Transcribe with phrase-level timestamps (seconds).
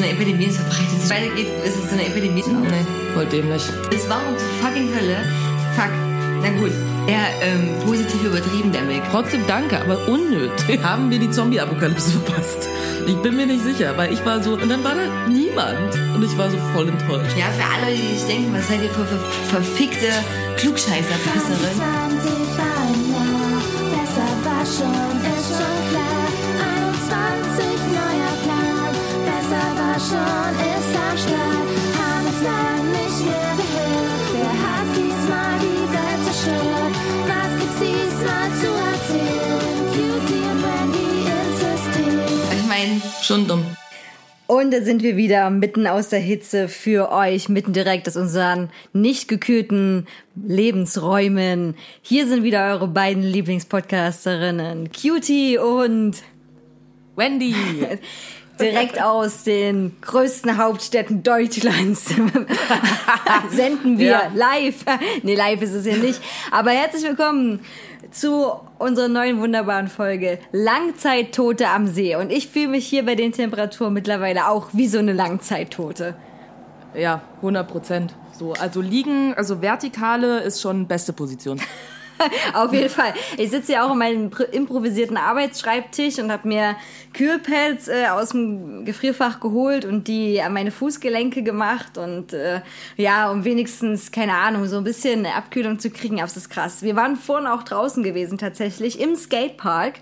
[0.00, 2.42] so eine Epidemie, es verbreitet sich weitergeht, ist es so eine Epidemie.
[2.46, 3.62] Nee, voll dämlich.
[3.94, 5.16] Es war um zur fucking Hölle.
[5.76, 5.90] Fuck.
[6.42, 6.72] Na gut,
[7.06, 9.02] eher ähm, positiv übertrieben, der Mick.
[9.10, 10.80] Trotzdem danke, aber unnötig.
[10.82, 12.66] Haben wir die Zombie-Apokalypse verpasst?
[13.06, 15.94] Ich bin mir nicht sicher, weil ich war so, und dann war da niemand.
[16.14, 17.36] Und ich war so voll enttäuscht.
[17.36, 19.18] Ja, für alle, die sich denken, was seid ihr für, für
[19.50, 20.08] verfickte
[20.56, 21.76] Klugscheißer-Pisserin?
[21.76, 23.60] 20 war ein Jahr,
[23.92, 25.19] besser war ist schon
[30.10, 31.68] schon, ist am Start.
[31.98, 36.94] Haben uns lang nicht mehr gehört, wer hat diesmal die Welt zerstört?
[37.30, 39.70] Was gibt's diesmal zu erzählen?
[39.94, 42.14] Cutie und Randy ins System.
[42.58, 43.64] Ich meine, Schon dumm.
[44.48, 48.70] Und da sind wir wieder mitten aus der Hitze für euch, mitten direkt aus unseren
[48.92, 51.76] nicht gekühlten Lebensräumen.
[52.02, 56.16] Hier sind wieder eure beiden Lieblingspodcasterinnen, Cutie und
[57.14, 57.54] Wendy.
[58.60, 62.04] direkt aus den größten Hauptstädten Deutschlands
[63.50, 64.22] senden wir Ja.
[64.34, 64.84] live.
[65.22, 66.20] Nee, live ist es ja nicht.
[66.50, 67.60] Aber herzlich willkommen
[68.10, 72.16] zu unserer neuen wunderbaren Folge Langzeittote am See.
[72.16, 76.14] Und ich fühle mich hier bei den Temperaturen mittlerweile auch wie so eine Langzeittote.
[76.94, 78.14] Ja, 100 Prozent.
[78.36, 81.60] So, also liegen, also vertikale ist schon beste Position.
[82.54, 83.14] Auf jeden Fall.
[83.36, 86.76] Ich sitze ja auch an meinem pr- improvisierten Arbeitsschreibtisch und habe mir
[87.12, 92.60] Kühlpads äh, aus dem Gefrierfach geholt und die an meine Fußgelenke gemacht und äh,
[92.96, 96.16] ja, um wenigstens, keine Ahnung, so ein bisschen Abkühlung zu kriegen.
[96.16, 96.82] Aber es ist krass.
[96.82, 100.00] Wir waren vorhin auch draußen gewesen tatsächlich im Skatepark.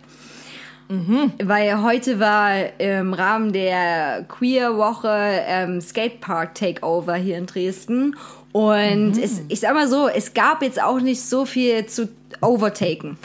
[1.44, 8.16] Weil heute war im Rahmen der Queer-Woche ähm, Skatepark Takeover hier in Dresden.
[8.52, 12.08] Und es, ich sag mal so, es gab jetzt auch nicht so viel zu
[12.41, 13.18] overtaken.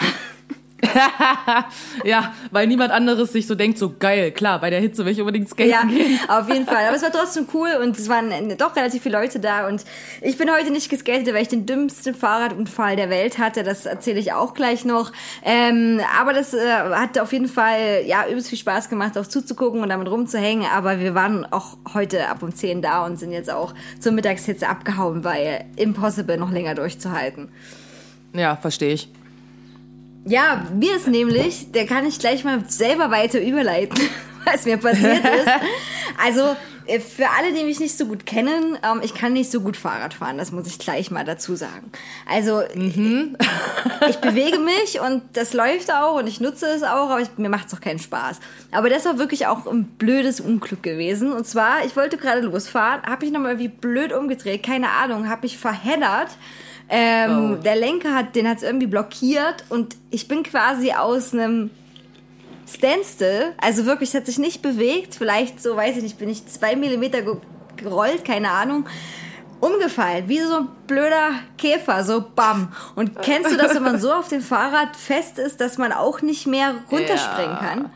[2.04, 5.20] ja, weil niemand anderes sich so denkt, so geil, klar, bei der Hitze will ich
[5.20, 6.20] unbedingt skaten Ja, gehen.
[6.28, 6.86] auf jeden Fall.
[6.88, 9.68] Aber es war trotzdem cool und es waren äh, doch relativ viele Leute da.
[9.68, 9.84] Und
[10.22, 13.64] ich bin heute nicht geskatet, weil ich den dümmsten Fahrradunfall der Welt hatte.
[13.64, 15.12] Das erzähle ich auch gleich noch.
[15.44, 16.60] Ähm, aber das äh,
[16.92, 20.66] hat auf jeden Fall ja übelst viel Spaß gemacht, auch zuzugucken und damit rumzuhängen.
[20.74, 24.68] Aber wir waren auch heute ab um 10 da und sind jetzt auch zur Mittagshitze
[24.68, 27.50] abgehauen, weil impossible noch länger durchzuhalten.
[28.34, 29.10] Ja, verstehe ich.
[30.26, 34.00] Ja, mir ist nämlich, da kann ich gleich mal selber weiter überleiten,
[34.46, 35.48] was mir passiert ist.
[36.24, 39.60] Also, äh, für alle, die mich nicht so gut kennen, ähm, ich kann nicht so
[39.60, 41.92] gut Fahrrad fahren, das muss ich gleich mal dazu sagen.
[42.30, 47.30] Also, ich bewege mich und das läuft auch und ich nutze es auch, aber ich,
[47.38, 48.40] mir macht es auch keinen Spaß.
[48.72, 51.34] Aber das war wirklich auch ein blödes Unglück gewesen.
[51.34, 55.42] Und zwar, ich wollte gerade losfahren, habe mich nochmal wie blöd umgedreht, keine Ahnung, habe
[55.44, 56.30] mich verheddert.
[56.90, 61.70] Ähm, Der Lenker hat, den hat es irgendwie blockiert und ich bin quasi aus einem
[62.72, 66.46] Standstill, also wirklich, es hat sich nicht bewegt, vielleicht so, weiß ich nicht, bin ich
[66.48, 67.36] zwei Millimeter ge
[67.76, 68.86] gerollt, keine Ahnung,
[69.60, 72.72] umgefallen, wie so ein blöder Käfer, so bam.
[72.96, 76.22] Und kennst du das, wenn man so auf dem Fahrrad fest ist, dass man auch
[76.22, 77.60] nicht mehr runterspringen Ja.
[77.60, 77.92] kann?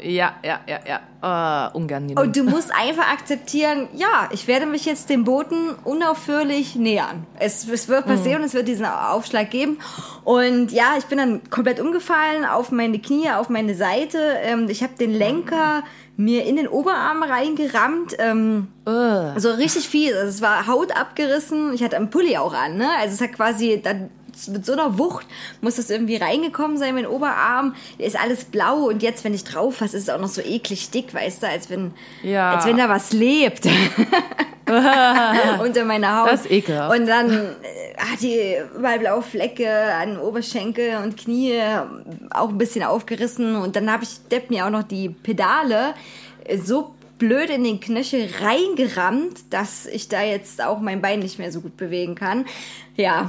[0.00, 1.00] Ja, ja, ja, ja.
[1.20, 2.16] Uh, unangenehm.
[2.16, 7.26] Und du musst einfach akzeptieren, ja, ich werde mich jetzt dem Booten unaufhörlich nähern.
[7.38, 9.78] Es, es wird passieren, es wird diesen Aufschlag geben.
[10.24, 14.18] Und ja, ich bin dann komplett umgefallen auf meine Knie, auf meine Seite.
[14.42, 15.82] Ähm, ich habe den Lenker
[16.16, 18.16] mir in den Oberarm reingerammt.
[18.18, 20.14] Ähm, so richtig viel.
[20.14, 21.72] Also es war Haut abgerissen.
[21.74, 22.88] Ich hatte einen Pulli auch an, ne?
[22.98, 24.10] Also es hat quasi dann
[24.46, 25.26] mit so einer Wucht
[25.60, 27.74] muss das irgendwie reingekommen sein, mein Oberarm.
[27.98, 30.40] Der ist alles blau und jetzt, wenn ich drauf fasse, ist es auch noch so
[30.40, 32.52] eklig dick, weißt du, als wenn, Ja.
[32.54, 33.66] als wenn da was lebt.
[35.62, 36.28] Unter meiner Haut.
[36.30, 36.98] Das ist ekelhaft.
[36.98, 41.58] Und dann äh, hat die überall blaue Flecke an Oberschenkel und Knie
[42.30, 43.56] auch ein bisschen aufgerissen.
[43.56, 45.94] Und dann habe ich Depp mir auch noch die Pedale
[46.62, 51.50] so blöd in den Knöchel reingerammt, dass ich da jetzt auch mein Bein nicht mehr
[51.50, 52.44] so gut bewegen kann.
[52.96, 53.28] Ja,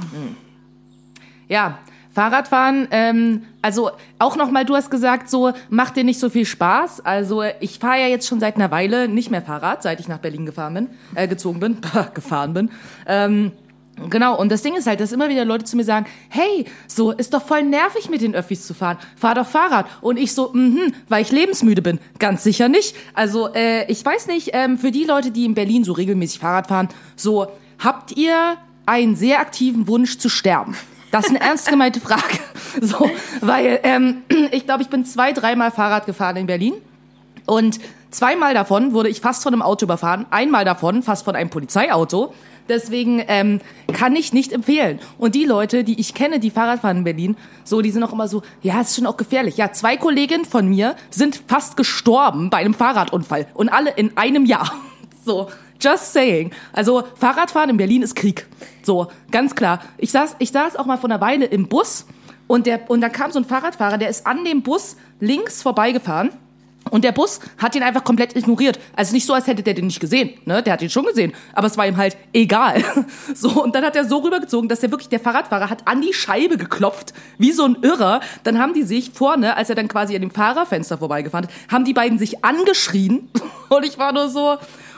[1.50, 1.78] Ja,
[2.12, 7.04] Fahrradfahren, ähm, also auch nochmal, du hast gesagt, so macht dir nicht so viel Spaß.
[7.04, 10.18] Also ich fahre ja jetzt schon seit einer Weile nicht mehr Fahrrad, seit ich nach
[10.18, 11.78] Berlin gefahren bin, äh, gezogen bin,
[12.14, 12.70] gefahren bin.
[13.06, 13.52] Ähm,
[14.08, 17.10] Genau, und das Ding ist halt, dass immer wieder Leute zu mir sagen, hey, so,
[17.10, 19.84] ist doch voll nervig mit den Öffis zu fahren, fahr doch Fahrrad.
[20.00, 21.98] Und ich so, mhm, weil ich lebensmüde bin.
[22.18, 22.96] Ganz sicher nicht.
[23.12, 26.68] Also, äh, ich weiß nicht, ähm, für die Leute, die in Berlin so regelmäßig Fahrrad
[26.68, 27.48] fahren, so,
[27.78, 30.76] habt ihr einen sehr aktiven Wunsch zu sterben?
[31.10, 32.22] Das ist eine ernst gemeinte Frage.
[32.80, 33.10] So,
[33.40, 34.22] weil ähm,
[34.52, 36.74] ich glaube, ich bin zwei, dreimal Fahrrad gefahren in Berlin.
[37.46, 37.80] Und
[38.12, 42.32] zweimal davon wurde ich fast von einem Auto überfahren, einmal davon fast von einem Polizeiauto.
[42.68, 43.60] Deswegen ähm,
[43.92, 45.00] kann ich nicht empfehlen.
[45.18, 48.12] Und die Leute, die ich kenne, die Fahrrad fahren in Berlin, so, die sind auch
[48.12, 49.56] immer so, ja, ist schon auch gefährlich.
[49.56, 53.48] Ja, zwei Kolleginnen von mir sind fast gestorben bei einem Fahrradunfall.
[53.54, 54.72] Und alle in einem Jahr.
[55.22, 55.48] So,
[55.80, 56.50] just saying.
[56.72, 58.46] Also Fahrradfahren in Berlin ist Krieg.
[58.82, 59.80] So, ganz klar.
[59.98, 62.06] Ich saß, ich saß auch mal vor einer Weile im Bus
[62.46, 66.30] und der und da kam so ein Fahrradfahrer, der ist an dem Bus links vorbeigefahren.
[66.90, 68.78] Und der Bus hat ihn einfach komplett ignoriert.
[68.96, 70.30] Also nicht so, als hätte der den nicht gesehen.
[70.44, 70.62] Ne?
[70.62, 71.32] Der hat ihn schon gesehen.
[71.52, 72.82] Aber es war ihm halt egal.
[73.34, 76.12] So, und dann hat er so rübergezogen, dass er wirklich, der Fahrradfahrer hat an die
[76.12, 78.20] Scheibe geklopft, wie so ein Irrer.
[78.42, 81.84] Dann haben die sich vorne, als er dann quasi an dem Fahrerfenster vorbeigefahren ist, haben
[81.84, 83.28] die beiden sich angeschrien.
[83.68, 84.56] Und ich war nur so,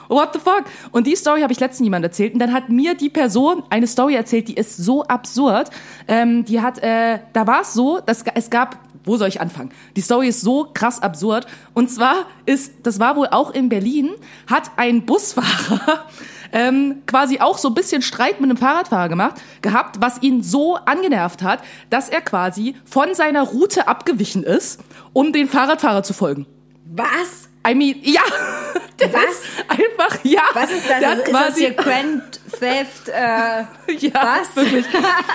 [0.08, 0.64] what the fuck?
[0.90, 2.34] Und die Story habe ich letztens jemand erzählt.
[2.34, 5.70] Und dann hat mir die Person eine Story erzählt, die ist so absurd.
[6.08, 9.72] Ähm, die hat, äh, da war es so, dass es gab wo soll ich anfangen?
[9.96, 11.46] Die Story ist so krass absurd.
[11.74, 14.10] Und zwar ist, das war wohl auch in Berlin,
[14.46, 16.06] hat ein Busfahrer
[16.52, 20.76] ähm, quasi auch so ein bisschen Streit mit einem Fahrradfahrer gemacht, gehabt, was ihn so
[20.76, 21.60] angenervt hat,
[21.90, 24.80] dass er quasi von seiner Route abgewichen ist,
[25.12, 26.46] um den Fahrradfahrer zu folgen.
[26.84, 27.48] Was?
[27.66, 28.22] I mean, ja.
[29.00, 29.22] Der Was?
[29.22, 30.42] Ist einfach, ja.
[30.52, 31.02] Was ist das?
[31.02, 33.08] Also ist das quasi, hier Grand Theft?
[33.08, 33.64] Äh,
[33.98, 34.54] ja, was?
[34.56, 34.86] wirklich.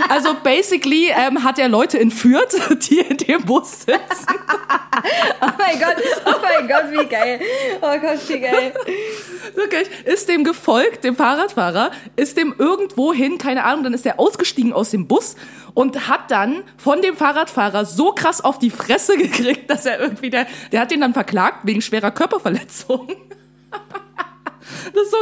[0.10, 2.56] Also basically ähm, hat er Leute entführt,
[2.90, 4.00] die in dem Bus sitzen.
[5.42, 7.40] oh mein Gott, oh mein Gott, wie geil.
[7.81, 8.74] Oh Gott, wie geil.
[9.56, 14.19] Wirklich, ist dem gefolgt, dem Fahrradfahrer, ist dem irgendwo hin, keine Ahnung, dann ist er
[14.19, 15.36] ausgestiegen aus dem Bus
[15.74, 20.30] und hat dann von dem Fahrradfahrer so krass auf die Fresse gekriegt, dass er irgendwie,
[20.30, 23.08] der, der hat ihn dann verklagt wegen schwerer Körperverletzung.
[24.94, 25.18] Das ist so.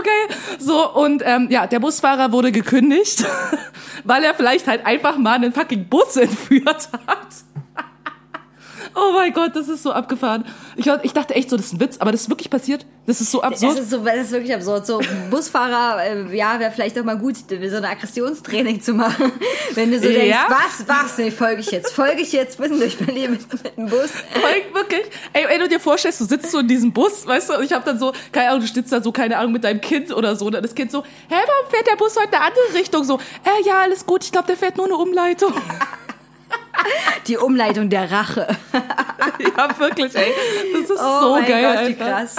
[0.59, 3.25] So, und ähm, ja, der Busfahrer wurde gekündigt,
[4.03, 7.27] weil er vielleicht halt einfach mal einen fucking Bus entführt hat.
[8.97, 10.45] Oh mein Gott, das ist so abgefahren.
[10.77, 12.85] Ich, ich dachte echt so, das ist ein Witz, aber das ist wirklich passiert.
[13.05, 13.73] Das ist so absurd.
[13.73, 14.85] Das ist, so, das ist wirklich absurd.
[14.87, 19.31] So Busfahrer, äh, ja, wäre vielleicht auch mal gut, so eine Aggressionstraining zu machen.
[19.73, 20.47] Wenn du so denkst, Ja.
[20.49, 23.85] was, was, nee, folge ich jetzt, folge ich jetzt mitten durch Berlin mit, mit dem
[23.87, 24.09] Bus.
[24.33, 25.03] Voll, wirklich.
[25.33, 27.73] Ey, wenn du dir vorstellst, du sitzt so in diesem Bus, weißt du, und ich
[27.73, 30.35] habe dann so, keine Ahnung, du sitzt da so, keine Ahnung, mit deinem Kind oder
[30.37, 32.73] so, und dann das Kind so, hä, warum fährt der Bus heute in eine andere
[32.79, 33.03] Richtung?
[33.03, 35.53] So, äh, ja, alles gut, ich glaube, der fährt nur eine Umleitung.
[37.27, 38.47] Die Umleitung der Rache.
[38.73, 40.33] ja, wirklich, ey.
[40.73, 42.35] Das ist Oh so mein geil, Gott, wie krass.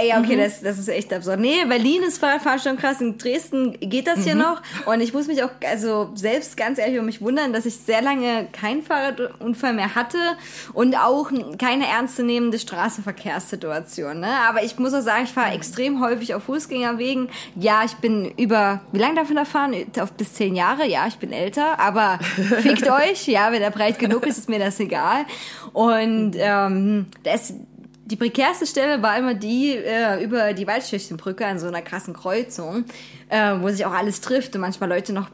[0.00, 1.40] Ey, okay, das, das ist echt absurd.
[1.40, 3.00] Nee, Berlin ist Fahrradfahren schon krass.
[3.00, 4.60] In Dresden geht das hier noch.
[4.86, 8.02] Und ich muss mich auch, also selbst ganz ehrlich über mich wundern, dass ich sehr
[8.02, 10.18] lange keinen Fahrradunfall mehr hatte
[10.72, 14.20] und auch keine ernstzunehmende Straßenverkehrssituation.
[14.20, 14.32] Ne?
[14.48, 17.28] Aber ich muss auch sagen, ich fahre extrem häufig auf Fußgängerwegen.
[17.56, 19.74] Ja, ich bin über, wie lange darf man da fahren?
[20.00, 20.86] Auf bis zehn Jahre.
[20.86, 21.78] Ja, ich bin älter.
[21.78, 22.18] Aber
[22.60, 23.26] fickt euch.
[23.26, 25.24] Ja, wenn er breit genug ist, ist mir das egal.
[25.72, 27.54] Und ähm, da ist
[28.12, 32.84] die prekärste Stelle war immer die äh, über die Waldschüchtenbrücke an so einer krassen Kreuzung,
[33.30, 35.30] äh, wo sich auch alles trifft und manchmal Leute noch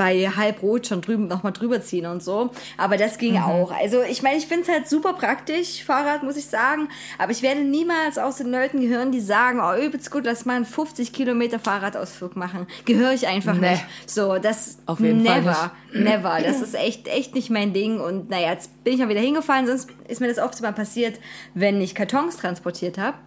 [0.00, 2.48] bei halbrot schon drüben nochmal drüber ziehen und so.
[2.78, 3.70] Aber das ging auch.
[3.70, 6.88] Also ich meine, ich finde es halt super praktisch, Fahrrad, muss ich sagen.
[7.18, 10.56] Aber ich werde niemals aus den Leuten gehören, die sagen, oh, übelst gut, lass mal
[10.56, 12.66] einen 50 Kilometer Fahrradausflug machen.
[12.86, 13.72] Gehöre ich einfach Nee.
[13.72, 13.84] nicht.
[14.06, 16.38] So, das Auf jeden Fall never, never.
[16.42, 18.00] Das ist echt, echt nicht mein Ding.
[18.00, 21.20] Und naja, jetzt bin ich mal wieder hingefallen, sonst ist mir das oft mal passiert,
[21.52, 23.18] wenn ich Kartons transportiert habe.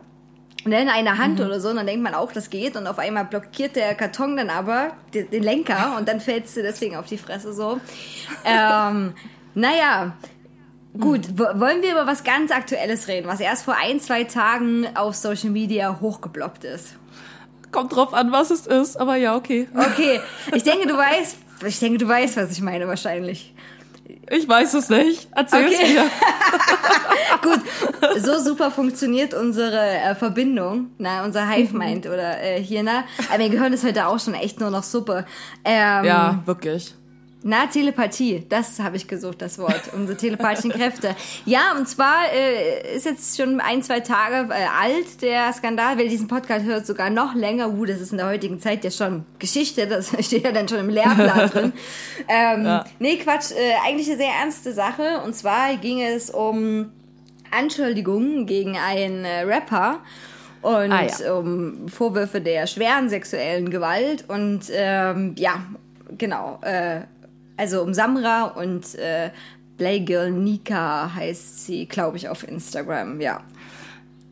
[0.65, 2.77] In einer Hand oder so, und dann denkt man auch, das geht.
[2.77, 6.95] Und auf einmal blockiert der Karton dann aber den, Lenker und dann fällst du deswegen
[6.95, 7.81] auf die Fresse so.
[8.45, 9.13] ähm,
[9.55, 10.13] naja,
[10.97, 11.27] gut.
[11.37, 15.15] wo- Wollen wir über was ganz Aktuelles reden, was erst vor ein, zwei Tagen auf
[15.15, 16.95] Social Media hochgeploppt ist?
[17.71, 19.67] Kommt drauf an, was es ist, aber ja, okay.
[19.75, 20.21] Okay,
[20.53, 23.52] ich denke, du weißt, ich denke, du weißt, was ich meine wahrscheinlich.
[24.29, 25.27] Ich weiß es nicht.
[25.35, 25.93] Erzähl's Okay.
[25.93, 26.03] mir.
[27.41, 27.61] Gut,
[28.21, 33.03] so super funktioniert unsere äh, Verbindung, na, unser Hive Mind oder äh, hier, na.
[33.29, 35.25] Aber wir gehören ist heute auch schon echt nur noch super.
[35.63, 36.95] Ähm, Ja, wirklich.
[37.45, 39.93] Na, Telepathie, das habe ich gesucht, das Wort.
[39.93, 41.13] Unsere telepathischen Kräfte.
[41.45, 45.97] Ja, und zwar äh, ist jetzt schon ein, zwei Tage äh, alt der Skandal.
[45.97, 47.69] Wer diesen Podcast hört, sogar noch länger.
[47.69, 49.87] Uh, das ist in der heutigen Zeit ja schon Geschichte.
[49.87, 51.73] Das steht ja dann schon im Lehrplan drin.
[52.29, 52.85] Ähm, Ja.
[52.99, 53.51] Nee, Quatsch.
[53.51, 55.21] Äh, eigentlich eine sehr ernste Sache.
[55.25, 56.91] Und zwar ging es um
[57.51, 59.99] Anschuldigungen gegen einen äh, Rapper
[60.61, 61.33] und Ah, ja.
[61.33, 65.55] um Vorwürfe der schweren sexuellen Gewalt und ähm, ja,
[66.17, 67.01] genau, äh,
[67.57, 69.31] also um Samra und äh,
[69.77, 73.41] Playgirl Nika heißt sie, glaube ich, auf Instagram, ja.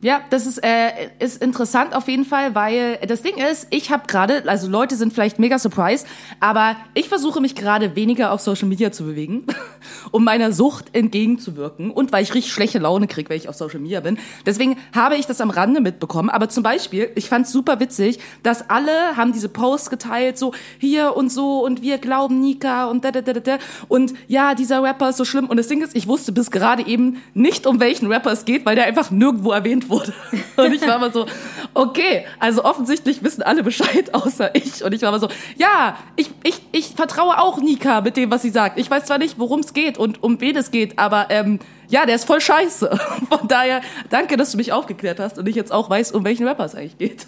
[0.04, 4.08] Ja, das ist, äh, ist interessant auf jeden Fall, weil das Ding ist, ich habe
[4.08, 6.08] gerade, also Leute sind vielleicht mega surprised,
[6.40, 9.46] aber ich versuche mich gerade weniger auf Social Media zu bewegen,
[10.10, 13.78] um meiner Sucht entgegenzuwirken und weil ich richtig schlechte Laune kriege, wenn ich auf Social
[13.78, 14.18] Media bin.
[14.44, 16.30] Deswegen habe ich das am Rande mitbekommen.
[16.30, 20.52] Aber zum Beispiel, ich fand es super witzig, dass alle haben diese Posts geteilt, so
[20.80, 24.56] hier und so und wir glauben Nika und da da da da da und ja,
[24.56, 25.46] dieser Rapper ist so schlimm.
[25.46, 28.66] Und das Ding ist, ich wusste bis gerade eben nicht, um welchen Rapper es geht,
[28.66, 29.91] weil der einfach nirgendwo erwähnt wurde.
[30.56, 31.26] Und ich war immer so,
[31.74, 34.84] okay, also offensichtlich wissen alle Bescheid, außer ich.
[34.84, 38.42] Und ich war immer so, ja, ich, ich, ich vertraue auch Nika mit dem, was
[38.42, 38.78] sie sagt.
[38.78, 41.58] Ich weiß zwar nicht, worum es geht und um wen es geht, aber ähm,
[41.88, 42.98] ja, der ist voll scheiße.
[43.28, 46.46] Von daher, danke, dass du mich aufgeklärt hast und ich jetzt auch weiß, um welchen
[46.46, 47.26] Rapper es eigentlich geht.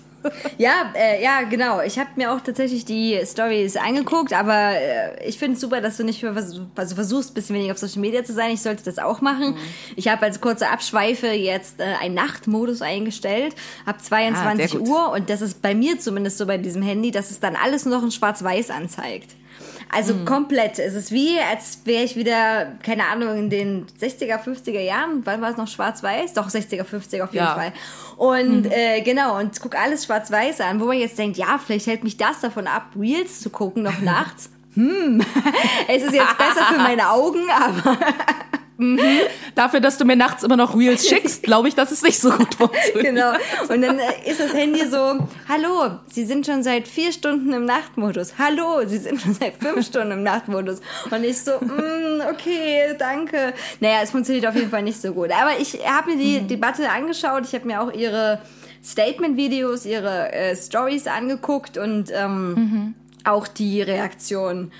[0.58, 1.80] Ja, äh, ja, genau.
[1.80, 5.96] Ich habe mir auch tatsächlich die Stories angeguckt, aber äh, ich finde es super, dass
[5.96, 8.52] du nicht für, also versuchst, ein bisschen weniger auf Social Media zu sein.
[8.52, 9.52] Ich sollte das auch machen.
[9.52, 9.58] Mhm.
[9.96, 13.54] Ich habe als kurze Abschweife jetzt äh, einen Nachtmodus eingestellt,
[13.86, 14.88] ab Ah, 22 sehr gut.
[14.88, 17.84] Uhr und das ist bei mir zumindest so bei diesem Handy, dass es dann alles
[17.84, 19.34] nur noch in Schwarz-Weiß anzeigt.
[19.94, 20.24] Also Mhm.
[20.24, 20.78] komplett.
[20.78, 25.22] Es ist wie, als wäre ich wieder, keine Ahnung, in den 60er, 50er Jahren.
[25.24, 26.32] Wann war es noch schwarz-weiß?
[26.34, 27.52] Doch, 60er, 50er auf jeden Ja.
[27.54, 27.60] Mhm.
[27.60, 27.72] Fall.
[28.16, 32.02] Und äh, genau, und guck alles schwarz-weiß an, wo man jetzt denkt, ja, vielleicht hält
[32.04, 34.50] mich das davon ab, Reels zu gucken, noch nachts.
[34.74, 35.22] Hm,
[35.88, 37.96] es ist jetzt besser für meine Augen, aber
[39.54, 42.30] Dafür, dass du mir nachts immer noch Reels schickst, glaube ich, dass es nicht so
[42.30, 43.04] gut funktioniert.
[43.04, 43.32] genau.
[43.68, 47.64] Und dann äh, ist das Handy so, hallo, Sie sind schon seit vier Stunden im
[47.64, 48.34] Nachtmodus.
[48.38, 50.80] Hallo, Sie sind schon seit fünf Stunden im Nachtmodus.
[51.10, 53.54] Und ich so, mm, okay, danke.
[53.80, 55.30] Naja, es funktioniert auf jeden Fall nicht so gut.
[55.30, 57.44] Aber ich habe mir die Debatte angeschaut.
[57.44, 58.40] Ich habe mir auch ihre
[58.82, 64.72] Statement-Videos, ihre äh, Stories angeguckt und ähm, auch die Reaktion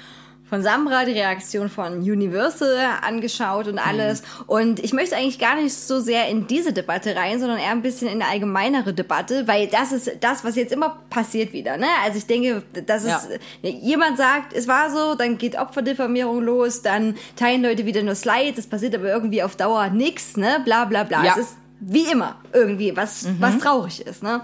[0.49, 4.23] von Samra, die Reaktion von Universal angeschaut und alles.
[4.47, 7.83] Und ich möchte eigentlich gar nicht so sehr in diese Debatte rein, sondern eher ein
[7.83, 11.77] bisschen in eine allgemeinere Debatte, weil das ist das, was jetzt immer passiert wieder.
[11.77, 11.87] Ne?
[12.05, 13.29] Also ich denke, das ist,
[13.63, 18.59] jemand sagt, es war so, dann geht Opferdiffamierung los, dann teilen Leute wieder nur Slides,
[18.59, 20.61] es passiert aber irgendwie auf Dauer nichts, ne?
[20.65, 21.25] Bla bla bla.
[21.25, 21.33] Ja.
[21.33, 24.23] Es ist wie immer irgendwie, was, was traurig ist.
[24.23, 24.41] Ne?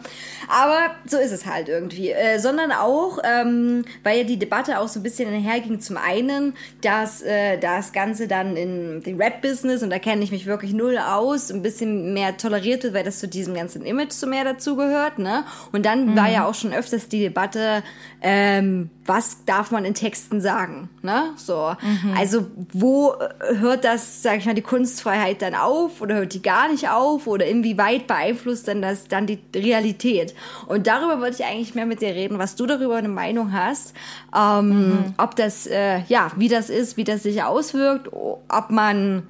[0.48, 2.10] Aber so ist es halt irgendwie.
[2.10, 6.54] Äh, sondern auch, ähm, weil ja die Debatte auch so ein bisschen einherging, zum einen,
[6.82, 10.98] dass äh, das Ganze dann in dem Rap-Business, und da kenne ich mich wirklich null
[10.98, 15.18] aus, ein bisschen mehr toleriert wird, weil das zu diesem ganzen Image so mehr dazugehört.
[15.18, 15.44] Ne?
[15.72, 17.82] Und dann war ja auch schon öfters die Debatte,
[18.22, 20.90] ähm, was darf man in Texten sagen?
[21.02, 21.30] Ne?
[21.36, 21.74] So.
[22.16, 26.42] Also wo äh, hört das, sag ich mal, die Kunstfreiheit dann auf oder hört die
[26.42, 30.34] gar nicht auf oder inwieweit beeinflusst dann das dann die Realität?
[30.66, 33.94] Und darüber wollte ich eigentlich mehr mit dir reden, was du darüber eine Meinung hast,
[34.36, 39.22] ähm, ob das, äh, ja, wie das ist, wie das sich auswirkt, ob man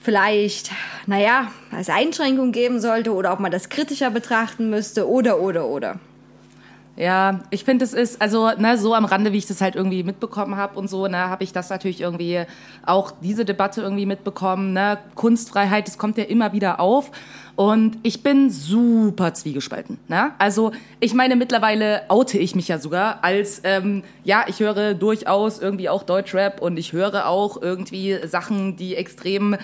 [0.00, 0.70] vielleicht,
[1.06, 6.00] naja, als Einschränkung geben sollte oder ob man das kritischer betrachten müsste oder, oder, oder.
[7.00, 10.02] Ja, ich finde, es ist, also ne, so am Rande, wie ich das halt irgendwie
[10.02, 12.42] mitbekommen habe und so, ne, habe ich das natürlich irgendwie
[12.84, 14.74] auch diese Debatte irgendwie mitbekommen.
[14.74, 14.98] Ne?
[15.14, 17.10] Kunstfreiheit, das kommt ja immer wieder auf.
[17.56, 19.96] Und ich bin super zwiegespalten.
[20.08, 20.32] Ne?
[20.36, 25.58] Also ich meine, mittlerweile oute ich mich ja sogar als, ähm, ja, ich höre durchaus
[25.58, 29.56] irgendwie auch Deutschrap und ich höre auch irgendwie Sachen, die extrem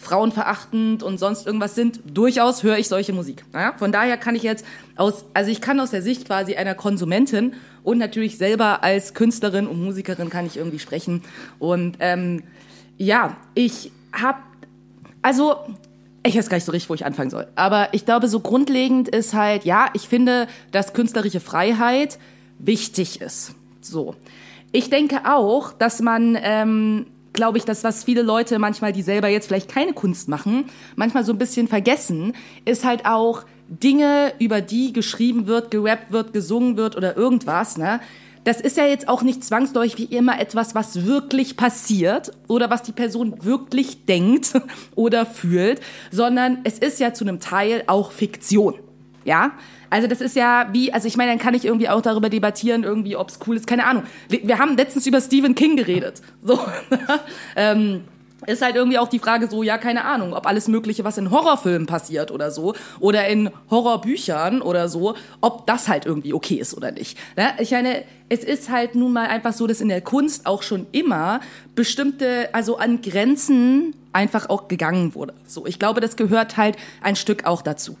[0.00, 3.44] frauenverachtend und sonst irgendwas sind, durchaus höre ich solche Musik.
[3.52, 3.74] Ja?
[3.76, 4.64] Von daher kann ich jetzt
[4.96, 7.52] aus, also ich kann aus der Sicht quasi einer Konsumentin
[7.82, 11.22] und natürlich selber als Künstlerin und Musikerin kann ich irgendwie sprechen.
[11.58, 12.42] Und ähm,
[12.96, 14.38] ja, ich habe,
[15.20, 15.56] also
[16.22, 17.46] ich weiß gar nicht so richtig, wo ich anfangen soll.
[17.54, 22.18] Aber ich glaube, so grundlegend ist halt, ja, ich finde, dass künstlerische Freiheit
[22.58, 23.54] wichtig ist.
[23.82, 24.14] So.
[24.72, 29.28] Ich denke auch, dass man, ähm, glaube ich, das, was viele Leute manchmal, die selber
[29.28, 30.64] jetzt vielleicht keine Kunst machen,
[30.96, 32.34] manchmal so ein bisschen vergessen,
[32.64, 38.00] ist halt auch Dinge, über die geschrieben wird, gerappt wird, gesungen wird oder irgendwas, ne?
[38.44, 42.82] Das ist ja jetzt auch nicht zwangsläufig wie immer etwas, was wirklich passiert oder was
[42.82, 44.54] die Person wirklich denkt
[44.94, 48.76] oder fühlt, sondern es ist ja zu einem Teil auch Fiktion.
[49.26, 49.52] Ja?
[49.90, 52.84] Also das ist ja wie, also ich meine, dann kann ich irgendwie auch darüber debattieren,
[52.84, 54.04] irgendwie, ob es cool ist, keine Ahnung.
[54.28, 56.22] Wir haben letztens über Stephen King geredet.
[56.42, 56.58] So.
[57.54, 58.04] ähm,
[58.46, 61.30] ist halt irgendwie auch die Frage so, ja, keine Ahnung, ob alles Mögliche, was in
[61.30, 66.74] Horrorfilmen passiert oder so, oder in Horrorbüchern oder so, ob das halt irgendwie okay ist
[66.74, 67.18] oder nicht.
[67.36, 67.52] Ne?
[67.58, 70.86] Ich meine, es ist halt nun mal einfach so, dass in der Kunst auch schon
[70.92, 71.40] immer
[71.74, 75.34] bestimmte, also an Grenzen einfach auch gegangen wurde.
[75.46, 77.96] So, ich glaube, das gehört halt ein Stück auch dazu.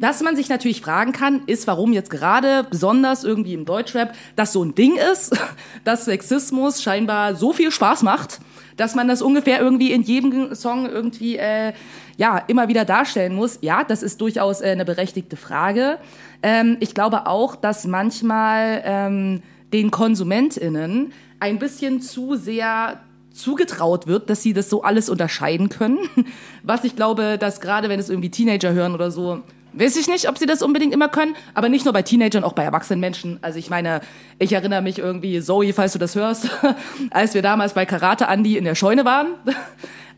[0.00, 4.54] Was man sich natürlich fragen kann, ist, warum jetzt gerade, besonders irgendwie im Deutschrap, das
[4.54, 5.38] so ein Ding ist,
[5.84, 8.40] dass Sexismus scheinbar so viel Spaß macht,
[8.78, 11.74] dass man das ungefähr irgendwie in jedem Song irgendwie äh,
[12.16, 13.58] ja immer wieder darstellen muss.
[13.60, 15.98] Ja, das ist durchaus äh, eine berechtigte Frage.
[16.42, 19.42] Ähm, ich glaube auch, dass manchmal ähm,
[19.74, 23.00] den KonsumentInnen ein bisschen zu sehr
[23.32, 25.98] zugetraut wird, dass sie das so alles unterscheiden können.
[26.62, 29.42] Was ich glaube, dass gerade wenn es irgendwie Teenager hören oder so,
[29.72, 32.52] weiß ich nicht, ob sie das unbedingt immer können, aber nicht nur bei Teenagern, auch
[32.52, 33.38] bei erwachsenen Menschen.
[33.42, 34.00] Also ich meine,
[34.38, 36.50] ich erinnere mich irgendwie, Zoe, falls du das hörst,
[37.10, 39.34] als wir damals bei Karate Andy in der Scheune waren.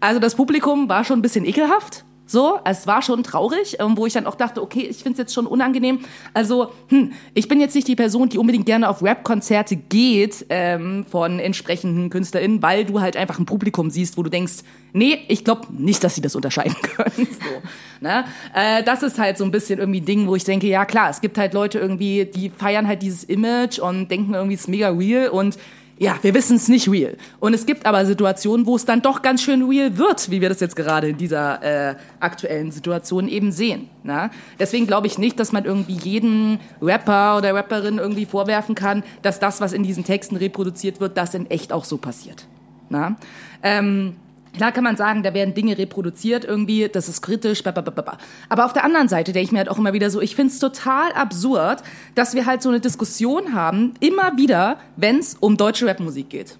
[0.04, 2.04] Also das Publikum war schon ein bisschen ekelhaft.
[2.32, 5.18] So, es war schon traurig, ähm, wo ich dann auch dachte, okay, ich finde es
[5.18, 5.98] jetzt schon unangenehm.
[6.32, 11.04] Also, hm, ich bin jetzt nicht die Person, die unbedingt gerne auf Rap-Konzerte geht ähm,
[11.04, 14.62] von entsprechenden KünstlerInnen, weil du halt einfach ein Publikum siehst, wo du denkst,
[14.94, 17.28] nee, ich glaube nicht, dass sie das unterscheiden können.
[17.28, 17.62] So,
[18.00, 18.24] ne?
[18.54, 21.10] äh, das ist halt so ein bisschen irgendwie ein Ding, wo ich denke, ja klar,
[21.10, 24.68] es gibt halt Leute irgendwie, die feiern halt dieses Image und denken irgendwie, es ist
[24.68, 25.58] mega real und
[26.02, 27.16] ja, wir wissen es nicht real.
[27.38, 30.48] Und es gibt aber Situationen, wo es dann doch ganz schön real wird, wie wir
[30.48, 33.88] das jetzt gerade in dieser äh, aktuellen Situation eben sehen.
[34.02, 34.30] Na?
[34.58, 39.38] Deswegen glaube ich nicht, dass man irgendwie jeden Rapper oder Rapperin irgendwie vorwerfen kann, dass
[39.38, 42.48] das, was in diesen Texten reproduziert wird, das in echt auch so passiert.
[42.88, 43.14] Na?
[43.62, 44.16] Ähm,
[44.54, 48.18] Klar kann man sagen, da werden Dinge reproduziert irgendwie, das ist kritisch, babababa.
[48.50, 50.52] aber auf der anderen Seite denke ich mir halt auch immer wieder so, ich finde
[50.52, 51.82] es total absurd,
[52.14, 56.56] dass wir halt so eine Diskussion haben, immer wieder, wenn es um deutsche Rapmusik geht.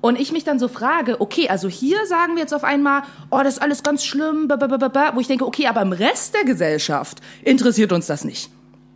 [0.00, 3.40] Und ich mich dann so frage, okay, also hier sagen wir jetzt auf einmal, oh,
[3.42, 7.20] das ist alles ganz schlimm, babababa, wo ich denke, okay, aber im Rest der Gesellschaft
[7.42, 8.50] interessiert uns das nicht.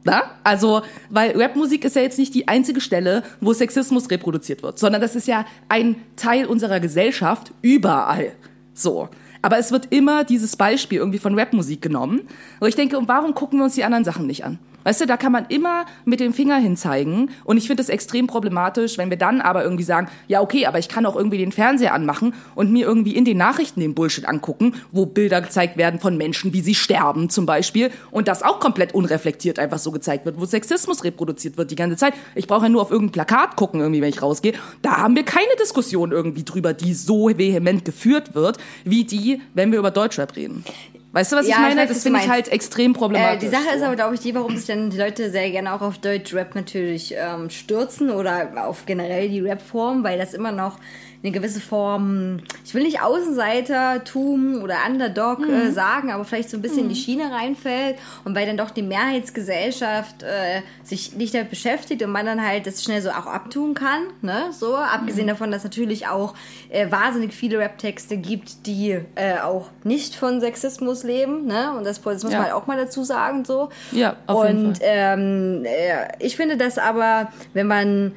[0.04, 0.22] Na?
[0.44, 5.00] Also, weil Rapmusik ist ja jetzt nicht die einzige Stelle, wo Sexismus reproduziert wird, sondern
[5.00, 8.32] das ist ja ein Teil unserer Gesellschaft überall.
[8.72, 9.08] So.
[9.42, 12.22] Aber es wird immer dieses Beispiel irgendwie von Rapmusik genommen.
[12.60, 14.58] Und ich denke, warum gucken wir uns die anderen Sachen nicht an?
[14.84, 17.30] Weißt du, da kann man immer mit dem Finger hinzeigen.
[17.44, 20.78] Und ich finde es extrem problematisch, wenn wir dann aber irgendwie sagen, ja, okay, aber
[20.78, 24.26] ich kann auch irgendwie den Fernseher anmachen und mir irgendwie in den Nachrichten den Bullshit
[24.26, 27.90] angucken, wo Bilder gezeigt werden von Menschen, wie sie sterben zum Beispiel.
[28.10, 31.96] Und das auch komplett unreflektiert einfach so gezeigt wird, wo Sexismus reproduziert wird die ganze
[31.96, 32.14] Zeit.
[32.34, 34.54] Ich brauche ja nur auf irgendein Plakat gucken, irgendwie, wenn ich rausgehe.
[34.82, 39.72] Da haben wir keine Diskussion irgendwie drüber, die so vehement geführt wird, wie die, wenn
[39.72, 40.64] wir über Deutschrap reden.
[41.12, 41.80] Weißt du, was Ja, ich ich meine?
[41.82, 43.40] weiß, was das finde ich halt extrem Äh, problematisch.
[43.40, 45.80] die Sache ist aber, glaube ich, die, warum sich dann die Leute sehr gerne auch
[45.82, 50.78] auf Deutsch-Rap natürlich ähm, stürzen oder auf generell die Rap-Form, weil das immer noch
[51.22, 55.50] eine gewisse Form, ich will nicht Außenseitertum oder Underdog Mhm.
[55.54, 58.70] äh, sagen, aber vielleicht so ein bisschen in die Schiene reinfällt und weil dann doch
[58.70, 63.26] die Mehrheitsgesellschaft äh, sich nicht damit beschäftigt und man dann halt das schnell so auch
[63.26, 65.30] abtun kann, ne, so, abgesehen Mhm.
[65.30, 66.34] davon, dass natürlich auch
[66.70, 72.00] äh, wahnsinnig viele Rap-Texte gibt, die äh, auch nicht von Sexismus leben, ne, und das,
[72.00, 72.38] das muss Ja.
[72.38, 73.68] man halt auch mal dazu sagen, so.
[73.92, 78.12] Ja, auf jeden Und ähm, äh, ich finde das aber, wenn man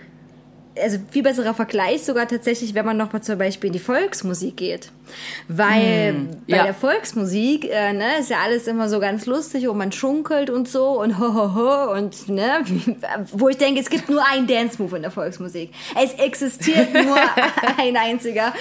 [0.82, 4.58] also viel besserer Vergleich sogar tatsächlich, wenn man noch mal zum Beispiel in die Volksmusik
[4.58, 4.92] geht.
[5.48, 6.14] Weil
[6.48, 6.64] bei ja.
[6.64, 10.68] der Volksmusik, äh, ne, ist ja alles immer so ganz lustig und man schunkelt und
[10.68, 12.64] so und ho, ho, ho und, ne,
[13.32, 15.72] wo ich denke, es gibt nur einen Dance-Move in der Volksmusik.
[16.02, 17.18] Es existiert nur
[17.78, 18.54] ein einziger.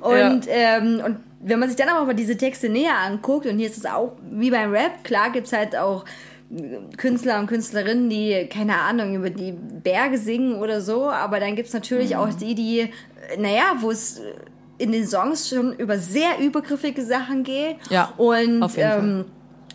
[0.00, 3.68] Und, ähm, und wenn man sich dann aber mal diese Texte näher anguckt, und hier
[3.68, 6.04] ist es auch wie beim Rap, klar gibt's halt auch
[6.96, 11.72] Künstler und Künstlerinnen, die, keine Ahnung, über die Berge singen oder so, aber dann gibt's
[11.72, 12.88] natürlich auch die, die,
[13.38, 14.20] naja, wo es
[14.78, 17.76] in den Songs schon über sehr übergriffige Sachen geht.
[17.90, 18.98] Ja, und auf jeden Fall.
[18.98, 19.24] ähm,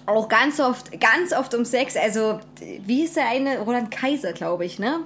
[0.08, 1.96] auch ganz oft, ganz oft um Sex.
[1.96, 2.40] Also,
[2.86, 3.60] wie hieß der eine?
[3.60, 5.02] Roland Kaiser, glaube ich, ne?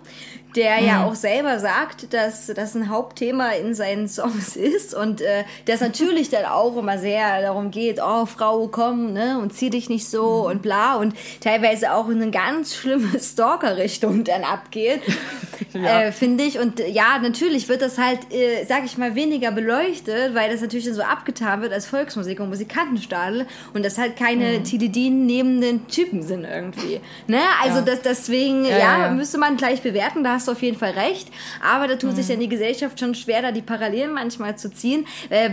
[0.56, 0.88] Der Mhm.
[0.88, 5.80] ja auch selber sagt, dass das ein Hauptthema in seinen Songs ist und äh, das
[5.80, 10.08] natürlich dann auch immer sehr darum geht, oh Frau, komm, ne, und zieh dich nicht
[10.10, 10.52] so Mhm.
[10.52, 15.02] und bla und teilweise auch in eine ganz schlimme Stalker-Richtung dann abgeht,
[15.74, 16.02] Ja.
[16.04, 16.58] äh, finde ich.
[16.58, 20.86] Und ja, natürlich wird das halt, äh, sag ich mal, weniger beleuchtet, weil das natürlich
[20.86, 24.64] dann so abgetan wird als Volksmusik und Musikantenstadel und das halt keine Mhm.
[24.64, 27.02] Tilidin nehmenden Typen sind irgendwie.
[27.28, 27.40] Ne?
[27.62, 27.86] Also Ja.
[27.86, 29.12] das, deswegen, ja, ja, ja.
[29.12, 31.30] müsste man gleich bewerten, da hast du auf jeden Fall recht.
[31.62, 32.32] Aber da tut sich Mhm.
[32.32, 35.06] dann die Gesellschaft schon schwer, da die Parallelen manchmal zu ziehen.
[35.30, 35.52] Äh,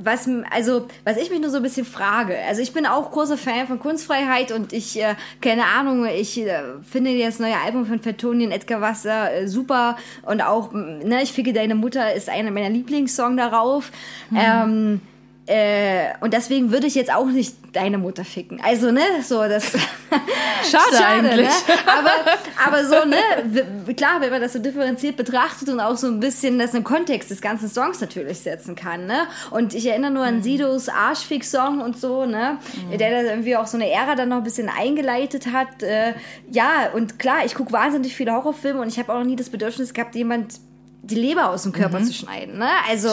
[0.00, 3.38] was, also, was ich mich nur so ein bisschen frage, also ich bin auch großer
[3.38, 7.98] Fan von Kunstfreiheit und ich, äh, keine Ahnung, ich äh, finde das neue Album von
[7.98, 12.68] Fettonian Edgar Wasser äh, super und auch, ne, ich ficke deine Mutter ist einer meiner
[12.70, 13.90] Lieblingssong darauf.
[14.36, 15.00] Ähm,
[15.48, 18.60] äh, und deswegen würde ich jetzt auch nicht deine Mutter ficken.
[18.62, 19.72] Also, ne, so das.
[20.70, 21.46] Schade eigentlich.
[21.46, 21.52] Ne?
[21.86, 22.10] Aber,
[22.66, 26.58] aber so, ne, klar, wenn man das so differenziert betrachtet und auch so ein bisschen
[26.58, 29.26] das im Kontext des ganzen Songs natürlich setzen kann, ne?
[29.50, 30.28] Und ich erinnere nur Mhm.
[30.28, 32.58] an Sidos Arschfix-Song und so, ne?
[32.98, 35.82] Der da irgendwie auch so eine Ära dann noch ein bisschen eingeleitet hat.
[35.82, 36.14] Äh,
[36.50, 39.50] ja, und klar, ich gucke wahnsinnig viele Horrorfilme und ich habe auch noch nie das
[39.50, 40.54] Bedürfnis gehabt, jemand
[41.02, 42.68] die Leber aus dem Körper zu schneiden, ne?
[42.88, 43.08] Also,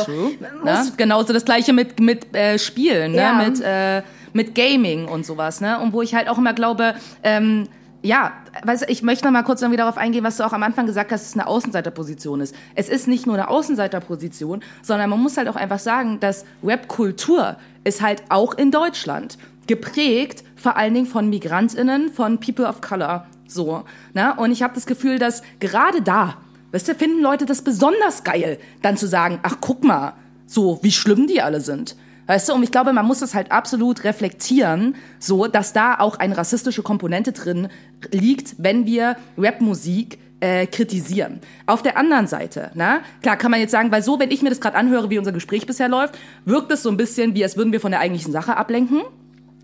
[0.64, 0.92] Ne?
[0.98, 3.18] Genauso das gleiche mit, mit äh, Spielen, ne?
[3.18, 3.34] Ja.
[3.34, 4.02] mit, äh,
[4.34, 5.62] mit Gaming und sowas.
[5.62, 5.80] Ne?
[5.80, 7.68] Und wo ich halt auch immer glaube, ähm,
[8.02, 10.86] ja, weißt ich möchte noch mal kurz irgendwie darauf eingehen, was du auch am Anfang
[10.86, 12.54] gesagt hast, dass es eine Außenseiterposition ist.
[12.76, 17.56] Es ist nicht nur eine Außenseiterposition, sondern man muss halt auch einfach sagen, dass Rap-Kultur
[17.84, 23.26] ist halt auch in Deutschland geprägt, vor allen Dingen von MigrantInnen, von People of Color.
[23.48, 24.36] So, ne?
[24.38, 26.38] Und ich habe das Gefühl, dass gerade da,
[26.72, 30.14] weißt du, finden Leute das besonders geil, dann zu sagen, ach guck mal,
[30.46, 31.96] so wie schlimm die alle sind.
[32.28, 36.18] Weißt du, und ich glaube, man muss es halt absolut reflektieren, so, dass da auch
[36.18, 37.68] eine rassistische Komponente drin
[38.12, 41.40] liegt, wenn wir Rapmusik äh, kritisieren.
[41.68, 44.50] Auf der anderen Seite, na, klar kann man jetzt sagen, weil so, wenn ich mir
[44.50, 47.58] das gerade anhöre, wie unser Gespräch bisher läuft, wirkt es so ein bisschen, wie als
[47.58, 49.04] würden wir von der eigentlichen Sache ablenken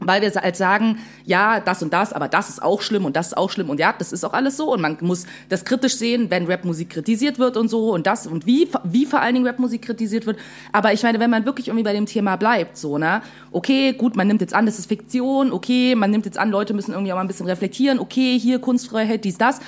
[0.02, 3.28] weil wir halt sagen, ja, das und das, aber das ist auch schlimm und das
[3.28, 4.74] ist auch schlimm und ja, das ist auch alles so.
[4.74, 8.46] Und man muss das kritisch sehen, wenn Rapmusik kritisiert wird und so und das und
[8.46, 10.38] wie wie vor allen Dingen Rapmusik kritisiert wird.
[10.72, 14.16] Aber ich meine, wenn man wirklich irgendwie bei dem Thema bleibt, so ne, okay, gut,
[14.16, 17.12] man nimmt jetzt an, das ist Fiktion, okay, man nimmt jetzt an, Leute müssen irgendwie
[17.12, 19.60] auch mal ein bisschen reflektieren, okay, hier Kunstfreiheit, dies das,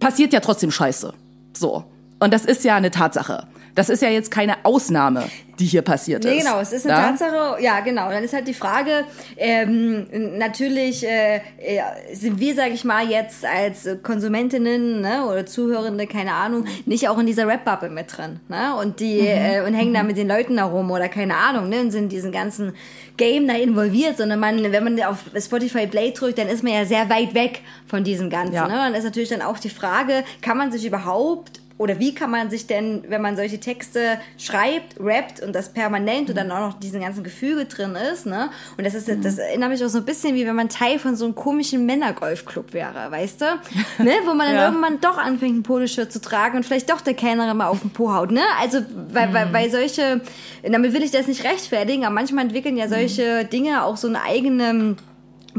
[0.00, 1.14] passiert ja trotzdem Scheiße,
[1.52, 1.84] so.
[2.18, 3.46] Und das ist ja eine Tatsache.
[3.74, 5.24] Das ist ja jetzt keine Ausnahme,
[5.58, 6.44] die hier passiert Nee, ist.
[6.44, 7.08] genau, es ist eine Ja?
[7.10, 8.10] Tatsache, ja genau.
[8.10, 9.04] Dann ist halt die Frage,
[9.36, 10.06] ähm,
[10.38, 11.80] natürlich äh, äh,
[12.12, 17.18] sind wir, sag ich mal, jetzt als Konsumentinnen ne, oder Zuhörende, keine Ahnung, nicht auch
[17.18, 18.40] in dieser Rap-Bubble mit drin.
[18.48, 18.74] Ne?
[18.80, 21.90] Und die äh, und hängen da mit den Leuten herum oder keine Ahnung, ne, und
[21.90, 22.74] sind in diesen ganzen
[23.16, 26.84] Game da involviert, sondern man, wenn man auf Spotify Play drückt, dann ist man ja
[26.84, 28.54] sehr weit weg von diesem Ganzen.
[28.54, 28.66] Ja.
[28.68, 28.74] Ne?
[28.74, 32.48] Dann ist natürlich dann auch die Frage, kann man sich überhaupt oder wie kann man
[32.48, 36.80] sich denn, wenn man solche Texte schreibt, rappt und das permanent und dann auch noch
[36.80, 38.48] diesen ganzen Gefüge drin ist, ne?
[38.78, 41.16] Und das ist, das erinnert mich auch so ein bisschen wie wenn man Teil von
[41.16, 43.44] so einem komischen Männergolfclub wäre, weißt du?
[44.02, 44.12] ne?
[44.24, 44.66] Wo man dann Ja.
[44.68, 47.90] irgendwann doch anfängt, ein Poloshirt zu tragen und vielleicht doch der Kellnerin mal auf den
[47.90, 48.42] Po haut, ne?
[48.60, 48.78] Also,
[49.12, 50.22] weil, weil, weil solche,
[50.62, 54.22] damit will ich das nicht rechtfertigen, aber manchmal entwickeln ja solche Dinge auch so eine
[54.22, 54.96] eigene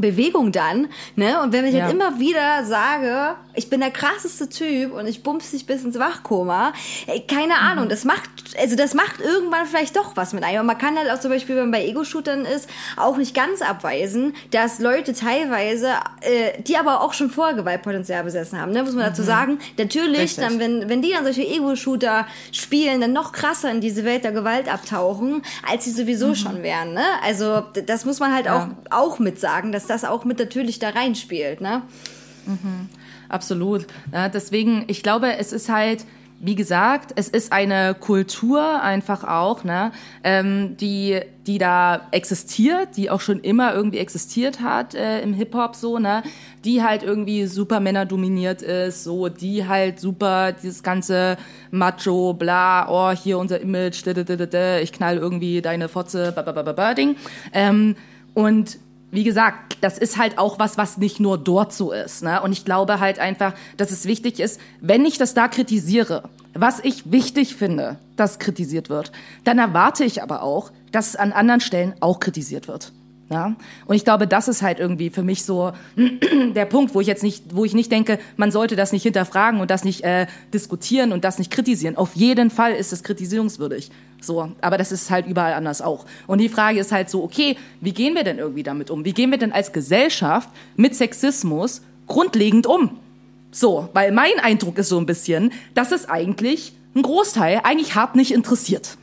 [0.00, 1.40] Bewegung dann, ne?
[1.42, 1.84] Und wenn ich Ja.
[1.84, 5.98] halt immer wieder sage, ich bin der krasseste Typ und ich bumps dich bis ins
[5.98, 6.72] Wachkoma,
[7.06, 7.60] ey, keine Mhm.
[7.70, 10.60] Ahnung, das macht, also das macht irgendwann vielleicht doch was mit einem.
[10.60, 13.60] Und man kann halt auch zum Beispiel, wenn man bei Ego-Shootern ist, auch nicht ganz
[13.62, 15.88] abweisen, dass Leute teilweise,
[16.20, 18.82] äh, die aber auch schon vorher Gewaltpotenzial besessen haben, ne?
[18.84, 19.58] Muss man dazu sagen.
[19.76, 20.20] Natürlich, Mhm.
[20.20, 20.44] Richtig.
[20.44, 24.32] dann, wenn, wenn die dann solche Ego-Shooter spielen, dann noch krasser in diese Welt der
[24.32, 27.04] Gewalt abtauchen, als sie sowieso schon wären, ne?
[27.24, 28.50] Also, das muss man halt Mhm.
[28.52, 28.70] Ja.
[28.90, 31.82] auch, auch mit sagen, dass das auch mit natürlich da reinspielt, ne?
[33.28, 33.86] Absolut.
[34.12, 36.04] Ja, deswegen, ich glaube, es ist halt,
[36.40, 39.90] wie gesagt, es ist eine Kultur einfach auch, ne,
[40.22, 45.74] ähm, die, die da existiert, die auch schon immer irgendwie existiert hat äh, im Hip-Hop
[45.74, 46.22] so, ne,
[46.64, 51.36] die halt irgendwie super Männer dominiert ist, so, die halt super dieses ganze
[51.72, 55.88] Macho, bla, oh, hier unser Image, d -d -d -d -d, ich knall irgendwie deine
[55.88, 57.16] Fotze, ba, ba, ba, ba, ba, Ding.
[57.52, 57.96] Ähm,
[58.34, 58.78] und
[59.10, 62.22] wie gesagt, das ist halt auch was, was nicht nur dort so ist.
[62.22, 62.42] Ne?
[62.42, 66.80] Und ich glaube halt einfach, dass es wichtig ist, wenn ich das da kritisiere, was
[66.80, 69.12] ich wichtig finde, dass kritisiert wird,
[69.44, 72.92] dann erwarte ich aber auch, dass es an anderen Stellen auch kritisiert wird.
[73.30, 73.56] Ja?
[73.86, 75.72] Und ich glaube, das ist halt irgendwie für mich so
[76.54, 79.60] der Punkt, wo ich jetzt nicht, wo ich nicht denke, man sollte das nicht hinterfragen
[79.60, 81.96] und das nicht äh, diskutieren und das nicht kritisieren.
[81.96, 83.90] Auf jeden Fall ist es kritisierungswürdig.
[84.20, 86.04] So, aber das ist halt überall anders auch.
[86.26, 89.04] Und die Frage ist halt so, okay, wie gehen wir denn irgendwie damit um?
[89.04, 92.98] Wie gehen wir denn als Gesellschaft mit Sexismus grundlegend um?
[93.50, 98.16] So, weil mein Eindruck ist so ein bisschen, dass es eigentlich ein Großteil eigentlich hart
[98.16, 98.98] nicht interessiert.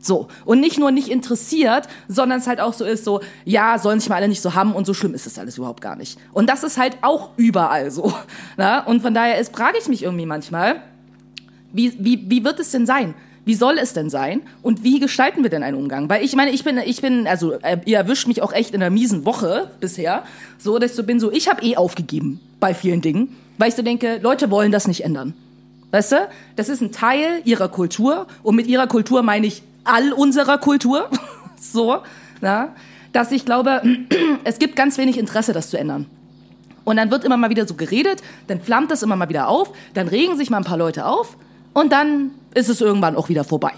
[0.00, 0.28] So.
[0.44, 4.08] Und nicht nur nicht interessiert, sondern es halt auch so ist, so, ja, sollen sich
[4.08, 6.18] mal alle nicht so haben und so schlimm ist es alles überhaupt gar nicht.
[6.32, 8.12] Und das ist halt auch überall so.
[8.56, 8.84] Na?
[8.84, 10.82] Und von daher ist, frage ich mich irgendwie manchmal,
[11.72, 13.14] wie, wie, wie wird es denn sein?
[13.48, 14.42] Wie soll es denn sein?
[14.60, 16.10] Und wie gestalten wir denn einen Umgang?
[16.10, 18.82] Weil ich meine, ich bin, ich bin, also äh, ihr erwischt mich auch echt in
[18.82, 20.24] einer miesen Woche bisher,
[20.58, 23.74] so dass ich so bin, so ich habe eh aufgegeben bei vielen Dingen, weil ich
[23.74, 25.32] so denke, Leute wollen das nicht ändern.
[25.92, 26.28] Weißt du?
[26.56, 31.08] Das ist ein Teil ihrer Kultur und mit ihrer Kultur meine ich all unserer Kultur.
[31.58, 32.02] so,
[32.42, 32.74] na?
[33.14, 33.80] Dass ich glaube,
[34.44, 36.04] es gibt ganz wenig Interesse, das zu ändern.
[36.84, 39.72] Und dann wird immer mal wieder so geredet, dann flammt das immer mal wieder auf,
[39.94, 41.38] dann regen sich mal ein paar Leute auf
[41.72, 43.72] und dann ist es irgendwann auch wieder vorbei.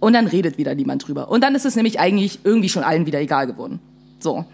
[0.00, 1.30] Und dann redet wieder niemand drüber.
[1.30, 3.78] Und dann ist es nämlich eigentlich irgendwie schon allen wieder egal geworden.
[4.18, 4.44] So.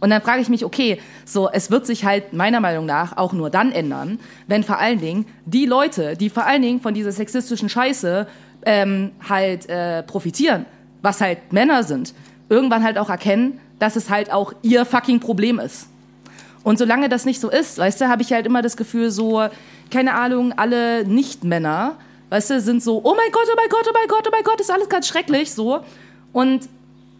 [0.00, 3.32] Und dann frage ich mich, okay, so, es wird sich halt meiner Meinung nach auch
[3.32, 7.12] nur dann ändern, wenn vor allen Dingen die Leute, die vor allen Dingen von dieser
[7.12, 8.26] sexistischen Scheiße
[8.64, 10.66] ähm, halt äh, profitieren,
[11.02, 12.14] was halt Männer sind,
[12.48, 15.88] irgendwann halt auch erkennen, dass es halt auch ihr fucking Problem ist.
[16.62, 19.48] Und solange das nicht so ist, weißt du, habe ich halt immer das Gefühl, so,
[19.90, 21.96] keine Ahnung, alle Nicht-Männer,
[22.30, 24.44] weißt du, sind so, oh mein Gott, oh mein Gott, oh mein Gott, oh mein
[24.44, 25.80] Gott, ist alles ganz schrecklich, so.
[26.32, 26.68] Und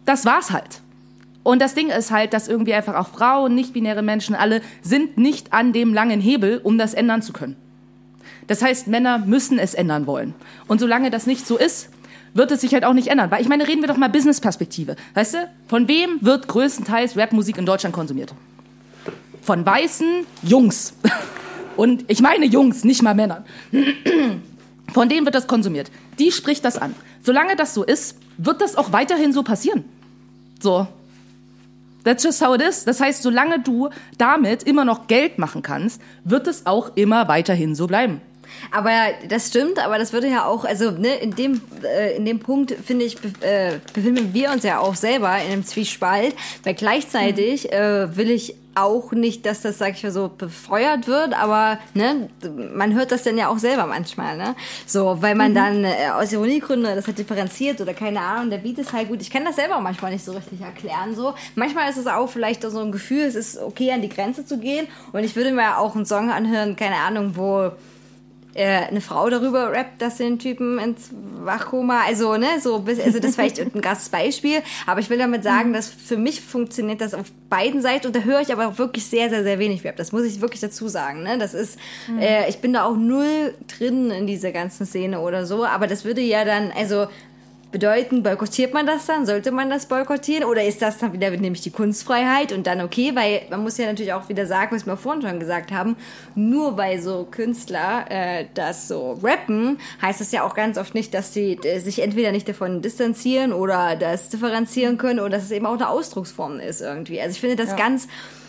[0.05, 0.81] das war's halt.
[1.43, 5.53] Und das Ding ist halt, dass irgendwie einfach auch Frauen, nicht-binäre Menschen, alle sind nicht
[5.53, 7.55] an dem langen Hebel, um das ändern zu können.
[8.47, 10.33] Das heißt, Männer müssen es ändern wollen.
[10.67, 11.89] Und solange das nicht so ist,
[12.33, 13.31] wird es sich halt auch nicht ändern.
[13.31, 14.95] Weil ich meine, reden wir doch mal Business-Perspektive.
[15.13, 18.33] Weißt du, von wem wird größtenteils Rapmusik in Deutschland konsumiert?
[19.41, 20.93] Von weißen Jungs.
[21.77, 23.45] Und ich meine Jungs, nicht mal Männern.
[24.93, 25.91] Von denen wird das konsumiert.
[26.19, 26.95] Die spricht das an.
[27.23, 29.85] Solange das so ist, wird das auch weiterhin so passieren.
[30.61, 30.87] So.
[32.03, 32.83] That's just how it is.
[32.83, 37.75] Das heißt, solange du damit immer noch Geld machen kannst, wird es auch immer weiterhin
[37.75, 38.21] so bleiben.
[38.71, 38.91] Aber
[39.27, 42.71] das stimmt, aber das würde ja auch, also ne, in dem äh, in dem Punkt
[42.85, 48.15] finde ich äh, befinden wir uns ja auch selber in einem Zwiespalt, weil gleichzeitig äh,
[48.15, 52.29] will ich auch nicht, dass das, sag ich mal so, befeuert wird, aber ne,
[52.73, 54.55] man hört das dann ja auch selber manchmal, ne?
[54.85, 58.79] So, weil man dann äh, aus Ironiegründen das hat differenziert oder keine Ahnung, der Beat
[58.79, 59.21] ist halt gut.
[59.21, 61.15] Ich kann das selber manchmal nicht so richtig erklären.
[61.15, 64.45] So, manchmal ist es auch vielleicht so ein Gefühl, es ist okay, an die Grenze
[64.45, 64.87] zu gehen.
[65.11, 67.71] Und ich würde mir auch einen Song anhören, keine Ahnung, wo
[68.53, 71.09] äh, eine Frau darüber rappt, dass sie den Typen ins
[71.43, 75.17] Wachkoma, also ne, so bis, also das ist vielleicht ein krasses Beispiel, aber ich will
[75.17, 78.67] damit sagen, dass für mich funktioniert das auf beiden Seiten und da höre ich aber
[78.67, 79.95] auch wirklich sehr, sehr, sehr wenig Rap.
[79.97, 81.37] Das muss ich wirklich dazu sagen, ne?
[81.37, 81.77] Das ist,
[82.19, 86.05] äh, ich bin da auch null drin in dieser ganzen Szene oder so, aber das
[86.05, 87.07] würde ja dann, also
[87.71, 89.25] bedeuten, boykottiert man das dann?
[89.25, 90.43] Sollte man das boykottieren?
[90.43, 93.11] Oder ist das dann wieder nämlich die Kunstfreiheit und dann okay?
[93.15, 95.95] Weil man muss ja natürlich auch wieder sagen, was wir vorhin schon gesagt haben,
[96.35, 101.13] nur weil so Künstler äh, das so rappen, heißt das ja auch ganz oft nicht,
[101.13, 105.51] dass sie äh, sich entweder nicht davon distanzieren oder das differenzieren können oder dass es
[105.51, 107.21] eben auch eine Ausdrucksform ist irgendwie.
[107.21, 108.07] Also ich finde das ganz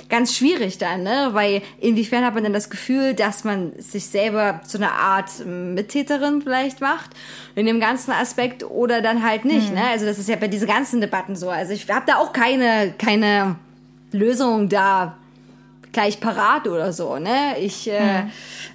[0.08, 1.30] ganz schwierig dann, ne?
[1.32, 6.42] Weil inwiefern hat man dann das Gefühl, dass man sich selber zu einer Art Mittäterin
[6.42, 7.10] vielleicht macht
[7.54, 9.84] in dem ganzen Aspekt oder dann halt nicht, ne?
[9.90, 11.50] Also das ist ja bei diesen ganzen Debatten so.
[11.50, 13.56] Also ich habe da auch keine keine
[14.12, 15.16] Lösung da
[15.92, 17.58] gleich parat oder so, ne?
[17.58, 18.24] Ich äh,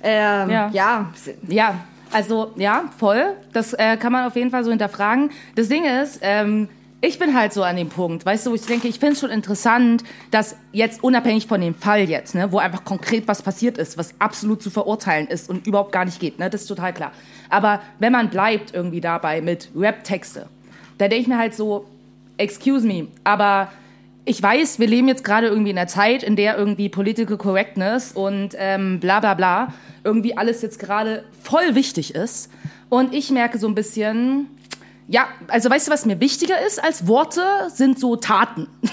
[0.04, 0.70] äh, ja.
[0.72, 1.12] Ja.
[1.48, 1.80] Ja,
[2.12, 3.36] also ja, voll.
[3.54, 5.32] Das äh, kann man auf jeden Fall so hinterfragen.
[5.56, 8.66] Das Ding ist, ähm, ich bin halt so an dem Punkt, weißt du, wo ich
[8.66, 12.58] denke, ich finde es schon interessant, dass jetzt unabhängig von dem Fall jetzt, ne, wo
[12.58, 16.40] einfach konkret was passiert ist, was absolut zu verurteilen ist und überhaupt gar nicht geht,
[16.40, 17.12] ne, das ist total klar.
[17.50, 20.48] Aber wenn man bleibt irgendwie dabei mit Rap-Texte,
[20.98, 21.86] da denke ich mir halt so,
[22.38, 23.72] excuse me, aber
[24.26, 28.12] ich weiß, wir leben jetzt gerade irgendwie in einer Zeit, in der irgendwie Political Correctness
[28.12, 32.50] und ähm, bla bla bla irgendwie alles jetzt gerade voll wichtig ist.
[32.90, 34.48] Und ich merke so ein bisschen,
[35.08, 37.42] ja, also weißt du, was mir wichtiger ist als Worte,
[37.74, 38.68] sind so Taten.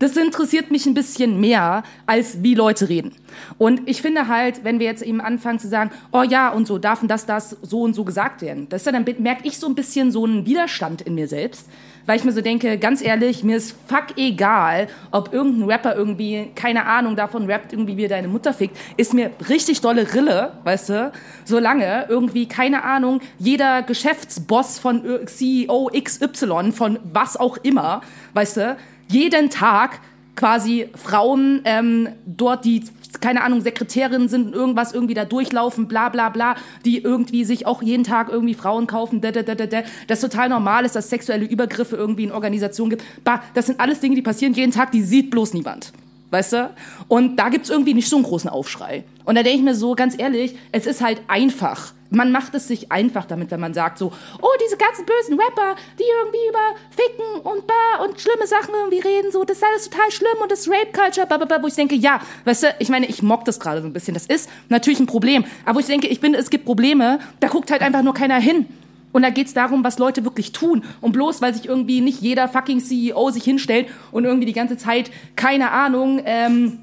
[0.00, 3.16] Das interessiert mich ein bisschen mehr, als wie Leute reden.
[3.58, 6.78] Und ich finde halt, wenn wir jetzt eben anfangen zu sagen, oh ja, und so
[6.78, 9.58] darf und das, das so und so gesagt werden, das ist ja dann merke ich
[9.58, 11.68] so ein bisschen so einen Widerstand in mir selbst,
[12.08, 16.48] weil ich mir so denke, ganz ehrlich, mir ist fuck egal, ob irgendein Rapper irgendwie,
[16.54, 20.52] keine Ahnung davon rappt, irgendwie wie er deine Mutter fickt, ist mir richtig dolle Rille,
[20.64, 21.12] weißt du,
[21.44, 28.00] solange irgendwie, keine Ahnung, jeder Geschäftsboss von CEO XY, von was auch immer,
[28.32, 28.76] weißt du,
[29.08, 30.00] jeden Tag
[30.34, 32.84] quasi Frauen ähm, dort, die
[33.20, 37.82] keine Ahnung, Sekretärinnen sind, irgendwas irgendwie da durchlaufen, bla bla bla, die irgendwie sich auch
[37.82, 39.82] jeden Tag irgendwie Frauen kaufen, da, da, da, da, da.
[40.06, 43.04] das total normal ist, dass sexuelle Übergriffe irgendwie in Organisationen gibt.
[43.24, 45.92] Bah, das sind alles Dinge, die passieren jeden Tag, die sieht bloß niemand.
[46.30, 46.70] Weißt du?
[47.08, 49.04] Und da gibt's irgendwie nicht so einen großen Aufschrei.
[49.24, 51.92] Und da denke ich mir so, ganz ehrlich, es ist halt einfach.
[52.10, 55.76] Man macht es sich einfach damit, wenn man sagt so, oh, diese ganzen bösen Rapper,
[55.98, 59.90] die irgendwie über Ficken und Bar und schlimme Sachen irgendwie reden, so, das ist alles
[59.90, 62.66] total schlimm und das Rape Culture, bla, bla, bla, wo ich denke, ja, weißt du,
[62.78, 64.14] ich meine, ich mock das gerade so ein bisschen.
[64.14, 65.44] Das ist natürlich ein Problem.
[65.66, 68.38] Aber wo ich denke, ich finde, es gibt Probleme, da guckt halt einfach nur keiner
[68.38, 68.66] hin.
[69.12, 70.84] Und da geht's darum, was Leute wirklich tun.
[71.00, 74.76] Und bloß, weil sich irgendwie nicht jeder fucking CEO sich hinstellt und irgendwie die ganze
[74.76, 76.78] Zeit, keine Ahnung, ähm,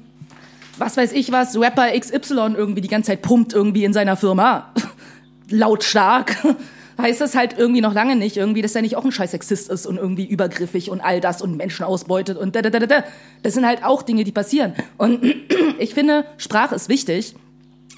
[0.78, 4.72] was weiß ich was, Rapper XY irgendwie die ganze Zeit pumpt irgendwie in seiner Firma.
[5.50, 6.36] Lautstark.
[6.98, 9.68] Heißt das halt irgendwie noch lange nicht, irgendwie, dass er nicht auch ein scheiß Sexist
[9.70, 12.86] ist und irgendwie übergriffig und all das und Menschen ausbeutet und da, da, da, da,
[12.86, 13.04] da.
[13.42, 14.72] Das sind halt auch Dinge, die passieren.
[14.96, 15.22] Und
[15.78, 17.34] ich finde, Sprache ist wichtig,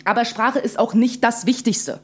[0.04, 2.00] aber Sprache ist auch nicht das Wichtigste.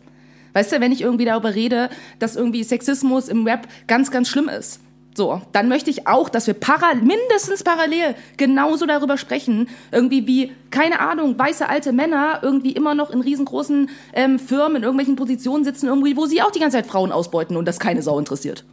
[0.55, 4.49] Weißt du, wenn ich irgendwie darüber rede, dass irgendwie Sexismus im Rap ganz, ganz schlimm
[4.49, 4.81] ist.
[5.17, 10.53] So, dann möchte ich auch, dass wir para mindestens parallel genauso darüber sprechen, irgendwie wie,
[10.71, 15.63] keine Ahnung, weiße alte Männer irgendwie immer noch in riesengroßen ähm, Firmen in irgendwelchen Positionen
[15.63, 18.65] sitzen, irgendwie, wo sie auch die ganze Zeit Frauen ausbeuten und das keine Sau interessiert.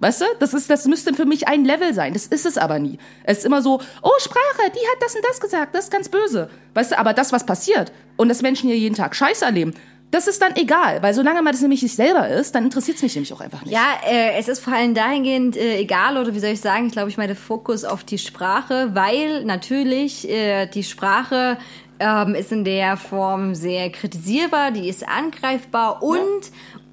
[0.00, 2.12] Weißt du, das ist, das müsste für mich ein Level sein.
[2.12, 2.98] Das ist es aber nie.
[3.24, 6.08] Es ist immer so, oh, Sprache, die hat das und das gesagt, das ist ganz
[6.08, 6.48] böse.
[6.74, 9.74] Weißt du, aber das, was passiert und dass Menschen hier jeden Tag Scheiße erleben,
[10.10, 13.02] das ist dann egal, weil solange man das nämlich nicht selber ist, dann interessiert es
[13.02, 13.74] mich nämlich auch einfach nicht.
[13.74, 16.92] Ja, äh, es ist vor allem dahingehend äh, egal, oder wie soll ich sagen, ich
[16.92, 21.58] glaube, ich meine Fokus auf die Sprache, weil natürlich äh, die Sprache
[21.98, 26.50] ähm, ist in der Form sehr kritisierbar, die ist angreifbar und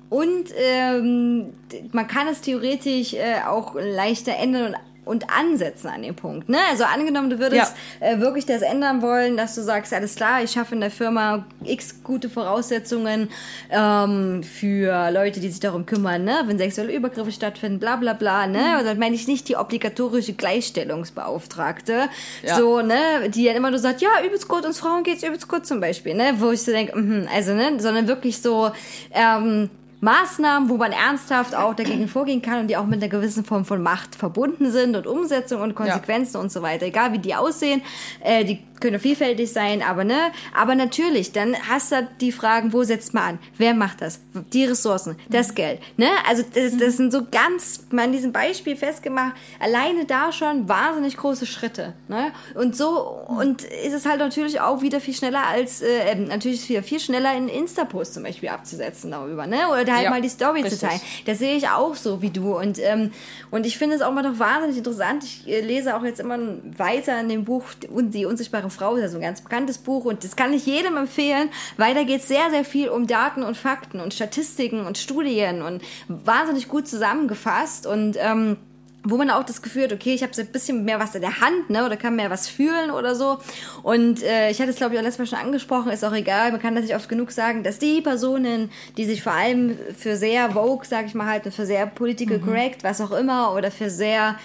[0.09, 1.53] und ähm,
[1.91, 4.75] man kann es theoretisch äh, auch leichter ändern und
[5.05, 6.49] und ansetzen an dem Punkt.
[6.49, 6.57] Ne?
[6.69, 10.51] Also angenommen, du würdest äh, wirklich das ändern wollen, dass du sagst, alles klar, ich
[10.51, 13.29] schaffe in der Firma x gute Voraussetzungen
[13.69, 16.43] ähm, für Leute, die sich darum kümmern, ne?
[16.45, 18.47] wenn sexuelle Übergriffe stattfinden, bla bla bla.
[18.47, 18.59] Ne?
[18.59, 18.79] Mhm.
[18.79, 22.09] Und dann meine ich nicht die obligatorische Gleichstellungsbeauftragte,
[22.43, 22.55] Ja.
[22.57, 25.65] so, ne, die dann immer nur sagt, ja, übelst gut, uns Frauen geht's übelst gut
[25.65, 26.33] zum Beispiel, ne?
[26.37, 28.71] Wo ich so denke, mhm, also, ne, sondern wirklich so,
[29.13, 29.69] ähm,
[30.01, 33.65] Maßnahmen, wo man ernsthaft auch dagegen vorgehen kann und die auch mit einer gewissen Form
[33.65, 36.85] von Macht verbunden sind und Umsetzung und Konsequenzen und so weiter.
[36.85, 37.81] Egal wie die aussehen,
[38.21, 42.83] äh, die können vielfältig sein, aber ne, aber natürlich, dann hast du die Fragen, wo
[42.83, 43.39] setzt man an?
[43.57, 44.19] Wer macht das?
[44.53, 46.07] Die Ressourcen, das Geld, ne?
[46.27, 51.17] Also das, das sind so ganz, mal in diesem Beispiel festgemacht, alleine da schon wahnsinnig
[51.17, 52.31] große Schritte, ne?
[52.53, 56.83] Und so und ist es halt natürlich auch wieder viel schneller als äh, natürlich viel,
[56.83, 59.69] viel schneller in Insta-Post zum Beispiel abzusetzen darüber, ne?
[59.71, 60.79] Oder da halt Ja, mal die Story richtig.
[60.79, 61.01] zu teilen.
[61.25, 62.57] Das sehe ich auch so wie du.
[62.57, 63.11] Und, ähm,
[63.51, 65.23] und ich finde es auch mal doch wahnsinnig interessant.
[65.23, 66.37] Ich äh, lese auch jetzt immer
[66.77, 70.05] weiter in dem Buch Die unsichtbare Frau, das ist ein ganz bekanntes Buch.
[70.05, 73.43] Und das kann ich jedem empfehlen, weil da geht es sehr, sehr viel um Daten
[73.43, 77.87] und Fakten und Statistiken und Studien und wahnsinnig gut zusammengefasst.
[77.87, 78.57] Und ähm,
[79.05, 81.21] wo man auch das Gefühl hat, okay, ich habe so ein bisschen mehr was in
[81.21, 83.37] der Hand, ne, oder kann mehr was fühlen oder so.
[83.83, 86.51] Und äh, ich hatte es, glaube ich, auch letztes Mal schon angesprochen, ist auch egal,
[86.51, 90.51] man kann natürlich oft genug sagen, dass die Personen, die sich vor allem für sehr
[90.51, 94.37] Vogue, sage ich mal halt, für sehr political correct, was auch immer, oder für sehr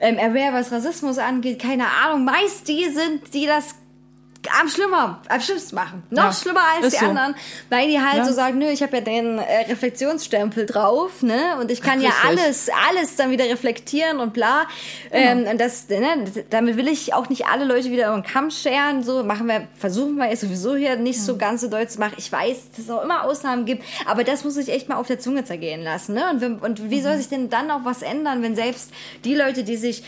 [0.00, 3.74] ähm, aware, was Rassismus angeht, keine Ahnung, meist die sind, die das
[4.60, 6.02] am schlimmer, am schlimmsten machen.
[6.10, 7.06] Noch Ja, schlimmer als die so.
[7.06, 7.34] anderen,
[7.70, 8.24] weil die halt Ja.
[8.24, 11.56] so sagen, nö, ich habe ja den äh, Reflexionsstempel drauf, ne?
[11.60, 12.28] Und ich kann ja Richtig.
[12.44, 14.66] alles, alles dann wieder reflektieren und bla.
[15.10, 18.50] Ähm, und das, ne, damit will ich auch nicht alle Leute wieder über den Kamm
[18.50, 19.02] scheren.
[19.02, 22.14] So machen wir, versuchen wir jetzt sowieso hier nicht so ganz so doll zu machen.
[22.16, 25.06] Ich weiß, dass es auch immer Ausnahmen gibt, aber das muss ich echt mal auf
[25.06, 26.14] der Zunge zergehen lassen.
[26.14, 26.24] Ne?
[26.30, 28.90] Und, und wie soll sich denn dann auch was ändern, wenn selbst
[29.24, 30.02] die Leute, die sich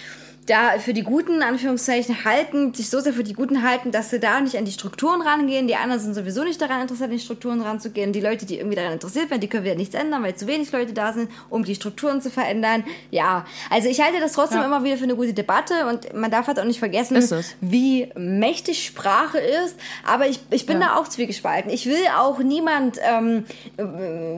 [0.50, 4.18] da für die Guten, Anführungszeichen, halten, sich so sehr für die Guten halten, dass sie
[4.20, 5.66] da nicht an die Strukturen rangehen.
[5.68, 8.12] Die anderen sind sowieso nicht daran interessiert, an die Strukturen ranzugehen.
[8.12, 10.72] Die Leute, die irgendwie daran interessiert werden, die können wieder nichts ändern, weil zu wenig
[10.72, 12.84] Leute da sind, um die Strukturen zu verändern.
[13.10, 14.66] Ja, also ich halte das trotzdem Ja.
[14.66, 17.16] immer wieder für eine gute Debatte und man darf halt auch nicht vergessen,
[17.60, 19.76] wie mächtig Sprache ist.
[20.04, 20.88] Aber ich, ich bin Ja.
[20.88, 21.70] da auch zwiegespalten.
[21.70, 23.44] Ich will auch niemand, ähm,
[23.76, 23.84] äh,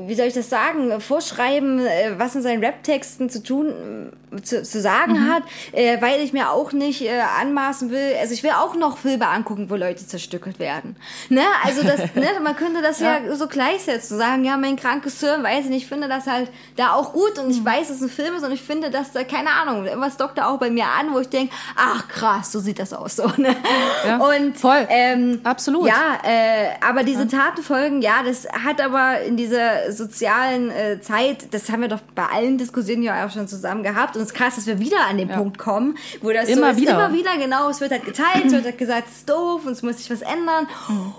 [0.08, 4.80] wie soll ich das sagen, vorschreiben, äh, was in seinen Rap-Texten zu tun, zu, zu
[4.80, 5.28] sagen Mhm.
[5.32, 8.16] hat, äh, weil ich mir auch nicht äh, anmaßen will.
[8.20, 10.96] Also ich will auch noch Filme angucken, wo Leute zerstückelt werden.
[11.28, 11.42] Ne?
[11.64, 13.20] Also das, ne, man könnte das ja.
[13.34, 16.92] so gleichsetzen, sagen, ja, mein krankes Hirn, weiß ich nicht, ich finde das halt da
[16.92, 17.58] auch gut und Mhm.
[17.58, 20.16] ich weiß, dass es ein Film ist und ich finde, dass da, keine Ahnung, irgendwas
[20.16, 23.16] dockt da auch bei mir an, wo ich denke, ach krass, so sieht das aus.
[23.16, 23.54] So, ne?
[24.06, 24.86] Ja, und voll.
[24.88, 25.86] Ähm, Absolut.
[25.86, 31.70] Ja, äh, aber diese Tatenfolgen, ja, das hat aber in dieser sozialen äh, Zeit, das
[31.70, 34.16] haben wir doch bei allen Diskussionen ja auch schon zusammen gehabt.
[34.16, 36.70] Und es ist krass, dass wir wieder an den Punkt kommen, wo das so Immer
[36.70, 36.92] ist, wieder.
[36.92, 39.72] immer wieder, genau, es wird halt geteilt, es wird halt gesagt, es ist doof und
[39.72, 40.66] es muss sich was ändern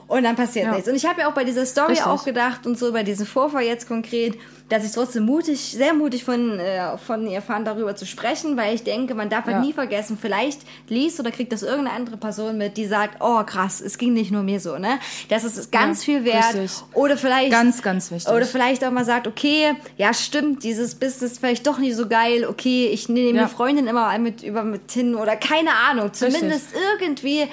[0.08, 0.72] und dann passiert Ja.
[0.74, 0.88] nichts.
[0.88, 2.08] Und ich habe ja auch bei dieser Story Richtig.
[2.08, 4.38] auch gedacht und so bei diesem Vorfall jetzt konkret,
[4.74, 8.74] dass ich trotzdem mutig, sehr mutig von, äh, von ihr fand, darüber zu sprechen, weil
[8.76, 9.62] ich denke, man darf halt Ja.
[9.62, 13.82] nie vergessen, vielleicht liest oder kriegt das irgendeine andere Person mit, die sagt, oh krass,
[13.82, 15.00] es ging nicht nur mir so, ne?
[15.30, 16.54] Das ist ganz Ja, viel wert.
[16.56, 16.72] richtig.
[16.94, 18.34] Oder vielleicht Ganz, ganz wichtig.
[18.34, 22.46] Oder vielleicht auch mal sagt, okay, ja stimmt, dieses Business vielleicht doch nicht so geil,
[22.50, 23.46] okay, ich nehme Ja.
[23.46, 27.50] die Freundin immer mit über mit hin oder keine Ahnung, zumindest irgendwie ein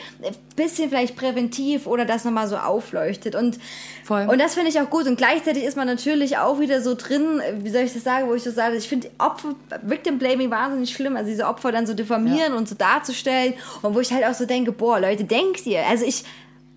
[0.61, 3.35] bisschen vielleicht präventiv oder das nochmal so aufleuchtet.
[3.35, 3.59] Und
[4.05, 4.27] Voll.
[4.29, 5.07] und das finde ich auch gut.
[5.07, 8.35] Und gleichzeitig ist man natürlich auch wieder so drin, wie soll ich das sagen, wo
[8.35, 11.95] ich so sage, ich finde Opfer, Victim Blaming wahnsinnig schlimm, also diese Opfer dann so
[11.95, 13.55] diffamieren und so darzustellen.
[13.83, 16.25] Und wo ich halt auch so denke, boah, Leute, denkt ihr, also ich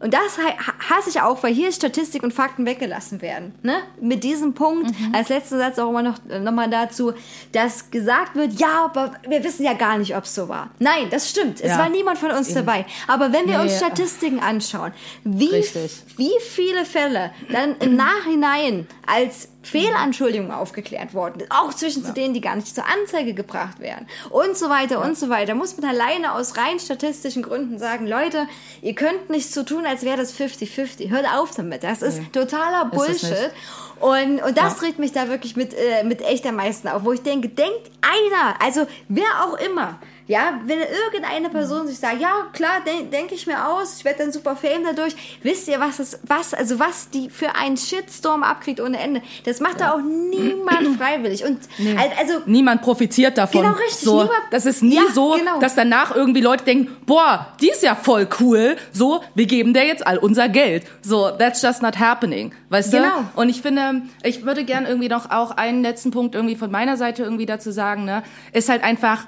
[0.03, 3.55] und das ha- hasse ich auch, weil hier Statistik und Fakten weggelassen werden.
[3.63, 3.77] Ne?
[4.01, 5.15] Mit diesem Punkt, Mhm.
[5.15, 7.13] als letzten Satz auch immer noch, äh, noch mal dazu,
[7.53, 10.69] dass gesagt wird, ja, aber wir wissen ja gar nicht, ob es so war.
[10.79, 11.61] Nein, das stimmt.
[11.61, 11.77] Es Ja.
[11.79, 12.85] war niemand von uns dabei.
[13.07, 13.77] Aber wenn wir Nee, uns.
[13.77, 14.91] Statistiken anschauen,
[15.23, 16.03] wie, Richtig.
[16.17, 22.41] wie viele Fälle dann im Nachhinein als Fehlanschuldigungen aufgeklärt worden auch zwischen zu denen, die
[22.41, 26.33] gar nicht zur Anzeige gebracht werden und so weiter und so weiter, muss man alleine
[26.33, 28.47] aus rein statistischen Gründen sagen, Leute,
[28.81, 31.09] ihr könnt nicht so tun, als wäre das 50-50.
[31.09, 31.83] Hört auf damit.
[31.83, 33.51] Das ist totaler Ist es Bullshit.
[33.99, 34.87] Und, und das Ja.
[34.87, 37.89] regt mich da wirklich mit, äh, mit echt am meisten auf, wo ich denke, denkt
[38.01, 43.31] einer, also wer auch immer, ja, wenn irgendeine Person sich sagt, ja, klar, denke denk
[43.31, 46.79] ich mir aus, ich werde dann super fame dadurch, wisst ihr, was das, was, also
[46.79, 51.43] was die für einen Shitstorm abkriegt ohne Ende, das macht da auch niemand freiwillig.
[51.43, 51.59] Und
[51.97, 53.61] al- also, Niemand profitiert davon.
[53.63, 53.99] Genau, richtig.
[53.99, 55.59] So, Niemand- das ist nie Ja, so, genau.
[55.59, 58.77] dass danach irgendwie Leute denken, boah, die ist ja voll cool.
[58.91, 60.85] So, wir geben der jetzt all unser Geld.
[61.01, 62.53] So, that's just not happening.
[62.69, 63.03] Weißt Genau.
[63.35, 63.41] du?
[63.41, 66.97] Und ich finde, ich würde gern irgendwie noch auch einen letzten Punkt irgendwie von meiner
[66.97, 69.25] Seite irgendwie dazu sagen, ne, ist halt einfach,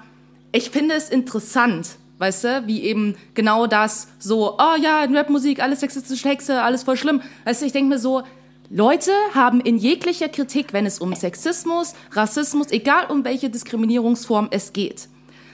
[0.56, 5.62] ich finde es interessant, weißt du, wie eben genau das so, oh ja, in Rapmusik,
[5.62, 7.22] alles sexistische Texte, alles voll schlimm.
[7.44, 8.24] Weißt du, ich denke mir so,
[8.70, 14.72] Leute haben in jeglicher Kritik, wenn es um Sexismus, Rassismus, egal um welche Diskriminierungsform es
[14.72, 15.10] geht,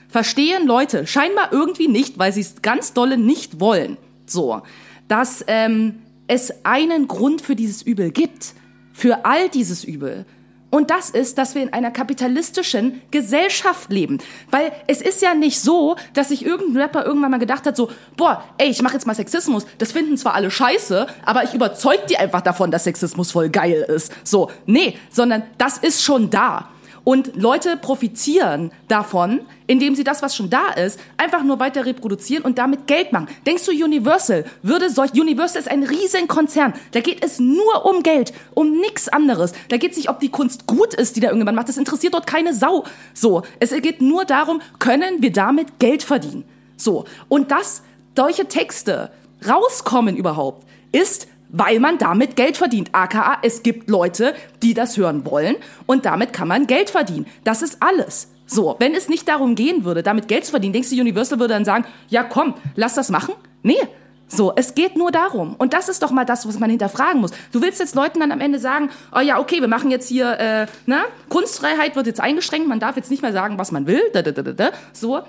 [0.08, 3.98] verstehen Leute scheinbar irgendwie nicht, weil sie es ganz dolle nicht wollen,
[4.28, 4.62] so,
[5.08, 5.96] dass ähm,
[6.28, 8.54] es einen Grund für dieses Übel gibt,
[8.94, 10.26] für all dieses Übel.
[10.72, 14.20] Und das ist, dass wir in einer kapitalistischen Gesellschaft leben.
[14.50, 17.92] Weil es ist ja nicht so, dass sich irgendein Rapper irgendwann mal gedacht hat, so,
[18.16, 19.68] boah, ey, ich mache jetzt mal Sexismus.
[19.78, 23.86] Das finden zwar alle scheiße, aber ich überzeug die einfach davon, dass Sexismus voll geil
[23.88, 24.14] ist.
[24.24, 26.70] So, nee, sondern das ist schon da.
[27.04, 32.44] Und Leute profitieren davon, indem sie das, was schon da ist, einfach nur weiter reproduzieren
[32.44, 33.28] und damit Geld machen.
[33.46, 36.74] Denkst du, Universal würde solch, Universal ist ein riesen Konzern.
[36.92, 39.54] Da geht es nur um Geld, um nichts anderes.
[39.70, 41.70] Da geht es nicht, ob die Kunst gut ist, die da irgendjemand macht.
[41.70, 42.84] Das interessiert dort keine Sau.
[43.16, 43.42] So.
[43.60, 46.44] Es geht nur darum, können wir damit Geld verdienen?
[46.78, 47.06] So.
[47.30, 47.82] Und dass
[48.16, 49.12] solche Texte
[49.48, 52.90] rauskommen überhaupt, ist weil man damit Geld verdient.
[52.94, 54.34] AKA, es gibt Leute,
[54.64, 57.28] die das hören wollen und damit kann man Geld verdienen.
[57.44, 58.30] Das ist alles.
[58.46, 61.54] So, wenn es nicht darum gehen würde, damit Geld zu verdienen, denkst du, Universal würde
[61.54, 63.34] dann sagen, ja komm, lass das machen?
[63.64, 63.80] Nee.
[64.28, 65.56] So, es geht nur darum.
[65.58, 67.32] Und das ist doch mal das, was man hinterfragen muss.
[67.52, 70.40] Du willst jetzt Leuten dann am Ende sagen, oh ja, okay, wir machen jetzt hier,
[70.40, 74.02] äh, ne, Kunstfreiheit wird jetzt eingeschränkt, man darf jetzt nicht mehr sagen, was man will.
[74.14, 74.72] Da, da, da, da.
[74.94, 75.20] So,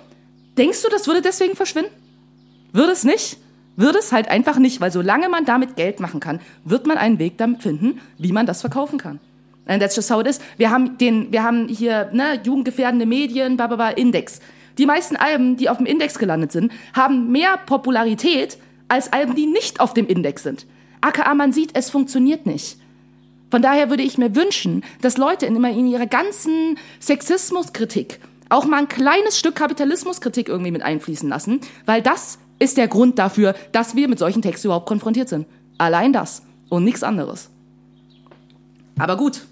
[0.56, 1.90] denkst du, das würde deswegen verschwinden?
[2.72, 3.38] Würde es nicht?
[3.76, 7.18] Würde es halt einfach nicht, weil solange man damit Geld machen kann, wird man einen
[7.18, 9.18] Weg damit finden, wie man das verkaufen kann.
[9.66, 10.40] And that's just how it is.
[10.56, 14.40] Wir haben den, wir haben hier, ne, jugendgefährdende Medien, bababa, Index.
[14.78, 18.58] Die meisten Alben, die auf dem Index gelandet sind, haben mehr Popularität
[18.88, 20.66] als Alben, die nicht auf dem Index sind.
[21.00, 22.78] AKA, man sieht, es funktioniert nicht.
[23.50, 28.18] Von daher würde ich mir wünschen, dass Leute in in ihrer ganzen Sexismuskritik
[28.48, 33.18] auch mal ein kleines Stück Kapitalismuskritik irgendwie mit einfließen lassen, weil das ist der Grund
[33.18, 35.46] dafür, dass wir mit solchen Texten überhaupt konfrontiert sind.
[35.78, 37.50] Allein das und nichts anderes.
[38.98, 39.42] Aber gut,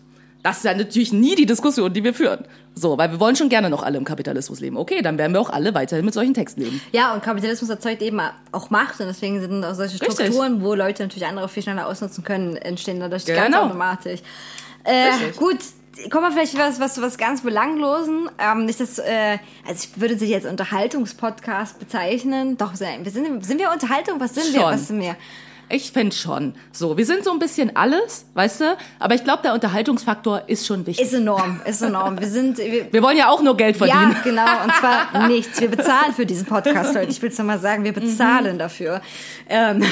[0.43, 2.45] das ist ja natürlich nie die Diskussion, die wir führen.
[2.75, 4.77] So, weil wir wollen schon gerne noch alle im Kapitalismus leben.
[4.77, 6.81] Okay, dann werden wir auch alle weiterhin mit solchen Texten leben.
[6.93, 8.21] Ja, und Kapitalismus erzeugt eben
[8.53, 10.13] auch Macht und deswegen sind auch solche Richtig.
[10.27, 13.65] Strukturen, wo Leute natürlich andere viel schneller ausnutzen können, entstehen dadurch ganz Genau.
[13.67, 14.21] automatisch.
[14.85, 15.37] Äh, Richtig.
[15.37, 15.59] gut,
[16.09, 18.31] kommen wir vielleicht was, was, was ganz Belanglosen.
[18.39, 22.57] Ähm, nicht das, äh, also ich würde sich jetzt Unterhaltungspodcast bezeichnen.
[22.57, 24.21] Doch, sind wir, sind, wir Unterhaltung?
[24.21, 24.61] Was sind wir?
[24.61, 24.73] Schon.
[24.73, 25.17] Was sind wir?
[25.73, 26.55] Ich fände schon.
[26.73, 28.77] So, wir sind so ein bisschen alles, weißt du?
[28.99, 31.07] Aber ich glaube, der Unterhaltungsfaktor ist schon wichtig.
[31.07, 32.19] Ist enorm, ist enorm.
[32.21, 34.13] Wir sind, wir, wir wollen ja auch nur Geld verdienen.
[34.13, 34.65] Ja, genau.
[34.65, 35.61] Und zwar nichts.
[35.61, 37.11] Wir bezahlen für diesen Podcast heute.
[37.11, 39.01] Ich will es nochmal sagen, wir bezahlen dafür.
[39.49, 39.83] Ähm,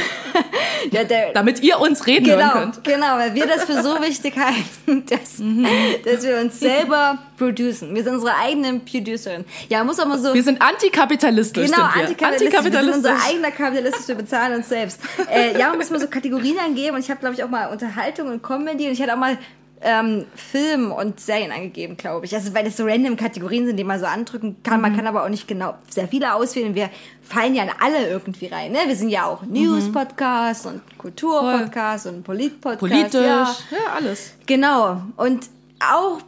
[0.93, 2.85] der, der, Damit ihr uns reden hören genau, könnt.
[2.85, 5.67] genau, weil wir das für so wichtig halten, dass, Mhm.
[6.05, 7.95] dass wir uns selber producen.
[7.95, 9.45] Wir sind unsere eigenen Producerin.
[9.69, 10.35] Ja, muss auch mal so...
[10.35, 11.71] Wir sind antikapitalistisch.
[11.71, 12.27] Genau, sind wir.
[12.27, 12.73] antikapitalistisch.
[12.75, 15.01] Wir sind unser eigener Kapitalist, wir bezahlen uns selbst.
[15.31, 17.71] Äh, ja, man muss mal so Kategorien angeben und ich habe, glaube ich, auch mal
[17.71, 19.39] Unterhaltung und Comedy und ich hatte auch mal
[19.81, 22.35] ähm, Film und Serien angegeben, glaube ich.
[22.35, 24.77] Also, weil das so random Kategorien sind, die man so andrücken kann.
[24.77, 24.83] Mhm.
[24.83, 26.75] Man kann aber auch nicht genau sehr viele auswählen.
[26.75, 26.91] Wir
[27.23, 28.73] fallen ja in alle irgendwie rein.
[28.73, 28.79] Ne?
[28.87, 32.81] Wir sind ja auch News-Podcast und Kultur-Podcast und Polit-Podcast.
[32.81, 33.23] Politisch.
[33.23, 33.57] Ja.
[33.71, 34.35] ja, alles.
[34.47, 35.03] Genau.
[35.17, 35.47] Und
[35.81, 36.21] auch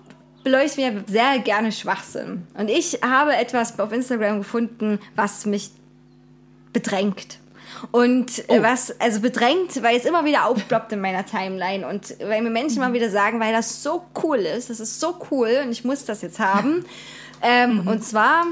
[0.44, 2.46] beleuchten wir sehr gerne Schwachsinn.
[2.56, 5.70] Und ich habe etwas auf Instagram gefunden, was mich
[6.72, 7.38] bedrängt.
[7.92, 8.62] Und äh, Oh.
[8.62, 12.80] was, also bedrängt, weil es immer wieder aufploppt in meiner Timeline und weil mir Menschen
[12.80, 16.04] mal wieder sagen, weil das so cool ist, das ist so cool und ich muss
[16.04, 16.84] das jetzt haben.
[17.42, 18.44] Ähm, Und zwar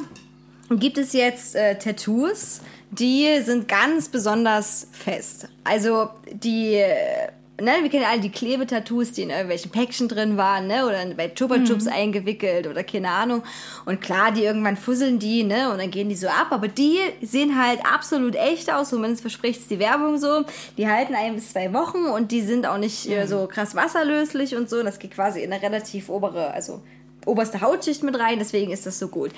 [0.70, 5.46] gibt es jetzt äh, Tattoos, die sind ganz besonders fest.
[5.62, 7.28] Also die, äh,
[7.60, 11.28] ne, wir kennen alle die Klebetattoos, die in irgendwelchen Päckchen drin waren, ne, oder bei
[11.28, 13.42] Chupa Chups eingewickelt oder keine Ahnung.
[13.84, 16.48] Und klar, die irgendwann fusseln die, ne, und dann gehen die so ab.
[16.50, 20.44] Aber die sehen halt absolut echt aus, zumindest verspricht es die Werbung so.
[20.76, 24.54] Die halten ein bis zwei Wochen und die sind auch nicht äh, so krass wasserlöslich
[24.56, 24.82] und so.
[24.82, 26.80] Das geht quasi in eine relativ obere, also
[27.26, 29.30] oberste Hautschicht mit rein, deswegen ist das so gut.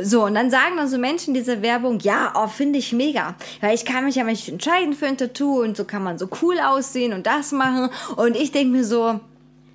[0.00, 3.34] So, und dann sagen dann so Menschen diese Werbung, ja, oh, finde ich mega.
[3.60, 6.28] Weil ich kann mich ja nicht entscheiden für ein Tattoo und so kann man so
[6.42, 7.90] cool aussehen und das machen.
[8.16, 9.20] Und ich denke mir so,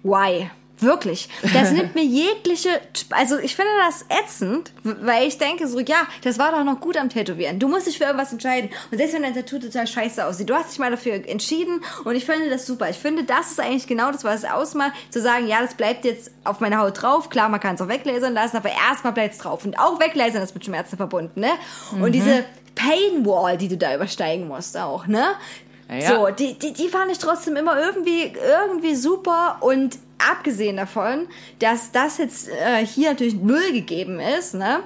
[0.04, 0.50] why?
[0.84, 1.30] Wirklich.
[1.54, 2.70] Das nimmt mir jegliche,
[3.10, 6.98] also ich finde das ätzend, weil ich denke so, ja, das war doch noch gut
[6.98, 7.60] am Tätowieren.
[7.60, 8.70] Du musst dich für irgendwas entscheiden.
[8.92, 12.16] Und selbst wenn dein Tattoo total scheiße aussieht, du hast dich mal dafür entschieden und
[12.16, 12.90] ich finde das super.
[12.90, 16.06] Ich finde, das ist eigentlich genau das, was es ausmacht, zu sagen, ja, das bleibt
[16.06, 17.30] jetzt auf meiner Haut drauf.
[17.30, 19.66] Klar, man kann es auch weglasern lassen, aber erstmal bleibt es drauf.
[19.66, 21.52] Und auch weglasern ist mit Schmerzen verbunden, ne?
[22.00, 25.36] Und diese Pain Wall, die du da übersteigen musst auch, ne?
[25.90, 26.16] Ja.
[26.16, 30.00] So, die, die, die fand ich trotzdem immer irgendwie, irgendwie super und
[30.32, 31.28] abgesehen davon,
[31.60, 34.84] dass das jetzt äh, hier natürlich null gegeben ist, ne?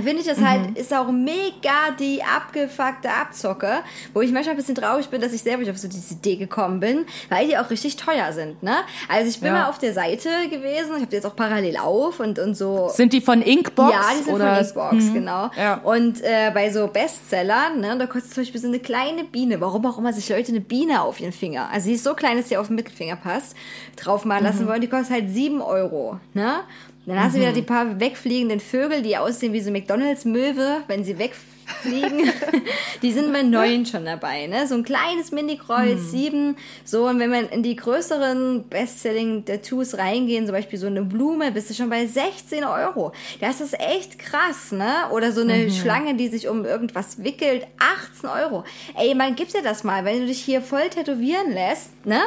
[0.00, 3.80] Finde ich das halt, ist auch mega die abgefuckte Abzocke,
[4.14, 6.36] wo ich manchmal ein bisschen traurig bin, dass ich selber nicht auf so diese Idee
[6.36, 8.76] gekommen bin, weil die auch richtig teuer sind, ne?
[9.08, 9.52] Also ich bin Ja.
[9.62, 12.88] mal auf der Seite gewesen, ich habe die jetzt auch parallel auf und, und so.
[12.94, 13.92] Sind die von Inkbox?
[13.92, 14.54] Ja, die sind oder?
[14.54, 15.50] von Xbox, genau.
[15.56, 15.74] Ja.
[15.82, 19.84] Und äh, bei so Bestsellern, ne, da kostet zum Beispiel so eine kleine Biene, warum
[19.86, 22.48] auch immer sich Leute eine Biene auf ihren Finger, also die ist so klein, dass
[22.48, 23.54] sie auf den Mittelfinger passt,
[23.96, 24.50] draufmalen Mhm.
[24.50, 26.60] lassen wollen, die kostet halt 7 Euro, ne?
[27.06, 27.42] Dann hast du Mhm.
[27.42, 32.30] wieder die paar wegfliegenden Vögel, die aussehen wie so McDonalds-Möwe, wenn sie wegfliegen.
[33.02, 34.68] die sind bei neun schon dabei, ne?
[34.68, 36.08] So ein kleines Mini-Kreuz, Mhm.
[36.10, 36.56] sieben.
[36.84, 41.70] So, und wenn man in die größeren Bestselling-Tattoos reingehen, zum Beispiel so eine Blume, bist
[41.70, 43.12] du schon bei 16 Euro.
[43.40, 45.08] Das ist echt krass, ne?
[45.12, 45.70] Oder so eine Mhm.
[45.70, 48.64] Schlange, die sich um irgendwas wickelt, 18 Euro.
[48.96, 52.20] Ey, man gibt dir das mal, wenn du dich hier voll tätowieren lässt, ne?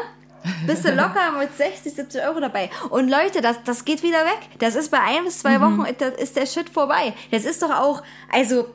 [0.68, 2.70] Bist du locker mit 60, 70 Euro dabei.
[2.90, 4.40] Und Leute, das, das geht wieder weg.
[4.60, 7.14] Das ist bei ein bis zwei Wochen, das ist der Shit vorbei.
[7.32, 8.68] Das ist doch auch, also,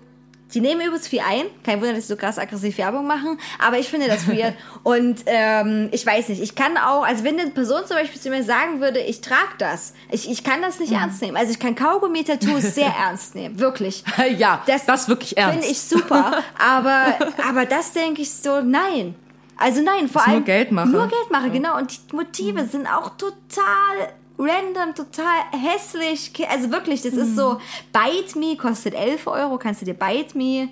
[0.55, 1.47] die nehmen übelst viel ein.
[1.65, 3.39] Kein Wunder, dass sie so krass aggressiv Werbung machen.
[3.59, 4.55] Aber ich finde das weird.
[4.83, 8.31] Und ähm, ich weiß nicht, ich kann auch, also wenn eine Person zum Beispiel zu
[8.31, 11.37] mir sagen würde, ich trage das, ich, ich kann das nicht ernst nehmen.
[11.37, 13.59] Also ich kann Kaugummi-Tattoos sehr ernst nehmen.
[13.59, 14.03] Wirklich.
[14.37, 15.59] Ja, das wirklich ernst.
[15.59, 16.43] Finde ich super.
[16.59, 17.15] Aber,
[17.49, 19.15] aber das denke ich so, nein.
[19.61, 20.89] Also nein, vor Ist nur allem Geldmache.
[20.89, 21.77] Nur Geldmache, genau.
[21.77, 24.09] Und die Motive sind auch total
[24.39, 26.33] random, total hässlich.
[26.51, 27.61] Also wirklich, das ist so,
[27.93, 30.69] Bite Me kostet 11 Euro, kannst du dir Bite Me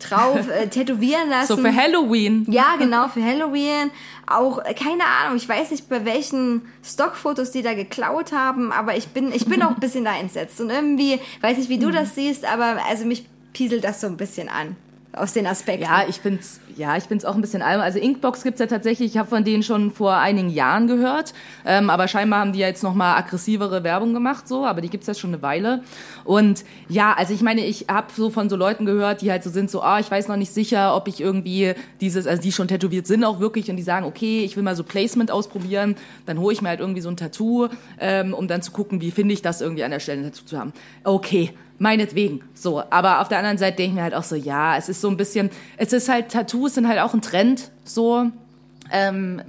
[0.00, 1.56] drauf äh, tätowieren lassen.
[1.56, 2.44] so für Halloween.
[2.50, 3.90] Ja, genau, für Halloween.
[4.26, 8.96] Auch, äh, keine Ahnung, ich weiß nicht, bei welchen Stockfotos die da geklaut haben, aber
[8.96, 10.60] ich bin, ich bin auch ein bisschen da entsetzt.
[10.60, 11.80] Und irgendwie, weiß nicht, wie Mhm.
[11.82, 14.76] du das siehst, aber also mich pieselt das so ein bisschen an.
[15.16, 15.84] Aus den Aspekten.
[15.84, 17.84] Ja, ich find's, ja, ich find's auch ein bisschen albern.
[17.84, 21.32] Also Inkbox gibt's ja tatsächlich, ich habe von denen schon vor einigen Jahren gehört,
[21.64, 24.90] ähm, aber scheinbar haben die ja jetzt noch mal aggressivere Werbung gemacht, so, aber die
[24.90, 25.82] gibt's ja schon eine Weile.
[26.24, 29.48] Und ja, also ich meine, ich habe so von so Leuten gehört, die halt so
[29.48, 32.68] sind, so, ah, ich weiß noch nicht sicher, ob ich irgendwie dieses, also die schon
[32.68, 35.96] tätowiert sind auch wirklich und die sagen, okay, ich will mal so Placement ausprobieren,
[36.26, 39.10] dann hole ich mir halt irgendwie so ein Tattoo, ähm, um dann zu gucken, wie
[39.10, 40.74] finde ich das irgendwie an der Stelle ein Tattoo zu haben.
[41.04, 42.42] Okay, meinetwegen.
[42.54, 45.00] So, aber auf der anderen Seite denke ich mir halt auch so, ja, es ist
[45.00, 48.30] so ein bisschen, es ist halt, Tattoos sind halt auch ein Trend, so.
[48.90, 49.42] Ähm,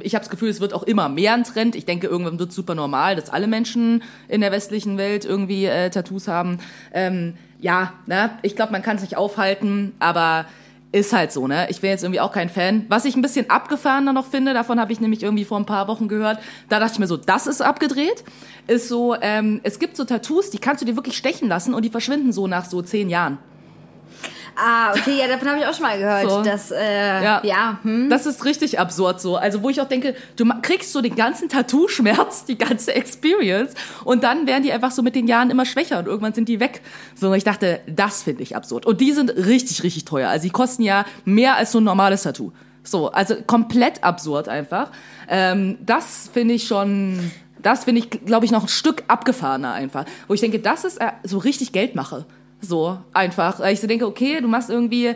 [0.00, 1.74] ich habe das Gefühl, es wird auch immer mehr ein Trend.
[1.74, 5.66] Ich denke, irgendwann wird es super normal, dass alle Menschen in der westlichen Welt irgendwie
[5.66, 6.58] äh, Tattoos haben.
[6.92, 8.30] Ähm, ja, ne?
[8.42, 10.46] ich glaube, man kann es nicht aufhalten, aber
[10.94, 11.66] ist halt so, ne?
[11.70, 12.86] Ich bin jetzt irgendwie auch kein Fan.
[12.88, 15.88] Was ich ein bisschen abgefahrener noch finde, davon habe ich nämlich irgendwie vor ein paar
[15.88, 16.38] Wochen gehört,
[16.68, 18.22] da dachte ich mir so, das ist abgedreht,
[18.68, 21.84] ist so, ähm, es gibt so Tattoos, die kannst du dir wirklich stechen lassen und
[21.84, 23.38] die verschwinden so nach so zehn Jahren.
[24.56, 26.30] Ah, okay, ja, davon habe ich auch schon mal gehört.
[26.30, 26.42] So.
[26.42, 27.40] Dass, äh, Ja.
[27.44, 28.08] ja, hm.
[28.08, 29.36] Das ist richtig absurd so.
[29.36, 33.74] Also wo ich auch denke, du kriegst so den ganzen Tattoo-Schmerz, die ganze Experience
[34.04, 36.60] und dann werden die einfach so mit den Jahren immer schwächer und irgendwann sind die
[36.60, 36.82] weg.
[37.14, 38.86] So, ich dachte, das finde ich absurd.
[38.86, 40.28] Und die sind richtig, richtig teuer.
[40.28, 42.52] Also die kosten ja mehr als so ein normales Tattoo.
[42.82, 44.90] So, also komplett absurd einfach.
[45.28, 47.30] Ähm, das finde ich schon,
[47.62, 50.04] das finde ich, glaube ich, noch ein Stück abgefahrener einfach.
[50.28, 52.26] Wo ich denke, das ist äh, so richtig Geldmache.
[52.60, 53.60] So, einfach.
[53.60, 55.14] Weil Ich so denke, okay, du machst irgendwie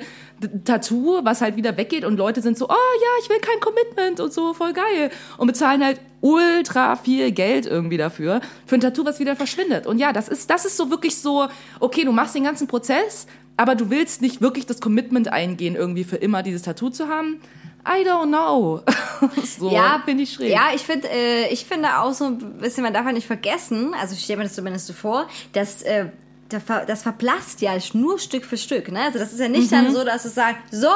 [0.64, 4.20] Tattoo, was halt wieder weggeht und Leute sind so, oh ja, ich will kein Commitment
[4.20, 5.10] und so, voll geil.
[5.36, 9.86] Und bezahlen halt ultra viel Geld irgendwie dafür, für ein Tattoo, was wieder verschwindet.
[9.86, 11.48] Und ja, das ist, das ist so wirklich so,
[11.80, 13.26] okay, du machst den ganzen Prozess,
[13.56, 17.40] aber du willst nicht wirklich das Commitment eingehen, irgendwie für immer dieses Tattoo zu haben.
[17.86, 18.82] I don't know.
[19.44, 20.50] so, ja, finde ich schräg.
[20.50, 23.94] Ja, ich finde, äh, ich finde auch so ein bisschen, man darf ja nicht vergessen,
[23.98, 26.06] also ich stelle mir das zumindest so vor, dass äh,
[26.48, 28.90] das verblasst ja nur Stück für Stück.
[28.90, 29.00] Ne?
[29.00, 29.74] Also das ist ja nicht Mhm.
[29.76, 30.88] dann so, dass es sagt, so,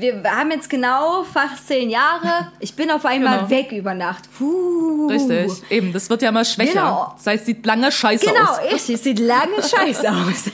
[0.00, 3.50] wir haben jetzt genau fast zehn Jahre, ich bin auf einmal Genau.
[3.50, 4.24] weg über Nacht.
[4.36, 5.06] Puh.
[5.08, 6.72] Richtig, eben, das wird ja immer schwächer.
[6.72, 7.12] Genau.
[7.16, 8.60] Das heißt, sieht lange scheiße Genau, aus.
[8.72, 10.50] richtig, es sieht lange scheiße aus.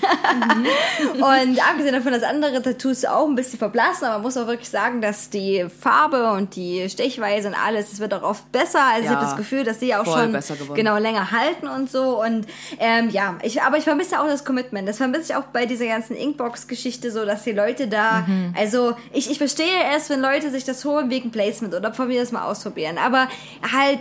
[1.16, 4.68] und abgesehen davon, dass andere Tattoos auch ein bisschen verblassen, aber man muss auch wirklich
[4.68, 8.80] sagen, dass die Farbe und die Stechweise und alles, es wird auch oft besser.
[8.82, 10.36] Also ich Ja, habe das Gefühl, dass die auch schon
[10.74, 12.22] genau länger halten und so.
[12.22, 12.46] Und
[12.78, 14.88] ähm, ja, ich, aber ich vermisse auch das Commitment.
[14.88, 18.54] Das vermisse ich auch bei dieser ganzen Inkbox-Geschichte so, dass die Leute da, Mhm.
[18.58, 22.20] also ich, ich verstehe erst, wenn Leute sich das holen wegen Placement oder von mir
[22.20, 22.98] das mal ausprobieren.
[22.98, 23.26] Aber
[23.72, 23.98] halt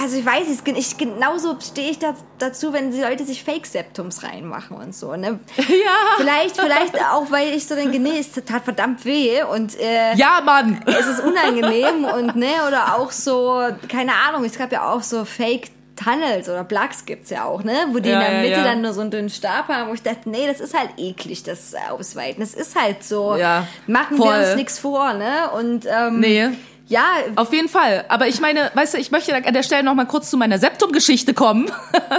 [0.00, 4.22] also ich weiß nicht, ich, genauso stehe ich da, dazu, wenn die Leute sich Fake-Septums
[4.22, 5.16] reinmachen und so.
[5.16, 5.40] Ne?
[5.56, 6.16] Ja.
[6.18, 10.40] Vielleicht, vielleicht auch, weil ich so denke, nee, es tat verdammt weh und äh, Ja,
[10.44, 10.80] Mann.
[10.86, 15.24] es ist unangenehm und ne, oder auch so, keine Ahnung, es gab ja auch so
[15.24, 15.70] Fake
[16.02, 17.74] Tunnels oder Plugs gibt's ja auch, ne?
[17.90, 18.64] Wo die Ja, in der ja, Mitte ja.
[18.64, 21.42] dann nur so einen dünnen Stab haben, wo ich dachte, nee, das ist halt eklig,
[21.42, 22.40] das Ausweiten.
[22.40, 23.36] Das ist halt so.
[23.36, 24.28] Ja, Machen voll.
[24.28, 25.50] wir uns nichts vor, ne?
[25.54, 26.48] Und ähm, Nee.
[26.88, 27.04] Ja,
[27.36, 28.04] Auf jeden Fall.
[28.08, 30.58] Aber ich meine, weißt du, ich möchte an der Stelle noch mal kurz zu meiner
[30.58, 31.70] Septum-Geschichte kommen.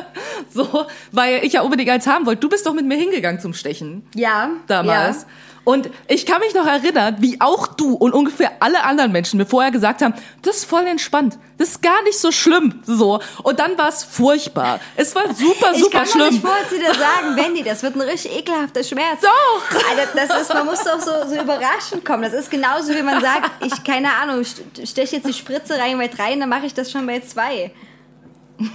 [0.50, 2.40] so, weil ich ja unbedingt eins haben wollte.
[2.40, 4.50] Du bist doch mit mir hingegangen zum Stechen ja.
[4.68, 5.24] damals.
[5.24, 5.28] Ja.
[5.64, 9.46] Und ich kann mich noch erinnern, wie auch du und ungefähr alle anderen Menschen mir
[9.46, 11.38] vorher gesagt haben, das ist voll entspannt.
[11.60, 12.82] Das ist gar nicht so schlimm.
[12.88, 13.20] So.
[13.44, 14.80] Und dann war es furchtbar.
[14.96, 16.42] Es war super, Ich super kann schlimm.
[16.42, 19.20] vorher zu dir sagen, Wendy, das wird ein richtig ekelhafter Schmerz.
[19.22, 19.90] Doch.
[19.92, 22.24] Alter, das ist, man muss doch so, so überraschend kommen.
[22.24, 25.96] Das ist genauso, wie man sagt, ich, keine Ahnung, st- stech jetzt die Spritze rein
[26.00, 27.72] bei drei, dann mache ich das schon bei zwei.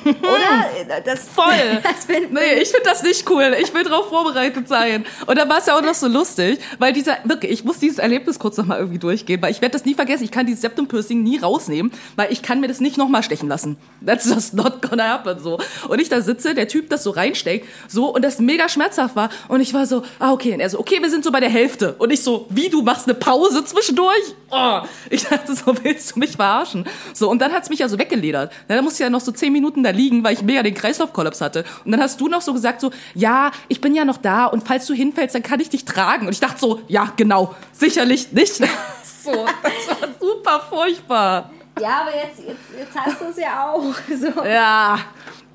[0.04, 0.66] Oder?
[1.04, 1.46] Das, Voll.
[1.82, 3.56] Das bin, Nee, ich finde das nicht cool.
[3.60, 5.04] Ich will drauf vorbereitet sein.
[5.26, 7.98] Und dann war es ja auch noch so lustig, weil dieser, wirklich, ich muss dieses
[7.98, 10.24] Erlebnis kurz nochmal irgendwie durchgehen, weil ich werde das nie vergessen.
[10.24, 13.48] Ich kann dieses Septum Piercing nie rausnehmen, weil ich kann mir das nicht nochmal stechen
[13.48, 13.76] lassen.
[14.04, 15.58] That's just not gonna happen, so.
[15.88, 19.30] Und ich da sitze, der Typ das so reinsteckt, so, und das mega schmerzhaft war.
[19.48, 20.54] Und ich war so, ah, okay.
[20.54, 21.94] Und er so, okay, wir sind so bei der Hälfte.
[21.98, 24.34] Und ich so, wie, du machst eine Pause zwischendurch?
[24.50, 24.80] Oh.
[25.10, 26.86] Ich dachte so, willst du mich verarschen?
[27.12, 28.52] So, und dann hat's mich ja so weggeledert.
[28.68, 30.74] Na, Da musste ich ja noch so zehn Minuten da liegen, weil ich mega den
[30.74, 31.64] Kreislaufkollaps hatte.
[31.84, 34.66] Und dann hast du noch so gesagt so, ja, ich bin ja noch da und
[34.66, 36.26] falls du hinfällst, dann kann ich dich tragen.
[36.26, 38.54] Und ich dachte so, ja, genau, sicherlich nicht.
[39.24, 41.50] so, das war super furchtbar.
[41.80, 43.94] ja, aber jetzt, jetzt, jetzt hast du es ja auch.
[44.16, 44.44] So.
[44.44, 44.98] Ja,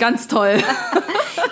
[0.01, 0.57] ganz toll.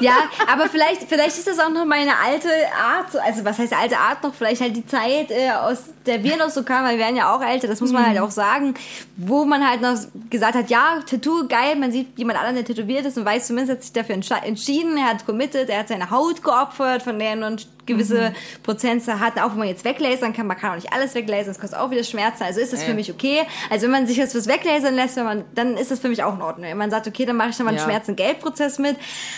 [0.02, 0.14] Ja,
[0.50, 2.48] aber vielleicht, vielleicht ist das auch noch meine alte
[2.82, 6.24] Art, so- also was heißt alte Art noch, vielleicht halt die Zeit, äh, aus der
[6.24, 8.32] wir noch so kamen, weil wir werden ja auch älter, das muss man halt auch
[8.32, 8.76] sagen,
[9.18, 9.98] wo man halt noch
[10.30, 13.78] gesagt hat, ja, Tattoo, geil, man sieht jemand anderen, der tätowiert ist und weiß zumindest,
[13.78, 17.36] hat sich dafür entschieden, er hat committed, er hat seine Haut geopfert, von der er
[17.36, 17.58] nur eine
[17.90, 18.34] gewisse
[18.64, 21.60] Prozentzahl hat, auch wenn man jetzt weglasern kann, man kann auch nicht alles weglasern, das
[21.60, 22.96] kostet auch wieder Schmerzen, also ist das für Ja.
[22.96, 26.00] mich okay, also wenn man sich jetzt was weglasern lässt, wenn man, dann ist das
[26.00, 27.80] für mich auch in Ordnung, wenn man sagt, okay, dann mache ich dann mal einen
[27.80, 27.84] Ja.
[27.84, 28.96] Schmerz- und Geldprozess mit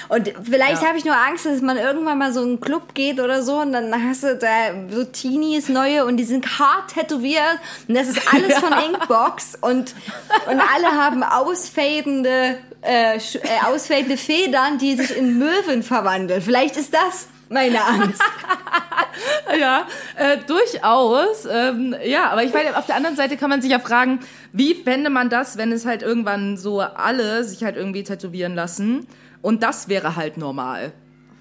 [0.09, 0.87] und vielleicht Ja.
[0.89, 3.55] habe ich nur Angst, dass man irgendwann mal so in einen Club geht oder so
[3.61, 4.47] und dann hast du da
[4.89, 9.95] so Teenies neue und die sind hart tätowiert und das ist alles von Inkbox und,
[10.47, 13.19] und alle haben ausfadende, äh, äh,
[13.67, 16.41] ausfadende Federn, die sich in Möwen verwandeln.
[16.41, 18.21] Vielleicht ist das meine Angst.
[19.59, 19.85] ja,
[20.15, 21.45] äh, durchaus.
[21.45, 24.19] Ähm, ja, aber ich meine, auf der anderen Seite kann man sich ja fragen,
[24.53, 29.07] wie fände man das, wenn es halt irgendwann so alle sich halt irgendwie tätowieren lassen
[29.41, 30.93] und das wäre halt normal.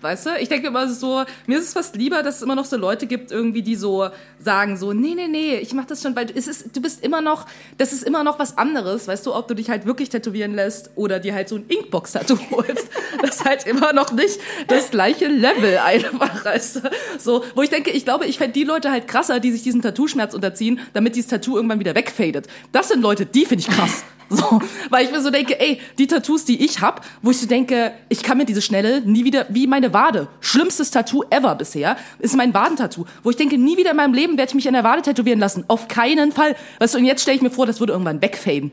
[0.03, 0.31] Weißt du?
[0.41, 3.07] Ich denke immer so, mir ist es fast lieber, dass es immer noch so Leute
[3.07, 6.35] gibt, irgendwie, die so sagen so, nee, nee, nee, ich mach das schon, weil du-
[6.35, 7.45] es ist, du bist immer noch,
[7.77, 10.91] das ist immer noch was anderes, weißt du, ob du dich halt wirklich tätowieren lässt
[10.97, 12.89] oder dir halt so ein Inkbox-Tattoo holst.
[13.21, 16.81] Das ist halt immer noch nicht das gleiche Level einfach, weißt du?
[17.19, 19.83] So, wo ich denke, ich glaube, ich fände die Leute halt krasser, die sich diesen
[19.83, 22.47] Tattoo-Schmerz unterziehen, damit dieses Tattoo irgendwann wieder wegfadet.
[22.73, 24.03] Das sind Leute, die finde ich krass.
[24.41, 24.61] So,
[24.91, 27.93] weil ich mir so denke, ey, die Tattoos, die ich hab, wo ich so denke,
[28.09, 32.37] ich kann mir diese Schnelle nie wieder, wie meine Wade, schlimmstes Tattoo ever bisher, ist
[32.37, 34.85] mein Wadentattoo, wo ich denke, nie wieder in meinem Leben werde ich mich an der
[34.85, 35.65] Wade tätowieren lassen.
[35.67, 36.55] Auf keinen Fall.
[36.79, 38.71] Weißt du, und jetzt stelle ich mir vor, das würde irgendwann wegfaden.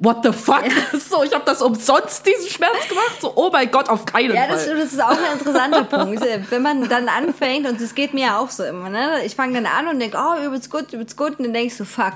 [0.00, 0.64] What the fuck?
[1.08, 3.18] So, ich habe das umsonst, diesen Schmerz gemacht.
[3.20, 4.48] So, oh mein Gott, auf keinen Ja, Fall.
[4.50, 6.20] das, stimmt, das ist auch ein interessanter Punkt.
[6.50, 9.24] Wenn man dann anfängt, und es geht mir ja auch so immer, ne?
[9.24, 11.84] Ich fange dann an und denke, oh, übelst gut, übelst gut, und dann denkst du,
[11.84, 12.14] fuck.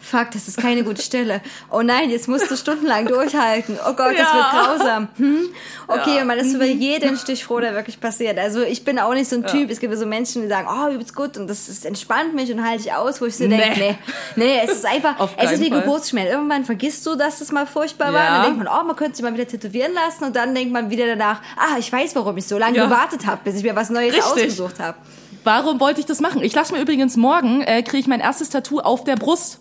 [0.00, 1.40] Fuck, das ist keine gute Stelle.
[1.70, 3.76] Oh nein, jetzt musst du stundenlang durchhalten.
[3.84, 4.34] Oh Gott, das Ja.
[4.34, 5.08] wird grausam.
[5.16, 5.48] Hm?
[5.88, 6.14] Okay, Ja.
[6.14, 6.20] Mhm.
[6.20, 8.38] und man ist über jeden Stich froh, der wirklich passiert.
[8.38, 9.70] Also ich bin auch nicht so ein Typ.
[9.70, 12.50] Es gibt ja so Menschen, die sagen, oh, übelst gut und das ist, entspannt mich
[12.52, 13.56] und halte ich aus, wo ich so Nee.
[13.58, 13.98] denke, nee,
[14.36, 15.70] nee, es ist einfach, Auf es ist wie.
[15.70, 16.30] Geburtsschmerz.
[16.30, 18.22] Irgendwann vergisst du, dass das mal furchtbar war.
[18.22, 18.28] Ja.
[18.28, 20.72] Und dann denkt man, oh, man könnte sich mal wieder tätowieren lassen und dann denkt
[20.72, 22.84] man wieder danach, ah, ich weiß, warum ich so lange Ja.
[22.84, 24.24] gewartet habe, bis ich mir was Neues Richtig.
[24.32, 24.96] ausgesucht habe.
[25.44, 26.42] Warum wollte ich das machen?
[26.42, 29.58] Ich lasse mir übrigens morgen, äh, kriege ich mein erstes Tattoo auf der Brust.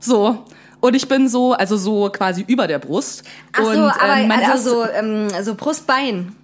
[0.00, 0.44] So.
[0.80, 3.22] Und ich bin so, also so quasi über der Brust.
[3.52, 6.34] Ach so, und, ähm, also so, ähm, so Brustbein.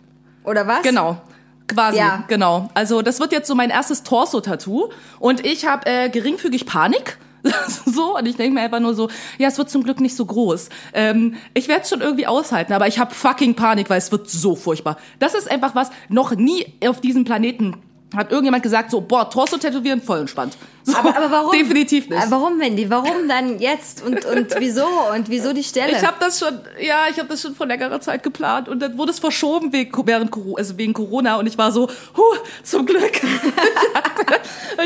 [0.44, 0.82] Oder was?
[0.82, 1.20] Genau.
[1.68, 2.24] Quasi, Ja.
[2.28, 2.68] genau.
[2.74, 4.90] Also das wird jetzt so mein erstes Torso-Tattoo.
[5.18, 7.18] Und ich habe äh, geringfügig Panik.
[7.86, 10.26] so, und ich denke mir einfach nur so, ja, es wird zum Glück nicht so
[10.26, 10.68] groß.
[10.92, 14.28] Ähm, ich werde es schon irgendwie aushalten, aber ich habe fucking Panik, weil es wird
[14.28, 14.96] so furchtbar.
[15.18, 17.76] Das ist einfach was, noch nie auf diesem Planeten
[18.14, 20.56] hat irgendjemand gesagt, so, boah, Torso tätowieren, voll entspannt.
[20.84, 21.50] So, Aber, aber warum?
[21.50, 22.30] Definitiv nicht.
[22.30, 22.88] Warum, Wendy?
[22.88, 24.04] Warum dann jetzt?
[24.04, 24.86] Und, und wieso?
[25.12, 25.90] Und wieso die Stelle?
[25.90, 28.96] Ich habe das schon, ja, ich habe das schon vor längerer Zeit geplant und dann
[28.96, 33.02] wurde es verschoben wegen, während also wegen Corona und ich war so, huh, zum Glück.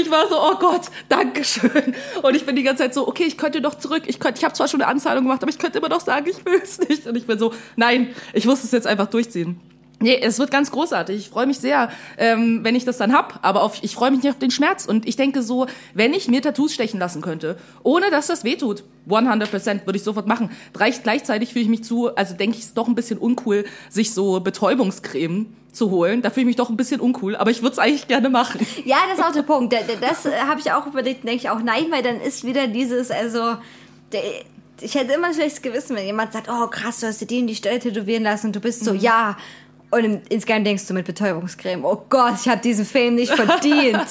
[0.00, 1.94] ich war so, oh Gott, Dankeschön.
[2.22, 4.04] Und ich bin die ganze Zeit so, okay, ich könnte doch zurück.
[4.06, 6.26] Ich könnte, ich habe zwar schon eine Anzahlung gemacht, aber ich könnte immer noch sagen,
[6.30, 7.06] ich will es nicht.
[7.06, 9.60] Und ich bin so, nein, ich muss es jetzt einfach durchziehen.
[10.03, 11.16] Nee, es wird ganz großartig.
[11.18, 13.38] Ich freue mich sehr, ähm, wenn ich das dann hab.
[13.42, 14.86] Aber auf, ich freue mich nicht auf den Schmerz.
[14.86, 18.82] Und ich denke so, wenn ich mir Tattoos stechen lassen könnte, ohne dass das wehtut,
[19.09, 20.51] 100% würde ich sofort machen.
[20.74, 23.66] Reicht gleichzeitig fühle ich mich zu, also denke ich, es ist doch ein bisschen uncool,
[23.90, 26.22] sich so Betäubungscreme zu holen.
[26.22, 27.36] Da fühle ich mich doch ein bisschen uncool.
[27.36, 28.66] Aber ich würde es eigentlich gerne machen.
[28.86, 29.72] Ja, das ist auch der Punkt.
[29.72, 32.44] Da- da- Das äh, habe ich auch überlegt, denke ich auch nein, weil dann ist
[32.44, 33.57] wieder dieses, also
[34.12, 34.22] der,
[34.80, 37.40] ich hätte immer ein schlechtes Gewissen, wenn jemand sagt, oh krass, du hast dir die
[37.40, 39.36] in die Stelle tätowieren lassen und du bist so, ja.
[39.93, 44.07] Und im- insgeheim denkst du mit Betäubungscreme, oh Gott, ich habe diesen Film nicht verdient.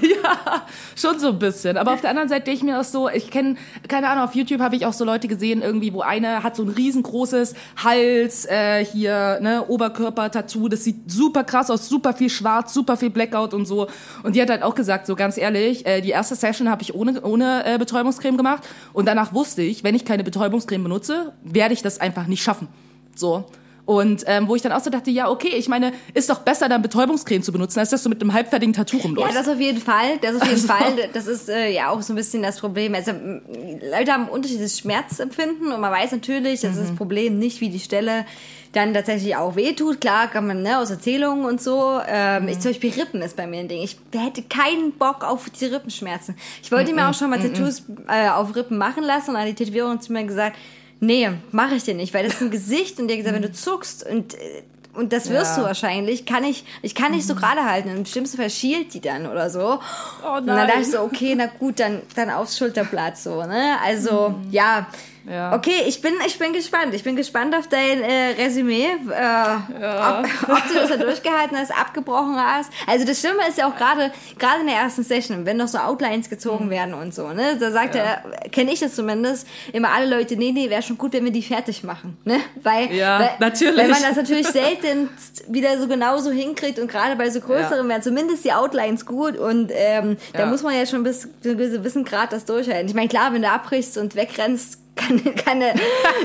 [0.00, 0.62] Ja,
[0.96, 1.76] schon so ein bisschen.
[1.76, 3.56] Aber auf der anderen Seite denke ich mir auch so, ich kenne,
[3.88, 6.62] keine Ahnung, auf YouTube habe ich auch so Leute gesehen, irgendwie, wo eine hat so
[6.62, 12.72] ein riesengroßes Hals, äh, hier, ne, Oberkörper-Tattoo, das sieht super krass aus, super viel schwarz,
[12.74, 13.88] super viel Blackout und so.
[14.22, 16.94] Und die hat halt auch gesagt, so ganz ehrlich, äh, die erste Session habe ich
[16.94, 21.74] ohne, ohne äh, Betäubungscreme gemacht und danach wusste ich, wenn ich keine Betäubungscreme benutze, werde
[21.74, 22.68] ich das einfach nicht schaffen.
[23.14, 23.44] So.
[23.86, 26.70] Und ähm, wo ich dann auch so dachte, ja, okay, ich meine, ist doch besser,
[26.70, 29.36] dann Betäubungscreme zu benutzen, als dass du mit einem halbfertigen Tattoo Ja, rumläufst.
[29.36, 30.16] das auf jeden Fall.
[30.22, 31.08] Das auf jeden Also- Fall.
[31.12, 32.94] Das ist äh, ja auch so ein bisschen das Problem.
[32.94, 36.80] Also Leute haben unterschiedliches Schmerzempfinden und man weiß natürlich, dass Mhm.
[36.80, 38.24] das Problem nicht wie die Stelle
[38.72, 40.00] dann tatsächlich auch wehtut.
[40.00, 42.00] Klar kann man ne, aus Erzählungen und so.
[42.08, 42.48] Ähm, Mhm.
[42.48, 43.82] ich, zum Beispiel Rippen ist bei mir ein Ding.
[43.82, 46.36] Ich hätte keinen Bock auf die Rippenschmerzen.
[46.62, 46.96] Ich wollte Mhm.
[46.96, 50.00] mir auch schon mal Tattoos äh, auf Rippen machen lassen und dann hat die Tätowiererin
[50.00, 50.56] zu mir gesagt,
[51.04, 53.52] nee, mache ich dir nicht, weil das ist ein Gesicht und hat gesagt, wenn du
[53.52, 54.62] zuckst und äh,
[54.94, 55.56] und das wirst Ja.
[55.56, 55.62] Mhm.
[55.62, 57.88] du wahrscheinlich, kann ich, ich kann nicht so gerade halten.
[57.88, 59.80] Im schlimmsten Fall schielt die dann oder so.
[60.24, 60.82] Oh Und dann dachte nein.
[60.82, 63.76] ich so, okay, na gut, dann, dann aufs Schulterblatt so, ne?
[63.84, 64.28] Also.
[64.28, 64.52] Mhm.
[64.52, 64.86] Ja.
[65.26, 66.94] Okay, ich bin, ich bin gespannt.
[66.94, 68.84] Ich bin gespannt auf dein äh, Resümee.
[68.86, 72.70] Äh, ob, ob du das da durchgehalten hast, abgebrochen hast.
[72.86, 75.78] Also das Schlimme ist ja auch gerade, gerade in der ersten Session, wenn noch so
[75.78, 76.30] Outlines Mhm.
[76.30, 77.56] gezogen werden und so, ne?
[77.58, 78.22] Da sagt er,
[78.52, 81.42] kenne ich das zumindest, immer alle Leute, nee, nee, wäre schon gut, wenn wir die
[81.42, 82.38] fertig machen, ne?
[82.62, 83.76] Weil, Ja, weil, natürlich.
[83.78, 85.08] Wenn man das natürlich selten
[85.48, 89.70] wieder so genauso hinkriegt und gerade bei so größeren werden zumindest die Outlines gut und
[89.74, 90.46] ähm, da Ja.
[90.46, 92.88] muss man ja schon bis zu einem gewissen Grad das durchhalten.
[92.88, 95.74] Ich meine, klar, wenn du abbrichst und wegrennst, kann, kann, eine,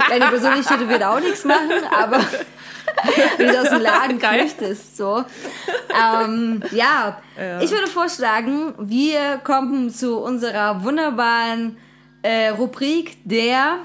[0.07, 2.19] kann die Person nicht tätowiert auch nichts machen, aber
[3.37, 4.41] wenn du aus dem Laden Geil.
[4.41, 5.23] flüchtest, so.
[5.89, 7.21] Ähm, ja.
[7.61, 11.77] ich würde vorschlagen, wir kommen zu unserer wunderbaren
[12.21, 13.79] äh, Rubrik der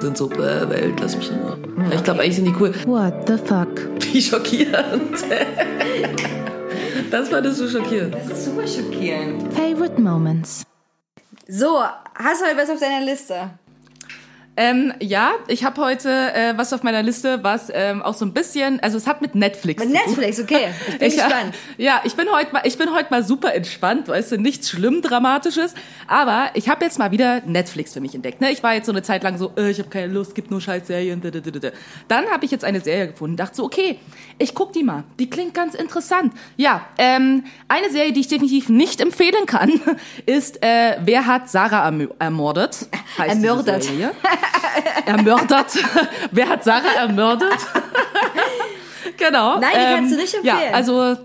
[0.00, 1.58] sind so, äh, Welt, lass mich in Ruhe.
[1.94, 2.74] Ich glaube, eigentlich sind die cool.
[2.86, 3.68] What the fuck?
[4.00, 5.24] Wie schockierend.
[7.10, 8.14] Das fandest du schockierend.
[8.14, 9.52] Das ist super schockierend.
[9.52, 10.64] Favorite moments.
[11.46, 11.80] So,
[12.14, 13.50] hast du heute was auf deiner Liste?
[14.56, 18.32] Ähm, ja, ich habe heute äh, was auf meiner Liste, was ähm, auch so ein
[18.32, 19.84] bisschen, also es hat mit Netflix.
[19.84, 20.06] Mit zu tun.
[20.06, 20.68] Netflix, okay.
[20.88, 21.54] Ich bin Ich, gespannt.
[21.76, 25.02] Ja, ich bin heute mal, ich bin heute mal super entspannt, weißt du, nichts schlimm
[25.02, 25.74] dramatisches,
[26.08, 28.40] aber ich habe jetzt mal wieder Netflix für mich entdeckt.
[28.40, 28.50] Ne?
[28.50, 30.60] Ich war jetzt so eine Zeit lang so, äh, ich habe keine Lust, gibt nur
[30.60, 31.20] Scheißserien.
[31.20, 31.68] da, da, da, da.
[32.08, 33.98] Dann habe ich jetzt eine Serie gefunden, dachte so, okay,
[34.38, 35.04] ich guck die mal.
[35.18, 36.32] Die klingt ganz interessant.
[36.56, 39.80] Ja, ähm, eine Serie, die ich definitiv nicht empfehlen kann,
[40.26, 42.88] ist äh, Wer hat Sarah ermordet?
[43.18, 43.32] Heißt.
[43.82, 44.12] Serie.
[45.06, 45.72] ermördert.
[46.30, 47.58] Wer hat Sarah ermordet?
[49.16, 49.58] genau.
[49.58, 50.56] Nein, die kannst du nicht empfehlen.
[50.70, 51.16] Ja, also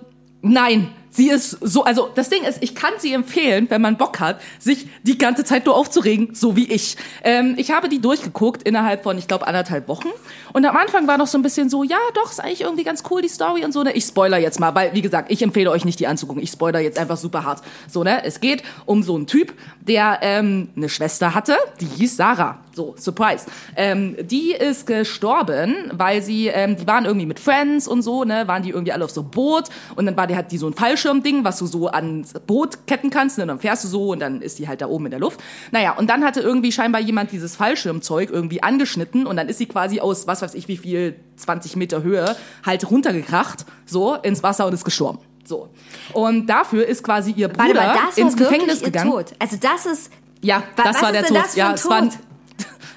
[0.42, 0.94] nein.
[1.14, 4.40] Sie ist so, also das Ding ist, ich kann sie empfehlen, wenn man Bock hat,
[4.60, 6.96] sich die ganze Zeit nur aufzuregen, so wie ich.
[7.26, 10.08] Ähm, ich habe die durchgeguckt innerhalb von, ich glaube, anderthalb Wochen.
[10.54, 13.04] Und am Anfang war noch so ein bisschen so, ja, doch, ist eigentlich irgendwie ganz
[13.12, 13.84] cool, die Story und so.
[13.84, 13.92] Ne?
[13.92, 16.42] Ich spoiler jetzt mal, weil, wie gesagt, ich empfehle euch nicht, die anzugucken.
[16.42, 17.62] Ich spoiler jetzt einfach super hart.
[17.90, 18.24] So, ne?
[18.24, 22.60] Es geht um so einen Typ, der ähm, eine Schwester hatte, die hieß Sarah.
[22.74, 23.46] So, Surprise.
[23.76, 28.48] Ähm, die ist gestorben, weil sie, ähm, die waren irgendwie mit Friends und so, ne,
[28.48, 29.66] waren die irgendwie alle auf so einem Boot
[29.96, 33.10] und dann war die hat die so ein Fallschirmding, was du so ans Boot ketten
[33.10, 35.12] kannst, ne, und dann fährst du so und dann ist die halt da oben in
[35.12, 35.42] der Luft.
[35.72, 39.66] Naja, und dann hatte irgendwie scheinbar jemand dieses Fallschirmzeug irgendwie angeschnitten und dann ist sie
[39.66, 44.66] quasi aus, was weiß ich wie viel, 20 Meter Höhe halt runtergekracht, so, ins Wasser
[44.66, 45.20] und ist gestorben.
[45.44, 45.70] So.
[46.14, 49.12] Und dafür ist quasi ihr Bruder Warte mal, das war ins Gefängnis gegangen.
[49.12, 49.34] Tod.
[49.40, 50.12] Also das ist...
[50.44, 51.44] Ja, das war der Tod.
[51.56, 52.10] ja, es war?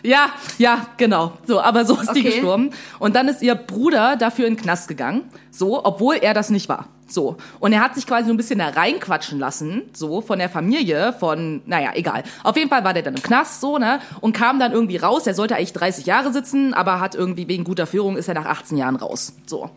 [0.04, 0.26] Ja,
[0.58, 1.32] ja, genau.
[1.46, 2.30] So, aber so ist die Okay.
[2.30, 2.70] gestorben.
[2.98, 5.22] Und dann ist ihr Bruder dafür in den Knast gegangen.
[5.50, 6.86] So, obwohl er das nicht war.
[7.06, 7.36] So.
[7.60, 11.12] Und er hat sich quasi so ein bisschen da reinquatschen lassen, so, von der Familie,
[11.12, 12.22] von, naja, egal.
[12.42, 15.26] Auf jeden Fall war der dann im Knast, so, ne, und kam dann irgendwie raus.
[15.26, 18.46] Er sollte eigentlich 30 Jahre sitzen, aber hat irgendwie wegen guter Führung ist er nach
[18.46, 19.34] 18 Jahren raus.
[19.46, 19.70] So.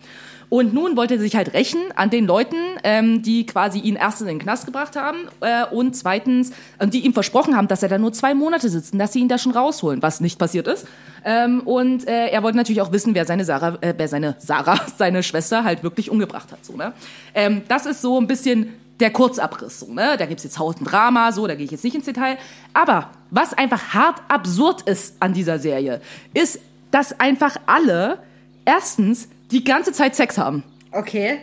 [0.49, 4.29] Und nun wollte er sich halt rächen an den Leuten, ähm, die quasi ihn erstens
[4.29, 7.89] in den Knast gebracht haben äh, und zweitens, äh, die ihm versprochen haben, dass er
[7.89, 10.67] da nur zwei Monate sitzt und dass sie ihn da schon rausholen, was nicht passiert
[10.67, 10.87] ist.
[11.25, 14.79] Ähm, und äh, er wollte natürlich auch wissen, wer seine Sarah, äh, wer seine Sarah,
[14.97, 16.63] seine Schwester halt wirklich umgebracht hat.
[16.63, 16.93] So, ne?
[17.35, 20.15] ähm, das ist so ein bisschen der Kurzabriss, so, ne?
[20.17, 22.37] Da gibt's jetzt Haut und Drama, so, da gehe ich jetzt nicht ins Detail.
[22.73, 26.01] Aber was einfach hart absurd ist an dieser Serie,
[26.33, 28.19] ist, dass einfach alle
[28.65, 30.63] erstens die ganze Zeit Sex haben.
[30.91, 31.39] Okay.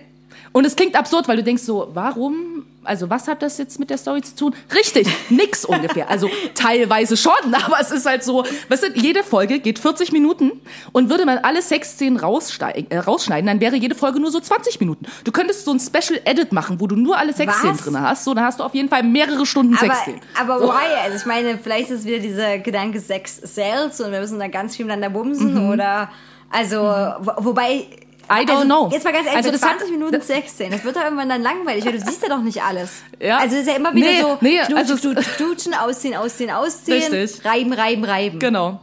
[0.53, 3.89] Und es klingt absurd, weil du denkst so, warum Also was hat das jetzt mit
[3.91, 4.55] der Story zu tun?
[4.75, 6.09] Richtig, nix ungefähr.
[6.11, 10.53] Also teilweise schon, aber es ist halt so, weißt du, jede Folge geht 40 Minuten
[10.93, 15.07] und würde man alle Sexszenen äh, rausschneiden, dann wäre jede Folge nur so 20 Minuten.
[15.25, 18.25] Du könntest so ein Special Edit machen, wo du nur alle Sexszenen drin hast.
[18.25, 20.21] So, dann hast du auf jeden Fall mehrere Stunden Aber, Sexszenen.
[20.39, 20.95] aber why?
[21.05, 24.77] Also ich meine, vielleicht ist wieder dieser Gedanke Sex sells und wir müssen da ganz
[24.77, 26.11] viel miteinander bumsen oder
[26.55, 27.87] also wo, wobei
[28.27, 28.89] I don't also, know.
[28.91, 31.43] Jetzt mal ganz ehrlich, Also das hat- 20 Minuten Sexszenen, das wird doch irgendwann dann
[31.43, 33.03] langweilig, weil du siehst ja doch nicht alles.
[33.21, 33.37] Ja.
[33.39, 36.15] Also es ist ja immer wieder Nee, so nee, knutschen, also es- knutschen, knutschen, ausziehen,
[36.17, 37.45] ausziehen, ausziehen, Richtig.
[37.45, 38.39] reiben, reiben, reiben.
[38.39, 38.81] Genau.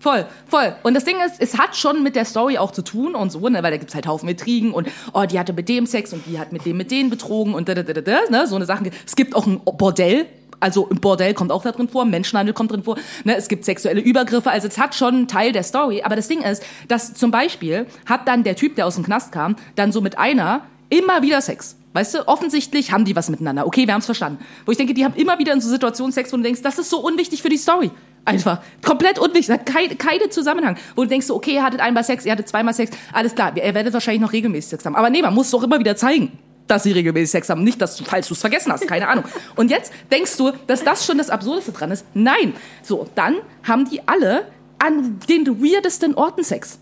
[0.00, 0.74] Voll, voll.
[0.84, 3.46] Und das Ding ist, es hat schon mit der Story auch zu tun und so,
[3.48, 6.24] ne, weil da gibt's halt Haufen Intrigen und oh, die hatte mit dem Sex und
[6.26, 8.56] die hat mit dem mit denen betrogen und da, da, da, da, da, ne, so
[8.56, 8.90] eine Sachen.
[9.04, 10.26] Es gibt auch ein Bordell,
[10.60, 13.64] also ein Bordell kommt auch da drin vor, Menschenhandel kommt drin vor, ne, es gibt
[13.64, 17.14] sexuelle Übergriffe, also es hat schon einen Teil der Story, aber das Ding ist, dass
[17.14, 20.62] zum Beispiel hat dann der Typ, der aus dem Knast kam, dann so mit einer
[20.88, 21.76] immer wieder Sex.
[21.96, 23.66] Weißt du, offensichtlich haben die was miteinander.
[23.66, 24.44] Okay, wir haben's verstanden.
[24.66, 26.78] Wo ich denke, die haben immer wieder in so Situationen Sex, wo du denkst, das
[26.78, 27.90] ist so unwichtig für die Story.
[28.26, 28.60] Einfach.
[28.84, 29.50] Komplett unwichtig.
[29.50, 30.76] Hat kein, keine Zusammenhang.
[30.94, 32.94] Wo du denkst, okay, ihr hattet einmal Sex, ihr hattet zweimal Sex.
[33.14, 34.94] Alles klar, ihr werdet wahrscheinlich noch regelmäßig Sex haben.
[34.94, 36.32] Aber nee, man muss doch immer wieder zeigen,
[36.66, 37.64] dass sie regelmäßig Sex haben.
[37.64, 38.86] Nicht, dass du, falls du es vergessen hast.
[38.86, 39.24] Keine Ahnung.
[39.54, 42.04] Und jetzt denkst du, dass das schon das Absurdeste dran ist.
[42.14, 42.54] Nein.
[42.82, 44.46] So, dann haben die alle
[44.78, 46.78] an den weirdesten Orten Sex.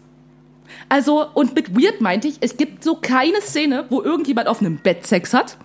[0.89, 4.79] Also, und mit weird meinte ich, es gibt so keine Szene, wo irgendjemand auf einem
[4.79, 5.57] Bett Sex hat.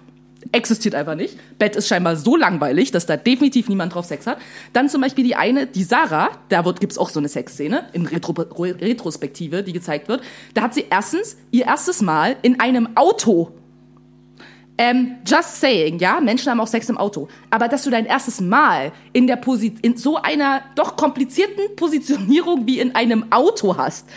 [0.52, 1.38] Existiert einfach nicht.
[1.60, 4.38] Bett ist scheinbar so langweilig, dass da definitiv niemand drauf Sex hat.
[4.72, 8.06] Dann zum Beispiel die eine, die Sarah, da wird, gibt's auch so eine Sexszene in
[8.06, 10.22] Retro Retrospektive, die gezeigt wird.
[10.54, 13.52] Da hat sie erstens ihr erstes Mal in einem Auto
[14.80, 17.28] ähm, just saying, ja, Menschen haben auch Sex im Auto.
[17.50, 22.66] Aber dass du dein erstes Mal in der Posi in so einer doch komplizierten Positionierung
[22.66, 24.08] wie in einem Auto hast,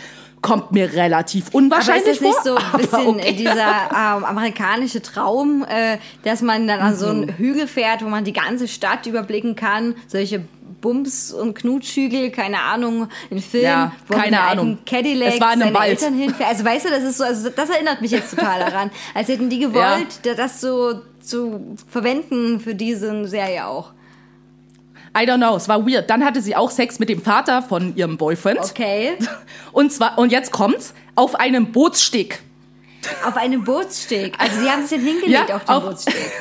[0.41, 2.43] kommt mir relativ Aber unwahrscheinlich ist das nicht vor.
[2.43, 3.33] so ein aber bisschen okay.
[3.33, 7.11] dieser ähm, amerikanische Traum, äh, dass man dann an so Mhm.
[7.23, 9.95] einen Hügel fährt, wo man die ganze Stadt überblicken kann?
[10.07, 10.43] Solche
[10.83, 14.77] Bums- und Knutschhügel, keine Ahnung, in Filmen, Ja, wo keine Ahnung.
[14.85, 15.89] Cadillac Es war in einem seine Wald.
[16.01, 16.49] Eltern hinfährt.
[16.49, 18.91] Also weißt du, das ist so, also das erinnert mich jetzt total daran.
[19.15, 23.93] Als hätten die gewollt, da- das so zu verwenden für diese Serie auch.
[25.17, 26.09] I don't know, es war weird.
[26.09, 28.59] Dann hatte sie auch Sex mit dem Vater von ihrem Boyfriend.
[28.61, 29.13] Okay.
[29.71, 32.39] Und zwar, und jetzt kommt's, auf einem Bootssteg.
[33.25, 34.33] Auf einem Bootssteg.
[34.39, 36.31] Also sie haben sich dann hingelegt Ja, auf dem Bootssteg.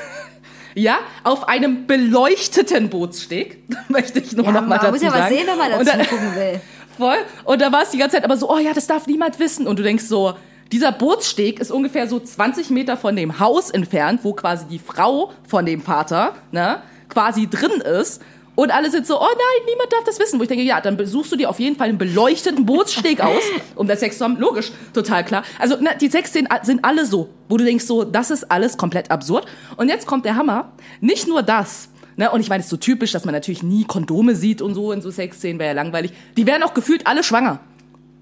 [0.74, 3.62] Ja, auf einem beleuchteten Bootssteg.
[3.88, 5.22] Möchte ich nur Ja, noch mal man dazu muss ja sagen.
[5.22, 6.60] was sehen, wenn man dazu dann- gucken will.
[6.96, 7.16] Voll.
[7.44, 9.66] Und da war es die ganze Zeit aber so, oh ja, das darf niemand wissen.
[9.66, 10.34] Und du denkst so,
[10.72, 15.32] dieser Bootssteg ist ungefähr so 20 Meter von dem Haus entfernt, wo quasi die Frau
[15.46, 18.22] von dem Vater, ne, quasi drin ist.
[18.54, 20.38] Und alle sind so, oh nein, niemand darf das wissen.
[20.38, 23.42] Wo ich denke, ja, dann besuchst du dir auf jeden Fall einen beleuchteten Bootssteg aus,
[23.74, 24.36] um das Sex zu haben.
[24.38, 25.42] Logisch, total klar.
[25.58, 29.10] Also na, die Sexszenen sind alle so, wo du denkst so, das ist alles komplett
[29.10, 29.46] absurd.
[29.76, 30.72] Und jetzt kommt der Hammer.
[31.00, 33.84] Nicht nur das, Ne, und ich meine, es ist so typisch, dass man natürlich nie
[33.84, 36.12] Kondome sieht und so in so Sexszenen, wäre ja langweilig.
[36.36, 37.60] Die werden auch gefühlt alle schwanger.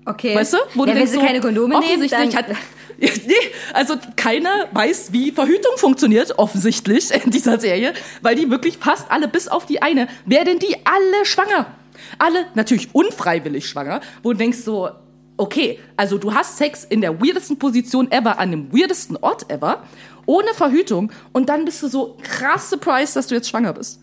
[0.04, 0.34] Okay.
[0.34, 0.58] Weißt du?
[0.74, 2.48] Wo ja, du wenn denkst sie so, keine Kondome nehmen, offensichtlich dann...
[2.50, 2.56] hat,
[2.98, 3.34] nee,
[3.72, 9.28] also keiner weiß, wie Verhütung funktioniert, offensichtlich in dieser Serie, weil die wirklich fast alle,
[9.28, 11.66] bis auf die eine, werden die alle schwanger.
[12.18, 14.90] Alle natürlich unfreiwillig schwanger, wo du denkst so,
[15.36, 19.82] okay, also du hast Sex in der weirdesten Position ever, an dem weirdesten Ort ever,
[20.26, 24.00] ohne Verhütung und dann bist du so krass surprised, dass du jetzt schwanger bist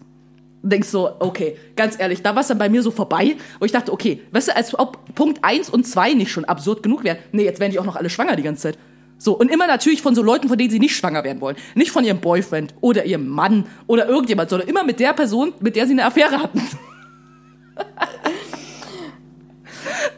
[0.63, 3.71] denkst so, okay, ganz ehrlich, da war es dann bei mir so vorbei, wo ich
[3.71, 7.17] dachte, okay, weißt du, als ob Punkt 1 und 2 nicht schon absurd genug wären.
[7.31, 8.77] Nee, jetzt werden die auch noch alle schwanger die ganze Zeit.
[9.19, 11.55] So, und immer natürlich von so Leuten, von denen sie nicht schwanger werden wollen.
[11.73, 15.75] Nicht von ihrem Boyfriend oder ihrem Mann oder irgendjemand, sondern immer mit der Person, mit
[15.75, 16.61] der sie eine Affäre hatten.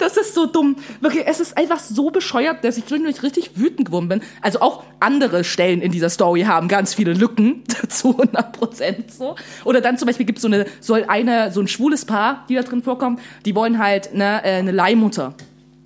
[0.10, 0.76] Das ist so dumm.
[1.02, 4.22] Wirklich, es ist einfach so bescheuert, dass ich zwischendurch richtig wütend geworden bin.
[4.42, 9.36] Also auch andere Stellen in dieser Story haben ganz viele Lücken zu 100 Prozent so.
[9.66, 10.44] Oder dann zum Beispiel gibt es
[10.82, 14.56] so eine, so ein schwules Paar, die da drin vorkommen, die wollen halt ne, äh,
[14.56, 15.36] eine Leihmutter.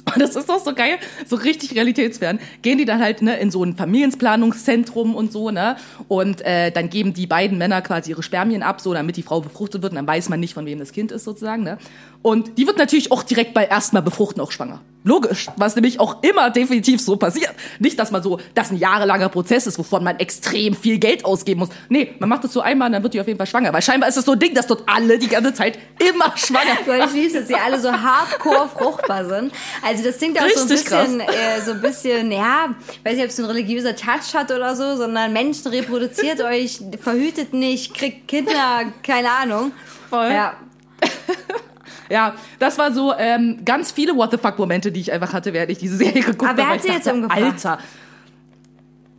[0.06, 2.40] Und das ist doch so geil, so richtig realitätsfern.
[2.62, 5.78] Gehen die dann halt ne, in so ein Familienplanungszentrum und so, ne?
[6.08, 9.42] Und äh, dann geben die beiden Männer quasi ihre Spermien ab, so damit die Frau
[9.42, 9.94] befruchtet wird.
[9.94, 11.78] Und dann weiß man nicht, von wem das Kind ist, sozusagen, ne?
[12.24, 14.80] Und die wird natürlich auch direkt bei erstmal befruchten auch schwanger.
[15.04, 17.52] Logisch, was nämlich auch immer definitiv so passiert.
[17.80, 21.60] Nicht, dass man so, das ein jahrelanger Prozess ist, wovon man extrem viel Geld ausgeben
[21.60, 21.70] muss.
[21.90, 23.74] Nee, man macht das so einmal und dann wird die auf jeden Fall schwanger.
[23.74, 26.78] Weil scheinbar ist es so ein Ding, dass dort alle die ganze Zeit immer schwanger
[26.86, 29.52] Weil ich liebe, dass sie alle so hardcore fruchtbar sind.
[29.86, 33.30] Also das klingt auch so ein bisschen, äh, so ein bisschen, ja, weiß nicht, ob
[33.30, 38.86] es ein religiöser Touch hat oder so, sondern Menschen reproduziert euch, verhütet nicht, kriegt Kinder,
[39.06, 39.74] keine Ahnung.
[40.10, 40.32] Voll.
[40.32, 40.54] Ja.
[42.10, 45.54] Ja, das war so ähm, ganz viele What the fuck Momente, die ich einfach hatte,
[45.54, 46.76] während ich diese Serie geguckt Aber wer habe.
[46.76, 47.42] hat sie jetzt dachte, umgebracht?
[47.42, 47.78] Alter.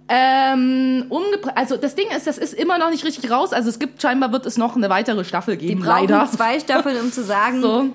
[0.06, 1.56] Ähm, umgebracht.
[1.56, 3.52] Also das Ding ist, das ist immer noch nicht richtig raus.
[3.54, 6.26] Also es gibt scheinbar wird es noch eine weitere Staffel Die geben, brauchen leider.
[6.30, 7.86] zwei Staffeln, um zu sagen, So.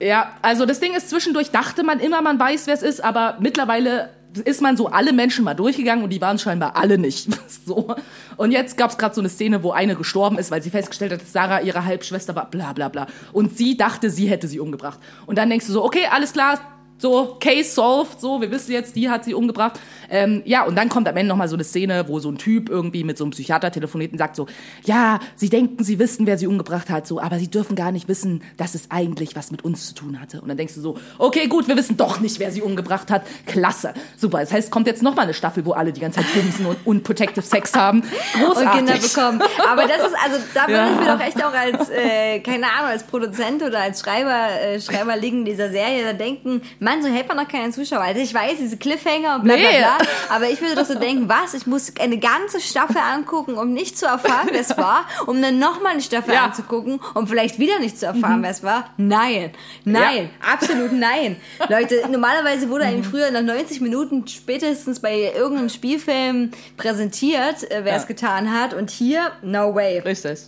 [0.00, 3.36] Ja, also das Ding ist, zwischendurch dachte man immer, man weiß, wer es ist, aber
[3.38, 4.08] mittlerweile
[4.44, 7.28] ist man so alle Menschen mal durchgegangen und die waren scheinbar alle nicht.
[7.66, 7.94] So.
[8.36, 11.12] Und jetzt gab es gerade so eine Szene, wo eine gestorben ist, weil sie festgestellt
[11.12, 13.06] hat, dass Sarah ihre Halbschwester war, bla bla bla.
[13.32, 14.98] Und sie dachte, sie hätte sie umgebracht.
[15.26, 16.58] Und dann denkst du so, okay, alles klar,
[17.00, 19.80] so, Case solved, so, wir wissen jetzt, die hat sie umgebracht.
[20.10, 22.68] Ähm, ja, und dann kommt am Ende nochmal so eine Szene, wo so ein Typ
[22.68, 24.46] irgendwie mit so einem Psychiater telefoniert und sagt so,
[24.84, 28.08] ja, sie denken, sie wissen, wer sie umgebracht hat, so, aber sie dürfen gar nicht
[28.08, 30.40] wissen, dass es eigentlich was mit uns zu tun hatte.
[30.40, 33.22] Und dann denkst du so, okay, gut, wir wissen doch nicht, wer sie umgebracht hat.
[33.46, 33.94] Klasse.
[34.16, 34.40] Super.
[34.40, 37.42] Das heißt, kommt jetzt nochmal eine Staffel, wo alle die ganze Zeit bumsen und unprotective
[37.44, 38.02] Sex haben.
[38.34, 38.66] Großartig.
[38.66, 39.42] und Kinder bekommen.
[39.70, 40.90] Aber das ist, also da würde Ja.
[40.92, 44.80] ich mir doch echt auch als, äh, keine Ahnung, als Produzent oder als Schreiber, äh,
[44.80, 48.00] Schreiberling dieser Serie da denken, Mann, so hält man doch keinen Zuschauer.
[48.00, 49.78] Also ich weiß, diese Cliffhanger und bla bla Nee.
[49.78, 53.72] bla, aber ich würde doch so denken, was, ich muss eine ganze Staffel angucken, um
[53.72, 56.44] nicht zu erfahren, wer es war, um dann nochmal eine Staffel Ja.
[56.46, 58.90] anzugucken, um vielleicht wieder nicht zu erfahren, wer es war.
[58.96, 59.52] Nein,
[59.84, 61.36] nein, absolut nein.
[61.68, 67.92] Leute, normalerweise wurde einem früher nach 90 Minuten spätestens bei irgendeinem Spielfilm präsentiert, äh, wer
[67.92, 67.98] Ja.
[67.98, 70.00] es getan hat und hier, no way.
[70.00, 70.38] Richtig.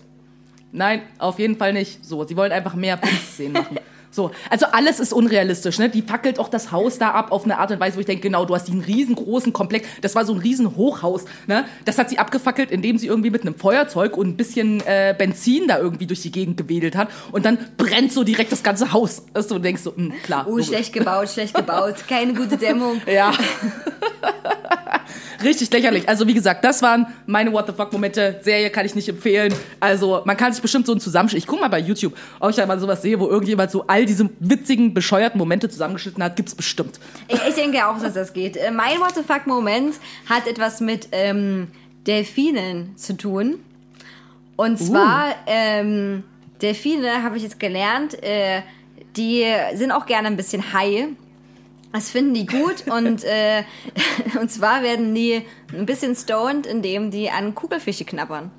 [0.73, 2.05] Nein, auf jeden Fall nicht.
[2.05, 3.79] So, sie wollen einfach mehr Bums-Szenen machen.
[4.13, 5.89] So, also alles ist unrealistisch, ne?
[5.89, 8.23] Die fackelt auch das Haus da ab auf eine Art und Weise, wo ich denke,
[8.23, 11.65] genau, du hast diesen riesengroßen Komplex, das war so ein riesen Hochhaus, ne?
[11.87, 15.67] Das hat sie abgefackelt, indem sie irgendwie mit einem Feuerzeug und ein bisschen äh, Benzin
[15.67, 19.23] da irgendwie durch die Gegend gewedelt hat und dann brennt so direkt das ganze Haus.
[19.33, 20.47] Dass du denkst so, mh, klar.
[20.47, 23.01] Oh, schlecht gebaut, schlecht gebaut, keine gute Dämmung.
[23.07, 23.33] Ja.
[25.43, 26.09] Richtig lächerlich.
[26.09, 28.41] Also wie gesagt, das waren meine What the fuck Momente.
[28.43, 29.53] Serie kann ich nicht empfehlen.
[29.81, 31.43] Also man kann sich bestimmt so einen Zusammenschnitt.
[31.43, 34.07] Ich guck mal bei YouTube, ob ich da mal sowas sehe, wo irgendjemand so all
[34.07, 36.37] diese witzigen, bescheuerten Momente zusammengeschnitten hat.
[36.37, 36.99] Gibt's bestimmt.
[37.29, 38.57] Ich, ich denke auch, dass das geht.
[38.57, 39.95] Äh, Mein What the fuck Moment
[40.29, 41.69] hat etwas mit ähm,
[42.07, 43.61] Delfinen zu tun.
[44.57, 46.25] Und zwar, ähm,
[46.61, 48.63] Delfine, habe ich jetzt gelernt, äh,
[49.17, 49.45] die
[49.75, 51.09] sind auch gerne ein bisschen high.
[51.93, 53.65] Das finden die gut und, äh,
[54.41, 55.43] und zwar werden die
[55.73, 58.51] ein bisschen stoned, indem die an Kugelfische knabbern.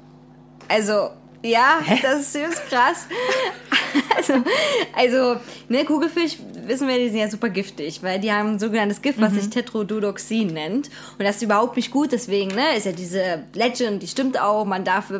[0.67, 1.09] Also,
[1.43, 3.07] ja, das ist süß krass.
[4.15, 4.33] Also,
[4.95, 5.39] also,
[5.69, 9.19] ne, Kugelfisch, wissen wir, die sind ja super giftig, weil die haben ein sogenanntes Gift,
[9.19, 10.89] was sich Tetrodotoxin nennt.
[11.17, 14.65] Und das ist überhaupt nicht gut, deswegen, ne, ist ja diese Legend, die stimmt auch,
[14.65, 15.11] man darf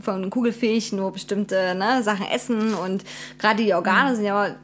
[0.00, 3.04] von Kugelfisch nur bestimmte ne, Sachen essen und
[3.38, 4.54] gerade die Organe sind ja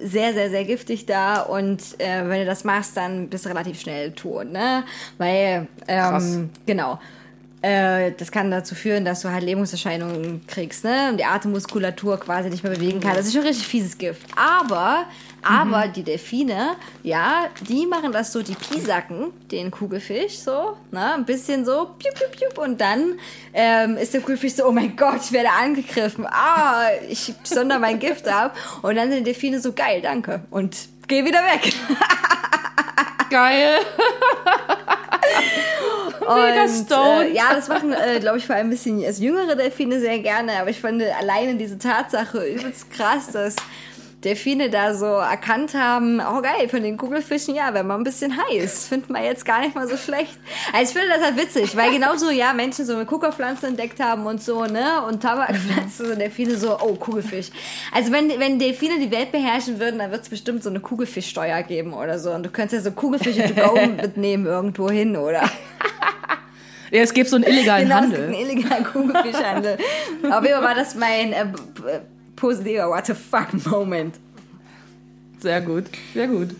[0.00, 3.80] sehr, sehr, sehr giftig da und äh, wenn du das machst, dann bist du relativ
[3.80, 4.84] schnell tot, ne?
[5.18, 6.34] Weil, Krass.
[6.34, 6.98] ähm, genau.
[7.62, 11.10] Äh, das kann dazu führen, dass du halt Lähmungserscheinungen kriegst, ne?
[11.10, 13.14] Und die Atemmuskulatur quasi nicht mehr bewegen kann.
[13.14, 14.26] Das ist schon richtig fieses Gift.
[14.34, 15.04] Aber,
[15.42, 21.14] aber die Delfine, ja, die machen das so, die piesacken den Kugelfisch so, ne?
[21.14, 22.58] Ein bisschen so, piup, piup, piup.
[22.58, 23.14] Und dann
[23.54, 26.26] ähm, ist der Kugelfisch so, oh mein Gott, ich werde angegriffen.
[26.26, 28.56] Ah, ich sonder mein Gift ab.
[28.82, 30.42] Und dann sind die Delfine so, geil, danke.
[30.50, 31.72] Und geh wieder weg.
[33.32, 33.78] Geil.
[36.20, 36.90] Und.
[36.90, 40.18] Äh, ja, das machen, äh, glaube ich, vor allem ein bisschen als jüngere Delfine sehr
[40.18, 40.60] gerne.
[40.60, 43.56] Aber ich fand alleine diese Tatsache übelst krass, dass
[44.24, 48.32] Delfine da so erkannt haben, oh geil, von den Kugelfischen, ja, wenn man ein bisschen
[48.36, 50.38] heiß, findet man jetzt gar nicht mal so schlecht.
[50.72, 54.42] Also ich finde das halt witzig, weil genauso, ja, Menschen so Kuckerpflanzen entdeckt haben und
[54.42, 57.50] so, ne, und Tabakpflanzen, so Delfine so, oh, Kugelfisch.
[57.92, 61.62] Also wenn, wenn Delfine die Welt beherrschen würden, dann wird es bestimmt so eine Kugelfischsteuer
[61.62, 62.30] geben oder so.
[62.30, 65.42] Und du könntest ja so Kugelfische to go mitnehmen irgendwo hin, oder?
[66.92, 68.50] Ja, es gibt so einen illegalen Genau, es gibt einen Handel.
[68.50, 69.78] illegalen Kugelfischhandel.
[70.30, 71.46] Auf jeden Fall war das mein äh,
[72.36, 74.16] positiver What the fuck Moment.
[75.40, 75.84] Sehr gut.
[76.14, 76.50] Sehr gut.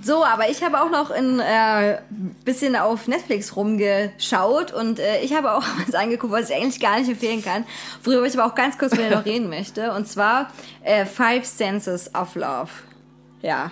[0.00, 1.98] So, aber ich habe auch noch ein äh,
[2.44, 6.98] bisschen auf Netflix rumgeschaut und äh, ich habe auch was angeguckt, was ich eigentlich gar
[6.98, 7.64] nicht empfehlen kann,
[8.02, 9.92] worüber ich aber auch ganz kurz mit dir noch reden möchte.
[9.92, 10.50] Und zwar
[10.82, 12.70] äh, Five Senses of Love.
[13.42, 13.70] Ja,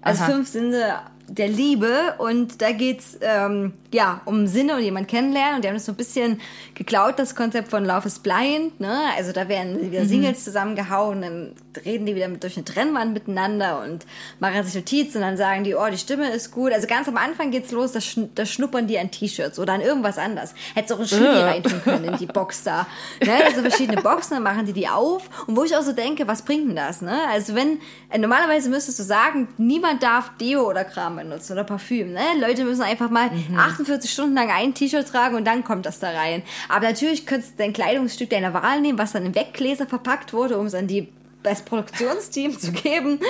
[0.00, 0.32] also Aha.
[0.32, 5.64] fünf Sinne der Liebe und da geht's ähm, ja um Sinne und jemand kennenlernen und
[5.64, 6.40] die haben das so ein bisschen
[6.74, 9.00] geklaut, das Konzept von Love is Blind, ne?
[9.16, 11.52] Also da werden wieder Singles zusammengehauen, dann
[11.84, 14.06] reden die wieder mit, durch eine Trennwand miteinander und
[14.40, 16.72] machen sich Notizen und dann sagen die, oh, die Stimme ist gut.
[16.72, 19.80] Also ganz am Anfang geht's los, da, schn da schnuppern die an T-Shirts oder an
[19.80, 20.54] irgendwas anders.
[20.74, 21.42] Hättest auch ein Äh.
[21.42, 22.86] reintun können in die Box da.
[23.24, 23.44] Ne?
[23.44, 26.42] Also verschiedene Boxen, dann machen die die auf und wo ich auch so denke, was
[26.42, 27.18] bringt denn das, ne?
[27.30, 27.78] Also wenn,
[28.10, 32.22] äh, normalerweise müsstest du sagen, niemand darf Deo oder Kram benutzen oder Parfüm, ne?
[32.40, 36.10] Leute müssen einfach mal 48 Stunden lang ein T-Shirt tragen und dann kommt das da
[36.10, 36.42] rein.
[36.68, 40.58] Aber natürlich könntest du dein Kleidungsstück deiner Wahl nehmen, was dann in Weggläser verpackt wurde,
[40.58, 41.08] um es an die
[41.42, 43.20] das Produktionsteam zu geben.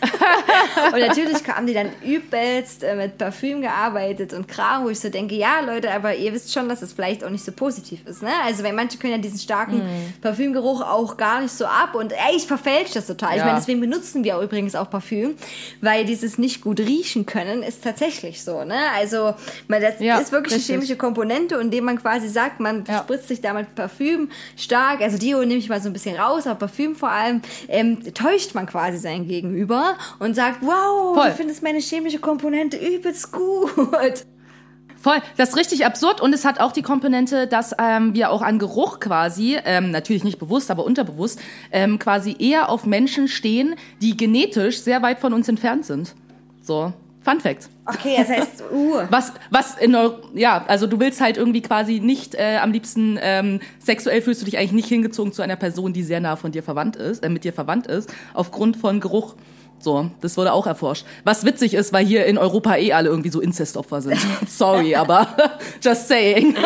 [0.92, 5.08] Und natürlich haben die dann übelst äh, mit Parfüm gearbeitet und Kram, wo ich so
[5.08, 8.22] denke, ja Leute, aber ihr wisst schon, dass es vielleicht auch nicht so positiv ist.
[8.22, 8.30] Ne?
[8.44, 9.82] Also weil manche können ja diesen starken
[10.20, 13.30] Parfümgeruch auch gar nicht so ab und ey, ich verfälsche das total.
[13.32, 13.44] Ich Ja.
[13.46, 15.34] meine, deswegen benutzen wir auch übrigens auch Parfüm,
[15.80, 18.64] weil dieses nicht gut riechen können ist tatsächlich so.
[18.64, 18.78] Ne?
[18.96, 19.34] Also
[19.68, 20.70] man, das Ja, ist wirklich richtig.
[20.70, 22.98] eine chemische Komponente, indem man quasi sagt, man Ja.
[22.98, 26.58] spritzt sich damit Parfüm stark, also Dio nehme ich mal so ein bisschen raus, aber
[26.60, 31.30] Parfüm vor allem, ähm, täuscht man quasi sein Gegenüber und sagt, wow, Voll.
[31.30, 34.24] du findest meine chemische Komponente übelst gut.
[35.04, 38.40] Voll, das ist richtig absurd und es hat auch die Komponente, dass ähm, wir auch
[38.40, 41.38] an Geruch quasi, ähm, natürlich nicht bewusst, aber unterbewusst,
[41.72, 46.14] ähm, quasi eher auf Menschen stehen, die genetisch sehr weit von uns entfernt sind.
[46.62, 46.94] So,
[47.24, 47.70] Fun Fact.
[47.86, 49.00] Okay, das heißt, uh.
[49.10, 49.96] Was, was in
[50.34, 54.44] ja, also du willst halt irgendwie quasi nicht, äh, am liebsten ähm, sexuell fühlst du
[54.44, 57.30] dich eigentlich nicht hingezogen zu einer Person, die sehr nah von dir verwandt ist, äh,
[57.30, 59.36] mit dir verwandt ist, aufgrund von Geruch.
[59.78, 61.04] So, das wurde auch erforscht.
[61.24, 64.18] Was witzig ist, weil hier in Europa eh alle irgendwie so Inzestopfer sind.
[64.48, 65.28] Sorry, aber
[65.82, 66.56] just saying.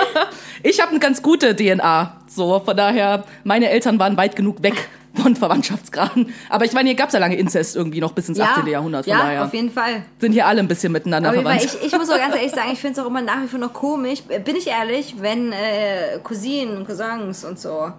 [0.63, 2.21] Ich habe eine ganz gute DNA.
[2.29, 4.89] So, von daher, meine Eltern waren weit genug weg
[5.23, 6.33] von Verwandtschaftsgraden.
[6.49, 8.67] Aber ich meine, hier gab's ja lange Inzest irgendwie noch bis ins 18.
[8.67, 9.05] Jahrhundert.
[9.05, 10.03] Von ja, daher auf jeden Fall.
[10.21, 11.65] sind hier alle ein bisschen miteinander Fall, verwandt.
[11.65, 13.59] ich, ich muss auch ganz ehrlich sagen, ich finde es auch immer nach wie vor
[13.59, 14.23] noch komisch.
[14.23, 17.93] Bin ich ehrlich, wenn äh, Cousinen, Cousins und so.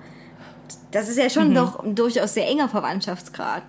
[0.91, 1.29] Das ist ja Mhm.
[1.29, 3.63] schon doch ein durchaus sehr enger Verwandtschaftsgrad.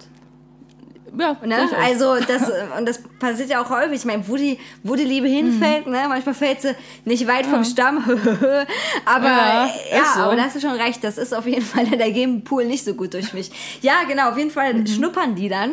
[1.19, 1.69] Ja, Ne?
[1.83, 3.95] Also das und das passiert ja auch häufig.
[3.99, 6.05] Ich meine, wo die, wo die Liebe hinfällt, ne?
[6.09, 7.99] manchmal fällt sie nicht weit vom Stamm,
[9.05, 10.21] aber Ja, ja, ist so.
[10.21, 11.03] aber da hast du schon recht.
[11.05, 13.51] Das ist auf jeden Fall der Game-Pool nicht so gut durch mich.
[13.83, 14.31] Ja, genau.
[14.31, 14.87] Auf jeden Fall Mhm.
[14.87, 15.73] schnuppern die dann.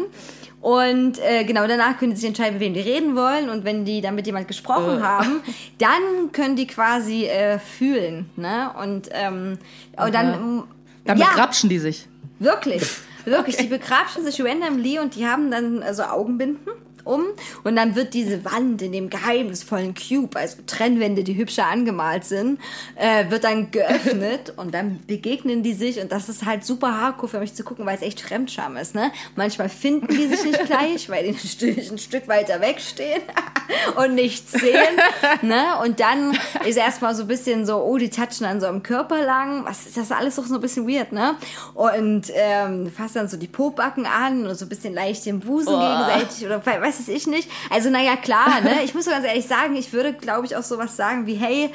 [0.59, 3.49] Und äh, genau danach können die sich entscheiden, mit wem die reden wollen.
[3.49, 5.01] Und wenn die dann mit jemand gesprochen Äh.
[5.01, 5.41] haben,
[5.77, 8.29] dann können die quasi äh, fühlen.
[8.35, 8.71] Ne?
[8.81, 9.59] Und, ähm,
[9.97, 10.63] und dann.
[11.05, 12.07] Dann ja, begrapschen die sich.
[12.39, 12.81] Wirklich.
[13.27, 13.57] Wirklich.
[13.57, 16.71] Die begrapschen sich randomly und die haben dann also Augenbinden
[17.07, 17.23] um
[17.63, 22.59] und dann wird diese Wand in dem geheimnisvollen Cube, also Trennwände, die hübscher angemalt sind,
[22.95, 27.29] äh, wird dann geöffnet und dann begegnen die sich und das ist halt super hardcore
[27.29, 29.11] für mich zu gucken, weil es echt Fremdscham ist, ne?
[29.35, 33.21] Manchmal finden die sich nicht gleich, weil die ein Stück, weiter wegstehen
[33.95, 34.97] und nichts sehen,
[35.41, 35.63] ne?
[35.83, 39.23] Und dann ist erstmal so ein bisschen so, oh, die touchen an so am Körper
[39.23, 41.35] lang, was ist das alles doch so ein bisschen weird, ne?
[41.73, 45.73] Und ähm, fassen dann so die Pobacken an und so ein bisschen leicht den Busen
[45.79, 47.49] gegenseitig oder we- weiß es ich nicht.
[47.69, 48.83] Also naja, klar, ne?
[48.83, 51.69] Ich muss so ganz ehrlich sagen, ich würde, glaube ich, auch sowas sagen wie, hey,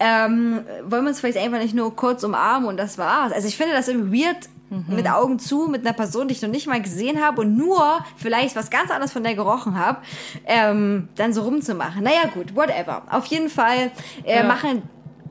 [0.00, 3.32] ähm, wollen wir uns vielleicht einfach nicht nur kurz umarmen und das war's.
[3.32, 4.48] Also ich finde das irgendwie weird,
[4.88, 8.04] mit Augen zu, mit einer Person, die ich noch nicht mal gesehen habe und nur
[8.16, 9.98] vielleicht was ganz anderes von der gerochen habe,
[10.46, 12.02] ähm, dann so rumzumachen.
[12.02, 13.02] Naja, gut, whatever.
[13.10, 13.90] Auf jeden Fall
[14.24, 14.82] äh, machen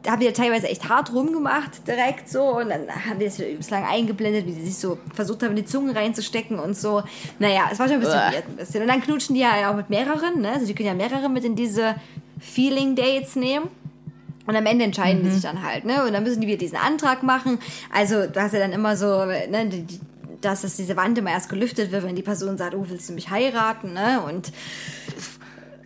[0.03, 2.57] da haben ja teilweise echt hart rumgemacht, direkt so.
[2.57, 5.65] Und dann haben das wieder übelst lang eingeblendet, wie sie sich so versucht haben, die
[5.65, 7.03] Zunge reinzustecken und so.
[7.39, 8.81] Naja, es war schon ein bisschen weird ein bisschen.
[8.81, 10.51] Und dann knutschen die ja auch mit mehreren, ne?
[10.51, 11.95] Also die können ja mehrere mit in diese
[12.39, 13.69] Feeling Dates nehmen.
[14.45, 16.05] Und am Ende entscheiden die sich dann halt, ne?
[16.05, 17.59] Und dann müssen die wieder diesen Antrag machen.
[17.93, 20.01] Also, du hast ja dann immer so, ne, die, die,
[20.41, 23.13] dass das diese Wand immer erst gelüftet wird, wenn die Person sagt, oh, willst du
[23.13, 24.21] mich heiraten, ne?
[24.27, 24.51] Und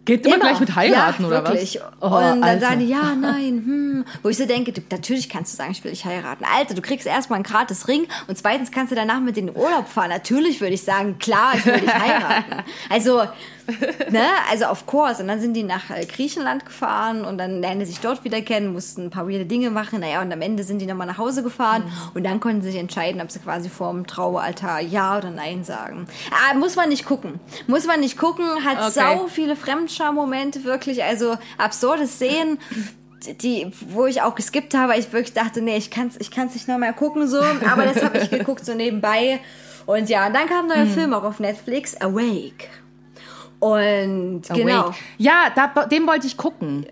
[0.07, 1.81] Geht immer, gleich mit heiraten, ja, oder wirklich.
[1.99, 2.11] was?
[2.11, 2.65] und dann Alter.
[2.65, 4.05] sagen die, ja, nein, hm.
[4.23, 6.45] Wo ich so denke, du, natürlich kannst du sagen, ich will dich heiraten.
[6.45, 9.55] Alter, du kriegst erstmal ein gratis Ring und zweitens kannst du danach mit in den
[9.57, 10.09] Urlaub fahren.
[10.09, 12.63] Natürlich würde ich sagen, klar, ich will dich heiraten.
[12.89, 13.23] Also,
[14.09, 15.21] ne, also of course.
[15.21, 18.41] Und dann sind die nach äh, Griechenland gefahren und dann lernen die sich dort wieder
[18.41, 19.99] kennen, mussten ein paar weirde Dinge machen.
[19.99, 22.79] Naja, und am Ende sind die nochmal nach Hause gefahren und dann konnten sie sich
[22.79, 26.07] entscheiden, ob sie quasi vorm Traualtar Ja oder Nein sagen.
[26.31, 27.39] Ah, muss man nicht gucken.
[27.67, 28.91] Muss man nicht gucken, hat Okay.
[28.91, 31.03] sau viele Fremdscham-Momente, wirklich.
[31.03, 32.59] Also absurde Szenen.
[33.41, 36.67] Die, wo ich auch geskippt habe, ich wirklich dachte, nee, ich kann's, ich kann's nicht
[36.67, 37.39] noch mehr gucken, so.
[37.39, 39.39] Aber das habe ich geguckt, so nebenbei.
[39.87, 42.67] Und ja, und dann kam ein neuer Film auch auf Netflix, Awake.
[43.59, 44.85] Und genau.
[44.85, 44.95] Awake.
[45.17, 46.85] Ja, da, den wollte ich gucken.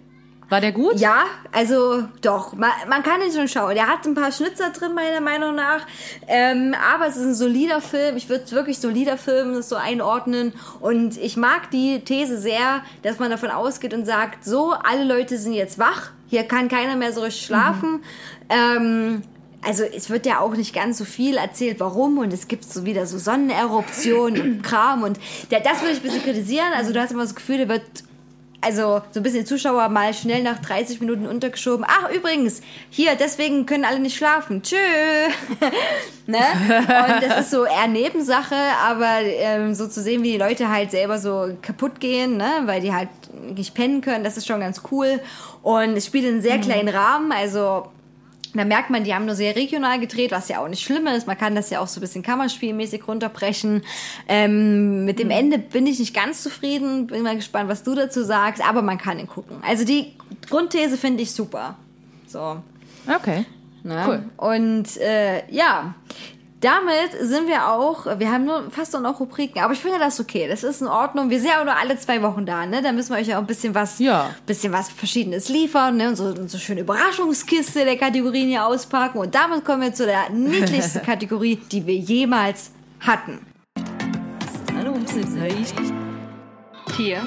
[0.50, 1.00] War der gut?
[1.00, 3.74] Ja, also doch, man, man kann ihn schon schauen.
[3.74, 5.88] Der hat ein paar Schnitzer drin, meiner Meinung nach.
[6.28, 8.16] Ähm, aber es ist ein solider Film.
[8.16, 10.54] Ich würde es wirklich solider Film das so einordnen.
[10.82, 15.40] Und ich mag die These sehr, dass man davon ausgeht und sagt, so, alle Leute
[15.40, 16.12] sind jetzt wach.
[16.28, 18.04] Hier kann keiner mehr so richtig schlafen.
[18.50, 19.24] Ähm,
[19.66, 22.86] also es wird ja auch nicht ganz so viel erzählt, warum und es gibt so
[22.86, 25.20] wieder so Sonneneruptionen und Kram und
[25.52, 26.74] der, das würde ich ein bisschen kritisieren.
[26.76, 27.84] Also du hast immer das Gefühl, der wird
[28.66, 31.86] also so ein bisschen die Zuschauer mal schnell nach 30 Minuten untergeschoben.
[31.88, 34.64] Ach, übrigens, hier, deswegen können alle nicht schlafen.
[34.64, 34.76] Tschö.
[36.26, 36.38] ne?
[36.38, 40.90] Und das ist so eher Nebensache, aber ähm, so zu sehen, wie die Leute halt
[40.90, 42.50] selber so kaputt gehen, ne?
[42.66, 43.10] weil die halt
[43.56, 45.20] nicht pennen können, das ist schon ganz cool.
[45.62, 47.90] Und es spielt in einem sehr kleinen Rahmen, also
[48.58, 51.28] Da merkt man, die haben nur sehr regional gedreht, was ja auch nicht schlimm ist.
[51.28, 53.84] Man kann das ja auch so ein bisschen kammerspielmäßig runterbrechen.
[54.28, 57.08] Ähm, mit dem Ende bin ich nicht ganz zufrieden.
[57.08, 58.66] Bin mal gespannt, was du dazu sagst.
[58.68, 59.58] Aber man kann ihn gucken.
[59.66, 60.14] Also die
[60.50, 61.76] Grundthese finde ich super.
[62.28, 62.58] So.
[63.14, 63.46] Okay.
[63.84, 64.04] Ne?
[64.08, 64.24] Cool.
[64.38, 65.94] Und äh, ja,
[66.66, 70.20] damit sind wir auch, wir haben nur fast nur noch Rubriken, aber ich finde das
[70.20, 71.30] okay, das ist in Ordnung.
[71.30, 72.82] Wir sind ja auch nur alle zwei Wochen da, ne?
[72.82, 74.32] Da müssen wir euch ja auch ein bisschen was, Ja.
[74.48, 76.10] bisschen was Verschiedenes liefern, ne?
[76.10, 79.20] Und so, und so schöne Überraschungskiste der Kategorien hier auspacken.
[79.20, 83.40] Und damit kommen wir zu der niedlichsten Kategorie, die wir jemals hatten.
[84.76, 84.96] Hallo,
[86.96, 87.22] Tier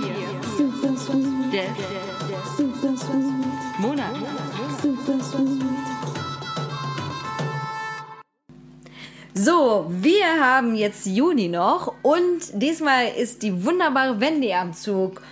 [9.40, 15.22] So, wir haben jetzt Juni noch und diesmal ist die wunderbare Wendy am Zug,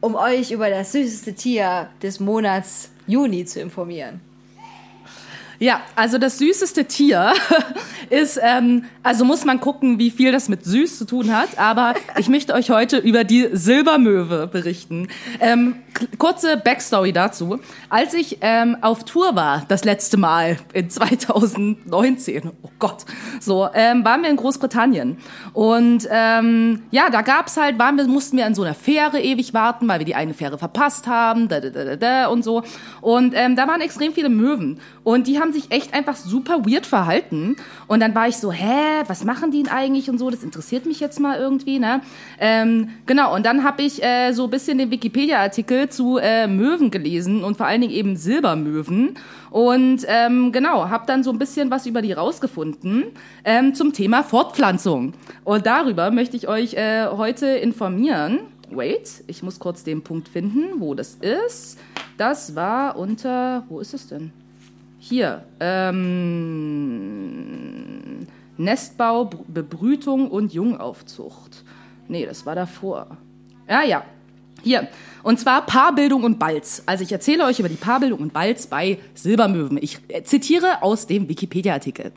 [0.00, 4.20] um euch über das süßeste Tier des Monats Juni zu informieren.
[5.62, 7.34] Ja, also das süßeste Tier
[8.10, 11.58] ist, ähm, also muss man gucken, wie viel das mit süß zu tun hat.
[11.58, 15.08] Aber ich möchte euch heute über die Silbermöwe berichten.
[15.38, 15.76] Ähm,
[16.16, 17.58] kurze Backstory dazu.
[17.90, 23.04] Als ich ähm, auf Tour war, das letzte Mal in 2019, oh Gott,
[23.38, 25.18] so, ähm, waren wir in Großbritannien.
[25.52, 29.52] Und ähm, ja, da gab's halt, waren wir, mussten wir an so einer Fähre ewig
[29.52, 32.62] warten, weil wir die eine Fähre verpasst haben, da, da, da, da, da und so.
[33.02, 34.80] Und ähm, da waren extrem viele Möwen.
[35.02, 37.56] Und die haben sich echt einfach super weird verhalten.
[37.86, 40.30] Und dann war ich so, hä, was machen die denn eigentlich und so?
[40.30, 42.02] Das interessiert mich jetzt mal irgendwie, ne?
[42.38, 46.90] Ähm, genau, und dann habe ich äh, so ein bisschen den Wikipedia-Artikel zu äh, Möwen
[46.90, 49.14] gelesen und vor allen Dingen eben Silbermöwen.
[49.50, 53.04] Und ähm, genau, habe dann so ein bisschen was über die rausgefunden
[53.44, 55.14] ähm, zum Thema Fortpflanzung.
[55.44, 58.40] Und darüber möchte ich euch äh, heute informieren.
[58.70, 61.78] Wait, ich muss kurz den Punkt finden, wo das ist.
[62.16, 64.30] Das war unter, wo ist es denn?
[65.02, 65.44] Hier,
[67.20, 68.26] ähm,
[68.58, 71.64] Nestbau, Br- Bebrütung und Jungaufzucht.
[72.06, 73.16] Nee, das war davor.
[73.68, 74.04] Ja, ja.
[74.62, 74.88] Hier.
[75.22, 76.82] Und zwar Paarbildung und Balz.
[76.84, 79.78] Also ich erzähle euch über die Paarbildung und Balz bei Silbermöwen.
[79.80, 82.12] Ich äh, zitiere aus dem Wikipedia-Artikel.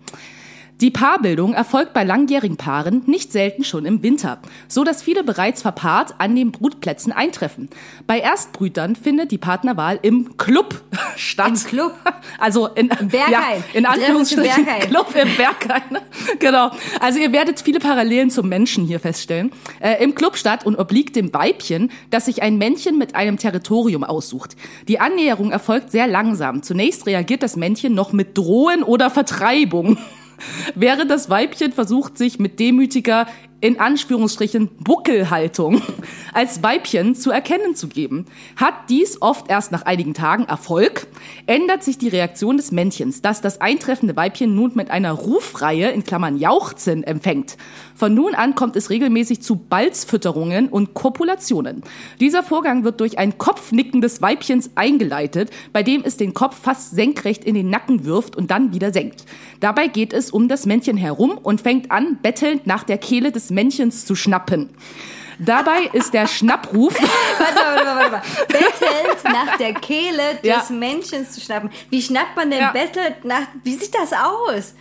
[0.81, 5.61] Die Paarbildung erfolgt bei langjährigen Paaren nicht selten schon im Winter, so dass viele bereits
[5.61, 7.69] verpaart an den Brutplätzen eintreffen.
[8.07, 10.81] Bei Erstbrütern findet die Partnerwahl im Club
[11.15, 11.49] statt.
[11.49, 11.95] Im Club?
[12.39, 13.31] Also in, Berghain.
[13.31, 14.89] Ja, in Anführungsstrichen Berghain.
[14.89, 15.99] Club im Berghain.
[16.39, 16.71] genau.
[16.99, 19.51] Also ihr werdet viele Parallelen zum Menschen hier feststellen.
[19.79, 24.03] Äh, Im Club statt und obliegt dem Weibchen, das sich ein Männchen mit einem Territorium
[24.03, 24.55] aussucht.
[24.87, 26.63] Die Annäherung erfolgt sehr langsam.
[26.63, 29.97] Zunächst reagiert das Männchen noch mit Drohen oder Vertreibung.
[30.75, 33.27] Während das Weibchen versucht, sich mit demütiger,
[33.63, 35.81] in Anführungsstrichen, Buckelhaltung
[36.33, 38.25] als Weibchen zu erkennen zu geben.
[38.57, 41.07] Hat dies oft erst nach einigen Tagen Erfolg,
[41.47, 46.03] ändert sich die Reaktion des Männchens, das das eintreffende Weibchen nun mit einer Rufreihe in
[46.03, 47.55] Klammern Jauchzen empfängt.
[47.95, 51.83] Von nun an kommt es regelmäßig zu Balzfütterungen und Kopulationen.
[52.19, 56.95] Dieser Vorgang wird durch ein Kopfnicken des Weibchens eingeleitet, bei dem es den Kopf fast
[56.95, 59.23] senkrecht in den Nacken wirft und dann wieder senkt.
[59.61, 63.52] Dabei geht es um das Männchen herum und fängt an, bettelnd nach der Kehle des
[63.53, 64.69] Männchens zu schnappen.
[65.39, 66.93] Dabei ist der Schnappruf
[67.39, 68.27] Warte, warte, warte, warte.
[68.47, 70.63] Bettelt nach der Kehle des Ja.
[70.69, 71.69] Menschen zu schnappen.
[71.89, 72.71] Wie schnappt man denn Ja.
[72.71, 74.75] bettelt nach, wie sieht das aus?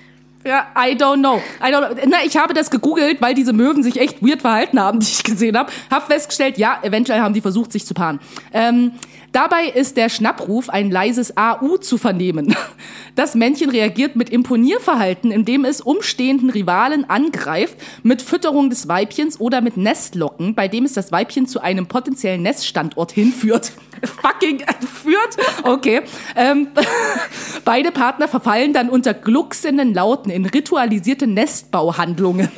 [0.44, 1.40] Ja, I don't know.
[1.60, 2.02] I don't know.
[2.06, 5.22] Na, ich habe das gegoogelt, weil diese Möwen sich echt weird verhalten haben, die ich
[5.22, 5.72] gesehen habe.
[5.90, 8.18] Hab festgestellt, ja, eventuell haben die versucht, sich zu paaren.
[8.52, 8.90] Ähm,
[9.32, 12.54] dabei ist der Schnappruf ein leises AU zu vernehmen.
[13.14, 19.60] Das Männchen reagiert mit Imponierverhalten, indem es umstehenden Rivalen angreift, mit Fütterung des Weibchens oder
[19.60, 23.72] mit Nestlocken, bei dem es das Weibchen zu einem potenziellen Neststandort hinführt.
[24.22, 25.36] Fucking entführt?
[25.62, 26.00] Okay.
[26.36, 26.68] Ähm,
[27.66, 32.48] Beide Partner verfallen dann unter glucksenden Lauten in ritualisierte Nestbauhandlungen.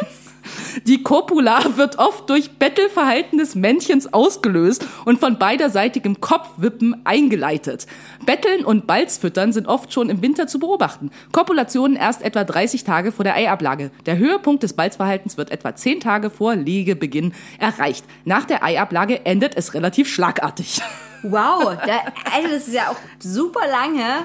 [0.87, 7.87] Die Copula wird oft durch Bettelverhalten des Männchens ausgelöst und von beiderseitigem Kopfwippen eingeleitet.
[8.27, 11.11] Betteln und Balzfüttern sind oft schon im Winter zu beobachten.
[11.33, 13.91] Kopulationen erst etwa 30 Tage vor der Eiablage.
[14.07, 18.05] Der Höhepunkt des Balzverhaltens wird etwa 10 Tage vor Legebeginn erreicht.
[18.25, 20.81] Nach der Eiablage endet es relativ schlagartig.
[21.23, 24.25] Wow, da, also das ist ja auch super lange,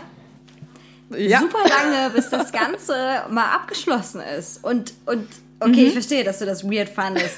[1.18, 1.40] Ja.
[1.40, 2.94] super lange, bis das Ganze
[3.30, 4.64] mal abgeschlossen ist.
[4.64, 5.26] Und, und
[5.60, 5.88] okay, Mhm.
[5.88, 7.36] ich verstehe, dass du das weird fandest.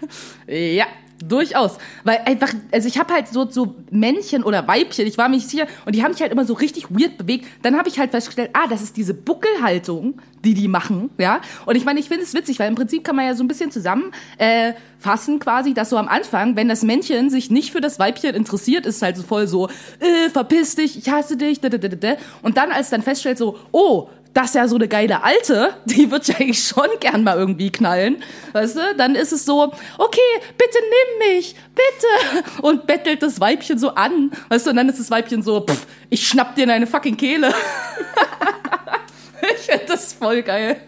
[0.46, 0.86] Ja,
[1.26, 1.78] Durchaus.
[2.02, 5.48] Weil einfach, also ich habe halt so, so Männchen oder Weibchen, ich war mir nicht
[5.48, 7.46] sicher, und die haben sich halt immer so richtig weird bewegt.
[7.62, 11.40] Dann habe ich halt festgestellt, ah, das ist diese Buckelhaltung, die die machen, ja.
[11.66, 13.48] Und ich meine, ich finde es witzig, weil im Prinzip kann man ja so ein
[13.48, 17.80] bisschen zusammen äh, fassen quasi, dass so am Anfang, wenn das Männchen sich nicht für
[17.80, 19.68] das Weibchen interessiert, ist es halt so voll so,
[20.00, 22.16] äh, verpiss dich, ich hasse dich, da, da, da, da.
[22.42, 26.10] und dann als dann feststellt so, oh, das ist ja so eine geile Alte, die
[26.10, 28.94] wird ja eigentlich schon gern mal irgendwie knallen, weißt du?
[28.96, 30.20] Dann ist es so, okay,
[30.58, 34.70] bitte nimm mich, bitte, und bettelt das Weibchen so an, weißt du?
[34.70, 37.54] Und dann ist das Weibchen so, pff, ich schnapp dir in deine fucking Kehle.
[39.56, 40.80] ich finde das voll geil.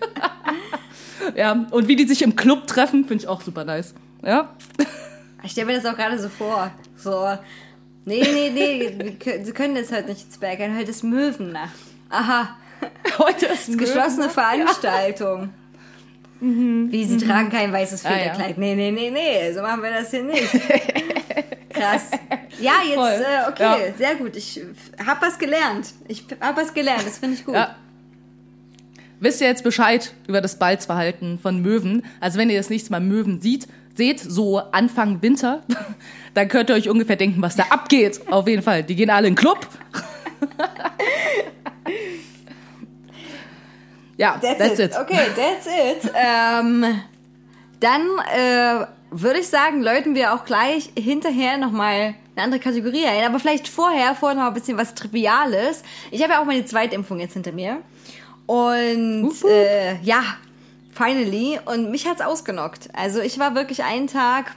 [1.36, 3.94] ja, und wie die sich im Club treffen, finde ich auch super nice.
[4.24, 4.54] Ja.
[5.42, 6.72] Ich stelle mir das auch gerade so vor.
[6.96, 7.26] So,
[8.04, 11.70] nee, nee, nee, wir können- sie können jetzt heute nicht ins Berg heute ist Möwennacht.
[12.10, 12.56] Aha,
[13.18, 15.50] Heute ist ist geschlossene Veranstaltung.
[16.40, 18.36] Wie, sie tragen kein weißes Ah, ja.
[18.56, 20.42] Nee, nee, nee, nee, so machen wir das hier nicht.
[21.70, 22.10] Krass.
[22.60, 23.78] Ja, jetzt, äh, okay, Ja.
[23.96, 24.36] sehr gut.
[24.36, 24.60] Ich
[25.04, 25.94] hab was gelernt.
[26.08, 27.54] Ich hab was gelernt, das finde ich gut.
[27.54, 27.76] Ja.
[29.18, 32.04] Wisst ihr jetzt Bescheid über das Balzverhalten von Möwen?
[32.20, 35.62] Also wenn ihr das nächste Mal Möwen sieht, seht, so Anfang Winter,
[36.34, 38.20] dann könnt ihr euch ungefähr denken, was da abgeht.
[38.30, 38.82] Auf jeden Fall.
[38.82, 39.66] Die gehen alle in den Club.
[44.16, 44.92] Ja, That's, that's, it.
[44.92, 44.98] it.
[44.98, 46.12] Okay, that's it.
[46.14, 47.00] ähm,
[47.80, 48.02] dann
[48.34, 53.24] äh, würde ich sagen, läuten wir auch gleich hinterher nochmal eine andere Kategorie ein.
[53.24, 55.82] Aber vielleicht vorher, vorher noch ein bisschen was Triviales.
[56.10, 57.82] Ich habe ja auch meine Zweitimpfung jetzt hinter mir.
[58.46, 60.22] Und äh, ja,
[60.92, 61.58] finally.
[61.64, 62.88] Und mich hat's ausgenockt.
[62.94, 64.54] Also ich war wirklich einen Tag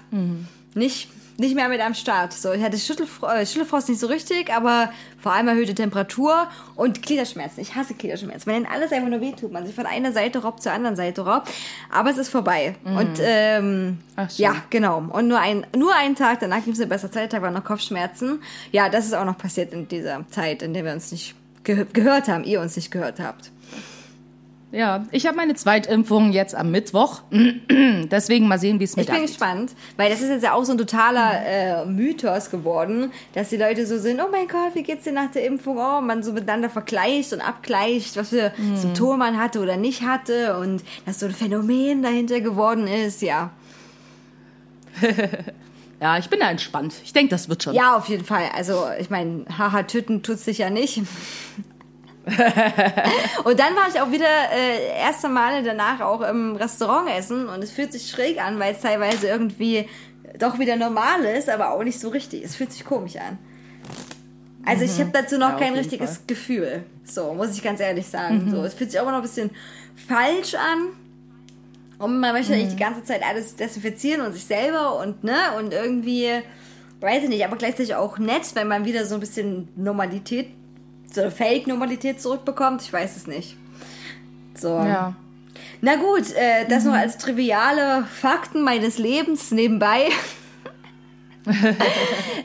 [0.74, 2.34] nicht, nicht mehr mit am Start.
[2.34, 4.92] So, ich hatte Schüttelfro äh, Schüttelfrost nicht so richtig, aber
[5.22, 7.62] vor allem erhöhte Temperatur und Gliederschmerzen.
[7.62, 8.52] Ich hasse Gliederschmerzen.
[8.52, 11.22] Wenn dann alles einfach nur wehtut, man sich von einer Seite robbt zur anderen Seite
[11.22, 11.50] robbt.
[11.92, 12.76] Aber es ist vorbei.
[12.84, 15.04] Und ähm, Ach, ja, genau.
[15.10, 17.12] Und nur ein, nur einen Tag, danach ging es mir besser.
[17.12, 18.42] Zweiter Tag waren noch Kopfschmerzen.
[18.72, 21.86] Ja, das ist auch noch passiert in dieser Zeit, in der wir uns nicht ge
[21.92, 23.52] gehört haben, ihr uns nicht gehört habt.
[24.72, 27.22] Ja, ich habe meine Zweitimpfung jetzt am Mittwoch.
[27.72, 29.30] Deswegen mal sehen, wie es Ich mit bin abgeht.
[29.30, 33.58] gespannt, weil das ist jetzt ja auch so ein totaler äh, Mythos geworden, dass die
[33.58, 35.78] Leute so sind, oh mein Gott, wie geht's dir nach der Impfung?
[35.80, 40.60] Oh, man so miteinander vergleicht und abgleicht, was für Symptome man hatte oder nicht hatte
[40.60, 43.50] und dass so ein Phänomen dahinter geworden ist, ja.
[46.02, 46.94] Ja, ich bin da entspannt.
[47.04, 47.74] Ich denke, das wird schon.
[47.76, 48.44] Ja, auf jeden Fall.
[48.56, 51.02] Also, ich meine, haha, Tüten tut's sich ja nicht.
[53.44, 57.64] und dann war ich auch wieder äh, erste Male danach auch im Restaurant essen und
[57.64, 59.88] es fühlt sich schräg an, weil es teilweise irgendwie
[60.38, 62.44] doch wieder normal ist, aber auch nicht so richtig.
[62.44, 63.38] Es fühlt sich komisch an.
[64.66, 66.26] Also ich habe dazu noch Ja, kein richtiges Fall.
[66.28, 66.84] Gefühl.
[67.04, 68.50] So, muss ich ganz ehrlich sagen.
[68.52, 69.50] So, es fühlt sich auch noch ein bisschen
[70.08, 70.90] falsch an.
[71.98, 75.74] Und man möchte eigentlich die ganze Zeit alles desinfizieren und sich selber und ne und
[75.74, 76.30] irgendwie,
[77.02, 80.48] weiß ich nicht, aber gleichzeitig auch nett, wenn man wieder so ein bisschen Normalität,
[81.14, 82.82] so eine Fake-Normalität zurückbekommt.
[82.82, 83.56] Ich weiß es nicht.
[84.56, 84.70] So.
[84.70, 85.16] Ja.
[85.82, 90.10] Na gut, äh, das noch als triviale Fakten meines Lebens nebenbei.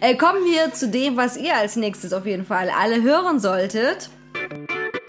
[0.01, 3.41] äh, kommen wir zu dem, was ihr als nächstes auf jeden Fall alle hören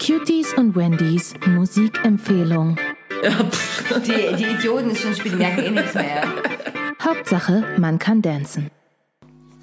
[0.04, 2.76] Cuties und Wendys Musikempfehlung.
[4.06, 6.24] Die, die Idioten ist schon spielen, merken eh nichts mehr.
[7.02, 8.70] Hauptsache, man kann dancen.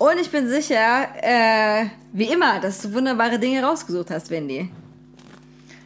[0.03, 4.69] Und ich bin sicher, äh, wie immer, dass du wunderbare Dinge rausgesucht hast, Wendy.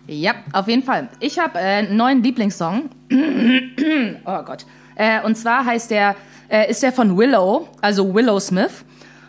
[0.07, 1.09] Ja, auf jeden Fall.
[1.19, 2.89] Ich habe äh, einen neuen Lieblingssong.
[4.25, 4.65] oh Gott.
[4.95, 6.15] Äh, und zwar heißt der,
[6.49, 8.83] äh, ist der von Willow, also Willow Smith.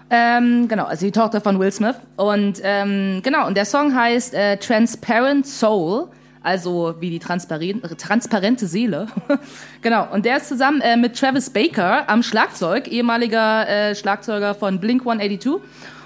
[0.08, 1.96] Ähm, genau, also die Tochter von Will Smith.
[2.16, 6.08] Und ähm, genau, und der Song heißt äh, Transparent Soul,
[6.42, 9.08] also wie die transparen transparente Seele.
[9.82, 14.80] genau, und der ist zusammen äh, mit Travis Baker am Schlagzeug, ehemaliger äh, Schlagzeuger von
[14.80, 15.60] Blink 182.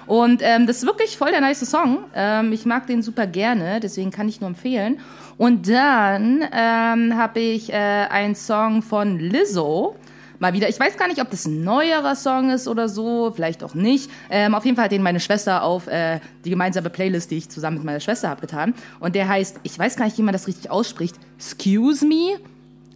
[0.06, 2.04] Und ähm, das ist wirklich voll der nice Song.
[2.14, 4.98] Ähm, ich mag den super gerne, deswegen kann ich nur empfehlen.
[5.38, 9.96] Und dann ähm, habe ich äh, einen Song von Lizzo.
[10.42, 10.68] Mal wieder.
[10.68, 14.10] Ich weiß gar nicht, ob das ein neuerer Song ist oder so, vielleicht auch nicht.
[14.28, 17.48] Ähm, auf jeden Fall hat den meine Schwester auf äh, die gemeinsame Playlist, die ich
[17.48, 18.74] zusammen mit meiner Schwester habe, getan.
[18.98, 22.40] Und der heißt, ich weiß gar nicht, wie man das richtig ausspricht, Excuse Me.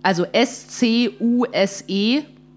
[0.03, 1.05] Also S-C-U-S-E.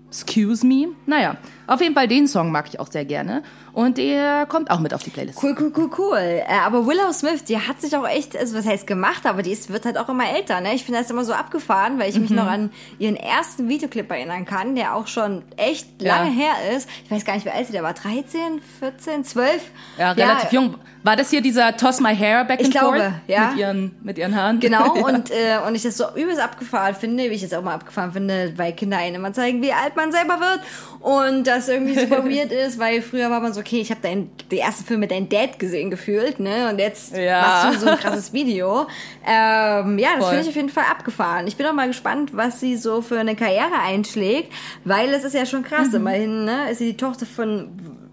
[0.08, 0.88] Excuse Me.
[1.06, 1.38] Naja,
[1.68, 3.44] auf jeden Fall den Song mag ich auch sehr gerne.
[3.74, 5.42] Und der kommt auch mit auf die Playlist.
[5.42, 6.18] Cool, cool, cool, cool.
[6.18, 9.52] Äh, aber Willow Smith, die hat sich auch echt, also was heißt gemacht, aber die
[9.52, 10.74] ist, wird halt auch immer älter, ne?
[10.74, 12.22] Ich finde das immer so abgefahren, weil ich Mhm.
[12.22, 16.18] mich noch an ihren ersten Videoclip erinnern kann, der auch schon echt Ja.
[16.18, 16.90] lange her ist.
[17.06, 17.94] Ich weiß gar nicht, wie alt sie da war.
[17.94, 19.62] 13, 14, 12?
[19.98, 20.76] Ja, relativ jung.
[21.02, 23.12] War das hier dieser Toss My Hair Back Ich and glaube, Forth?
[23.28, 23.50] ja.
[23.52, 24.60] Mit ihren, mit ihren Haaren?
[24.60, 25.06] Genau, ja.
[25.06, 28.12] und, äh, und ich das so übelst abgefahren finde, wie ich es auch mal abgefahren
[28.12, 30.60] finde, weil Kinder einen immer zeigen, wie alt man selber wird.
[31.00, 34.30] Und was irgendwie super weird ist, weil früher war man so, okay, ich habe den
[34.52, 36.70] ersten Film mit deinem Dad gesehen gefühlt, ne?
[36.70, 37.42] Und jetzt Ja.
[37.42, 38.86] machst du so ein krasses Video.
[39.26, 41.48] Ähm, ja, das finde ich auf jeden Fall abgefahren.
[41.48, 44.52] Ich bin auch mal gespannt, was sie so für eine Karriere einschlägt,
[44.84, 45.66] weil es ist ja schon Mhm.
[45.66, 45.94] krass.
[45.94, 46.70] Immerhin, ne?
[46.72, 47.70] Ist sie die Tochter von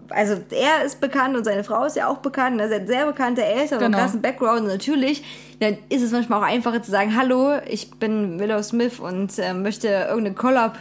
[0.09, 2.59] also er ist bekannt und seine Frau ist ja auch bekannt.
[2.61, 3.97] Er sind sehr bekannte Eltern und Genau.
[3.97, 4.61] krassen Background.
[4.61, 5.23] Und natürlich,
[5.59, 9.53] dann ist es manchmal auch einfacher zu sagen, hallo, ich bin Willow Smith und äh,
[9.53, 10.77] möchte irgendeine Collab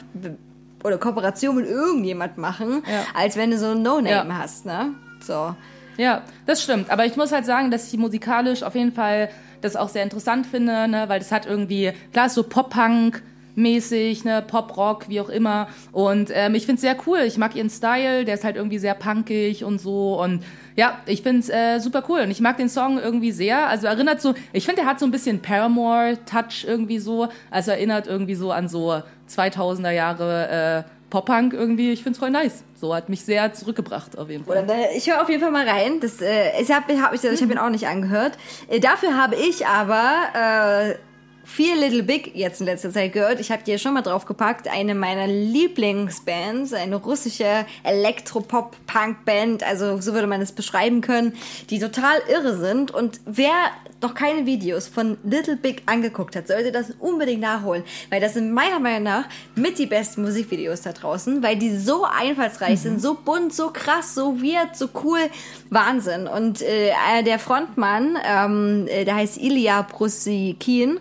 [0.85, 3.05] oder Kooperation mit irgendjemand machen, Ja.
[3.15, 4.39] als wenn du so ein No-Name Ja.
[4.39, 4.91] hast, ne?
[5.21, 5.55] So.
[5.97, 6.91] Ja, das stimmt.
[6.91, 9.31] Aber ich muss halt sagen, dass ich musikalisch auf jeden Fall
[9.63, 11.05] das auch sehr interessant finde, ne?
[11.09, 13.23] weil das hat irgendwie, klar, ist so Pop-Punk,
[13.57, 15.69] mäßig, ne, Pop-Rock, wie auch immer.
[15.91, 17.21] Und ähm, ich find's sehr cool.
[17.27, 20.23] Ich mag ihren Style, der ist halt irgendwie sehr punkig und so.
[20.23, 20.45] Und
[20.77, 22.21] ja, ich find's äh, super cool.
[22.21, 23.67] Und ich mag den Song irgendwie sehr.
[23.67, 27.29] Also erinnert so, ich finde, der hat so ein bisschen Paramore-Touch irgendwie so.
[27.51, 31.93] Also erinnert irgendwie so an so 2000er Jahre äh, Pop-Punk irgendwie.
[31.93, 32.63] Ich find's voll nice.
[32.79, 34.67] So hat mich sehr zurückgebracht auf jeden Fall.
[34.95, 36.01] Ich höre auf jeden Fall mal rein.
[36.01, 38.33] Das, äh, ich habe hab, ich, ich hab ihn auch nicht angehört.
[38.69, 40.95] Äh, dafür habe ich aber äh,
[41.47, 43.39] viel Little Big jetzt in letzter Zeit gehört.
[43.39, 44.69] Ich habe dir schon mal draufgepackt.
[44.69, 51.35] Eine meiner Lieblingsbands, eine russische Elektropop-Punk-Band, also so würde man es beschreiben können,
[51.71, 52.91] die total irre sind.
[52.91, 53.53] Und wer
[54.03, 58.53] noch keine Videos von Little Big angeguckt hat, sollte das unbedingt nachholen, weil das sind
[58.53, 59.25] meiner Meinung nach
[59.55, 64.15] mit die besten Musikvideos da draußen, weil die so einfallsreich sind, so bunt, so krass,
[64.15, 65.21] so weird, so cool,
[65.71, 66.27] Wahnsinn.
[66.27, 66.93] Und äh,
[67.25, 71.01] der Frontmann, ähm, äh, der heißt Ilya Prusikin,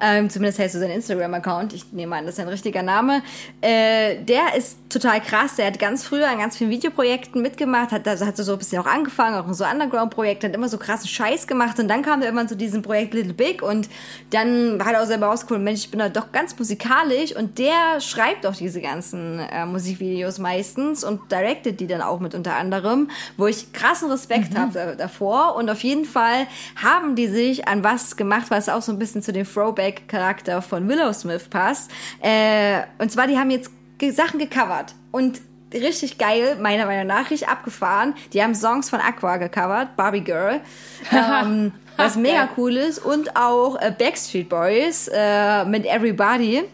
[0.00, 3.22] ähm, zumindest heißt so sein Instagram-Account, ich nehme an, das ist sein richtiger Name,
[3.60, 8.06] äh, der ist total krass, der hat ganz früher an ganz vielen Videoprojekten mitgemacht, hat,
[8.06, 11.08] also hat so ein bisschen auch angefangen, auch in so Underground-Projekten, hat immer so krassen
[11.08, 11.78] Scheiß gemacht.
[11.78, 13.88] Und dann kam er irgendwann zu diesem Projekt Little Big und
[14.30, 17.34] dann hat er auch selber rausgefunden, Mensch, ich bin da doch ganz musikalisch.
[17.34, 22.34] Und der schreibt auch diese ganzen äh, Musikvideos meistens und directet die dann auch mit
[22.34, 25.56] unter anderem, wo ich krassen Respekt habe da- davor.
[25.56, 26.46] Und auf jeden Fall
[26.82, 29.46] haben die sich an was gemacht, was auch so ein bisschen zu dem
[29.86, 31.90] Throwback-Charakter von Willow Smith passt.
[32.20, 33.70] Äh, und zwar, die haben jetzt
[34.12, 35.40] Sachen gecovert und
[35.72, 38.14] richtig geil, meiner Meinung nach, richtig abgefahren.
[38.32, 40.60] Die haben Songs von Aqua gecovert, Barbie Girl,
[41.12, 46.64] ähm, was mega cool ist und auch äh, Backstreet Boys äh, mit Everybody.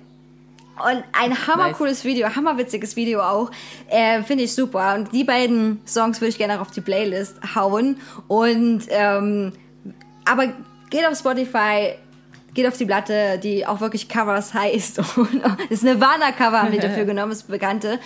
[0.75, 3.51] Und ein hammercooles Video, hammerwitziges Video auch.
[3.89, 4.95] Äh, Finde ich super.
[4.95, 8.01] Und die beiden Songs würde ich gerne auf die Playlist hauen.
[8.27, 9.53] Und ähm,
[10.25, 10.49] aber
[10.93, 11.95] geht auf Spotify,
[12.55, 15.01] geht auf die Platte, die auch wirklich Covers heißt.
[15.43, 17.99] Das ist eine Nirvana-Cover haben die dafür genommen, das bekannte,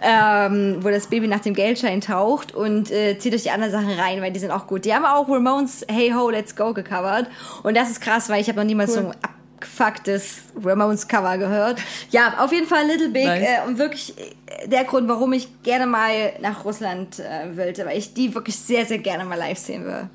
[0.00, 3.90] ähm, wo das Baby nach dem Geldschein taucht und äh, zieht euch die anderen Sachen
[3.90, 4.84] rein, weil die sind auch gut.
[4.84, 7.28] Die haben auch Ramones Hey Ho, Let's Go gecovert.
[7.62, 11.80] Und das ist krass, weil ich habe noch niemals so ein abgefucktes Ramones Cover gehört.
[12.10, 13.42] Ja, auf jeden Fall Little Big Nice.
[13.42, 17.98] äh, und wirklich äh, der Grund, warum ich gerne mal nach Russland äh, wollte, weil
[17.98, 20.10] ich die wirklich sehr, sehr gerne mal live sehen würde.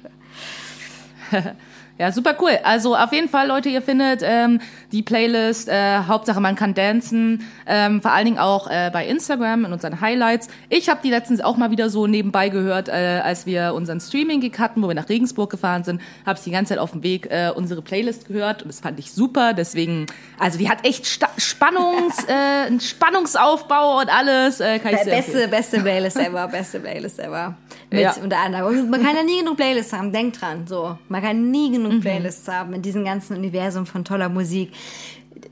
[1.97, 2.59] Ja, super cool.
[2.63, 4.59] Also auf jeden Fall, Leute, ihr findet ähm,
[4.91, 5.67] die Playlist.
[5.69, 7.45] Äh, Hauptsache, man kann dancen.
[7.65, 10.47] Ähm, vor allen Dingen auch äh, bei Instagram in unseren Highlights.
[10.69, 14.57] Ich habe die letztens auch mal wieder so nebenbei gehört, äh, als wir unseren Streaming-Gig
[14.59, 16.01] hatten, wo wir nach Regensburg gefahren sind.
[16.25, 18.97] Habe ich die ganze Zeit auf dem Weg äh, unsere Playlist gehört und das fand
[18.99, 19.53] ich super.
[19.53, 20.05] Deswegen,
[20.39, 24.59] also die hat echt Sta Spannungs, äh, einen Spannungsaufbau und alles.
[24.59, 25.49] Äh, kann ich sehr empfehlen.
[25.49, 27.55] Beste, beste Playlist ever, beste Playlist ever.
[27.89, 28.15] Mit Ja.
[28.21, 28.89] unter anderem.
[28.89, 30.65] Man kann ja nie genug Playlists haben, denkt dran.
[30.67, 32.01] So, man kann nie genug Mhm.
[32.01, 34.71] Playlists haben in diesem ganzen Universum von toller Musik.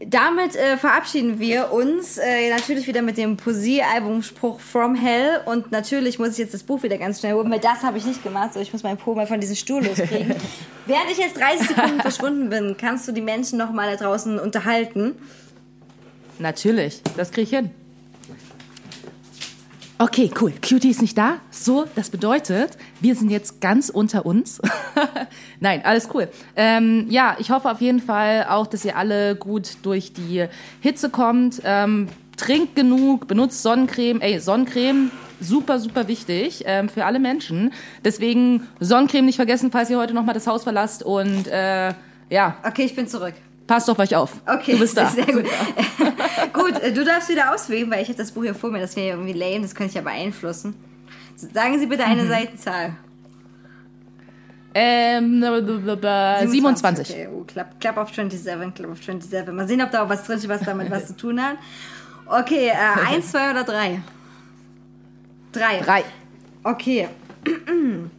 [0.07, 6.17] Damit äh, verabschieden wir uns äh, natürlich wieder mit dem Poesie-Albumspruch From Hell und natürlich
[6.17, 8.53] muss ich jetzt das Buch wieder ganz schnell holen, weil das habe ich nicht gemacht,
[8.53, 10.35] so ich muss meinen Po mal von diesem Stuhl loskriegen.
[10.85, 14.39] Während ich jetzt 30 Sekunden verschwunden bin, kannst du die Menschen noch mal da draußen
[14.39, 15.15] unterhalten.
[16.39, 17.69] Natürlich, das krieg ich hin.
[19.97, 20.51] Okay, cool.
[20.61, 21.35] Cutie ist nicht da.
[21.51, 24.61] So, das bedeutet, wir sind jetzt ganz unter uns.
[25.61, 26.27] Nein, alles cool.
[26.57, 30.47] Ähm, ja, ich hoffe auf jeden Fall auch, dass ihr alle gut durch die
[30.81, 31.61] Hitze kommt.
[31.63, 34.19] Ähm, trinkt genug, benutzt Sonnencreme.
[34.19, 37.71] Ey, Sonnencreme, super, super wichtig ähm, für alle Menschen.
[38.03, 41.03] Deswegen Sonnencreme nicht vergessen, falls ihr heute nochmal das Haus verlasst.
[41.03, 41.93] Und äh,
[42.29, 43.35] ja, Okay, ich bin zurück.
[43.67, 44.33] Passt auf euch auf.
[44.47, 45.09] Okay, du bist da.
[45.09, 45.45] Sehr gut.
[46.53, 48.95] gut, äh, du darfst wieder auswählen, weil ich habe das Buch hier vor mir, das
[48.95, 50.75] wäre irgendwie lame, das könnte ich ja beeinflussen.
[51.35, 52.11] Sagen Sie bitte Mhm.
[52.11, 52.95] eine Seitenzahl.
[54.77, 57.09] Ähm, 27.
[57.09, 59.53] Okay, oh, Club, Club of 27, Club of 27.
[59.53, 61.55] Mal sehen, ob da auch was drin steht, was damit was zu tun hat.
[62.25, 64.01] Okay, äh, eins, zwei oder drei?
[65.53, 65.79] Drei.
[65.79, 66.03] Drei.
[66.63, 67.07] Okay.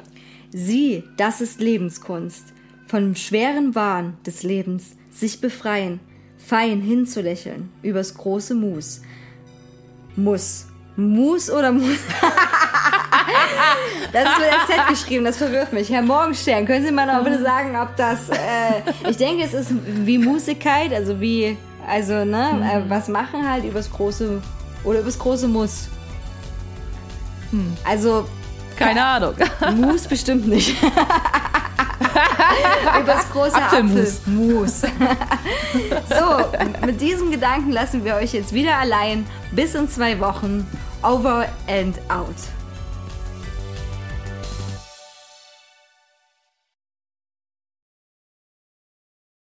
[0.51, 2.55] Sie, das ist Lebenskunst.
[2.87, 6.01] Vom schweren Wahn des Lebens sich befreien,
[6.39, 9.01] fein hinzulächeln übers große Mus.
[10.15, 10.67] Muss.
[10.97, 11.87] Mus oder Mus?
[14.13, 15.91] das ist mit Z geschrieben, das verwirrt mich.
[15.91, 18.29] Herr Morgenstern, können Sie mal noch bitte sagen, ob das.
[18.31, 21.57] Äh, ich denke, es ist wie Musigkeit, also wie.
[21.87, 24.43] Also, ne, äh, was machen halt übers große.
[24.85, 25.89] Oder übers große Muss.
[27.85, 28.27] Also,
[28.77, 29.35] Keine Ahnung.
[29.77, 30.77] Mus bestimmt nicht.
[33.01, 34.19] Übers große Apfelmus.
[34.21, 34.81] Apfelmus.
[36.09, 39.27] so, mit diesem Gedanken lassen wir euch jetzt wieder allein.
[39.53, 40.67] Bis in zwei Wochen.
[41.03, 42.56] Over and out.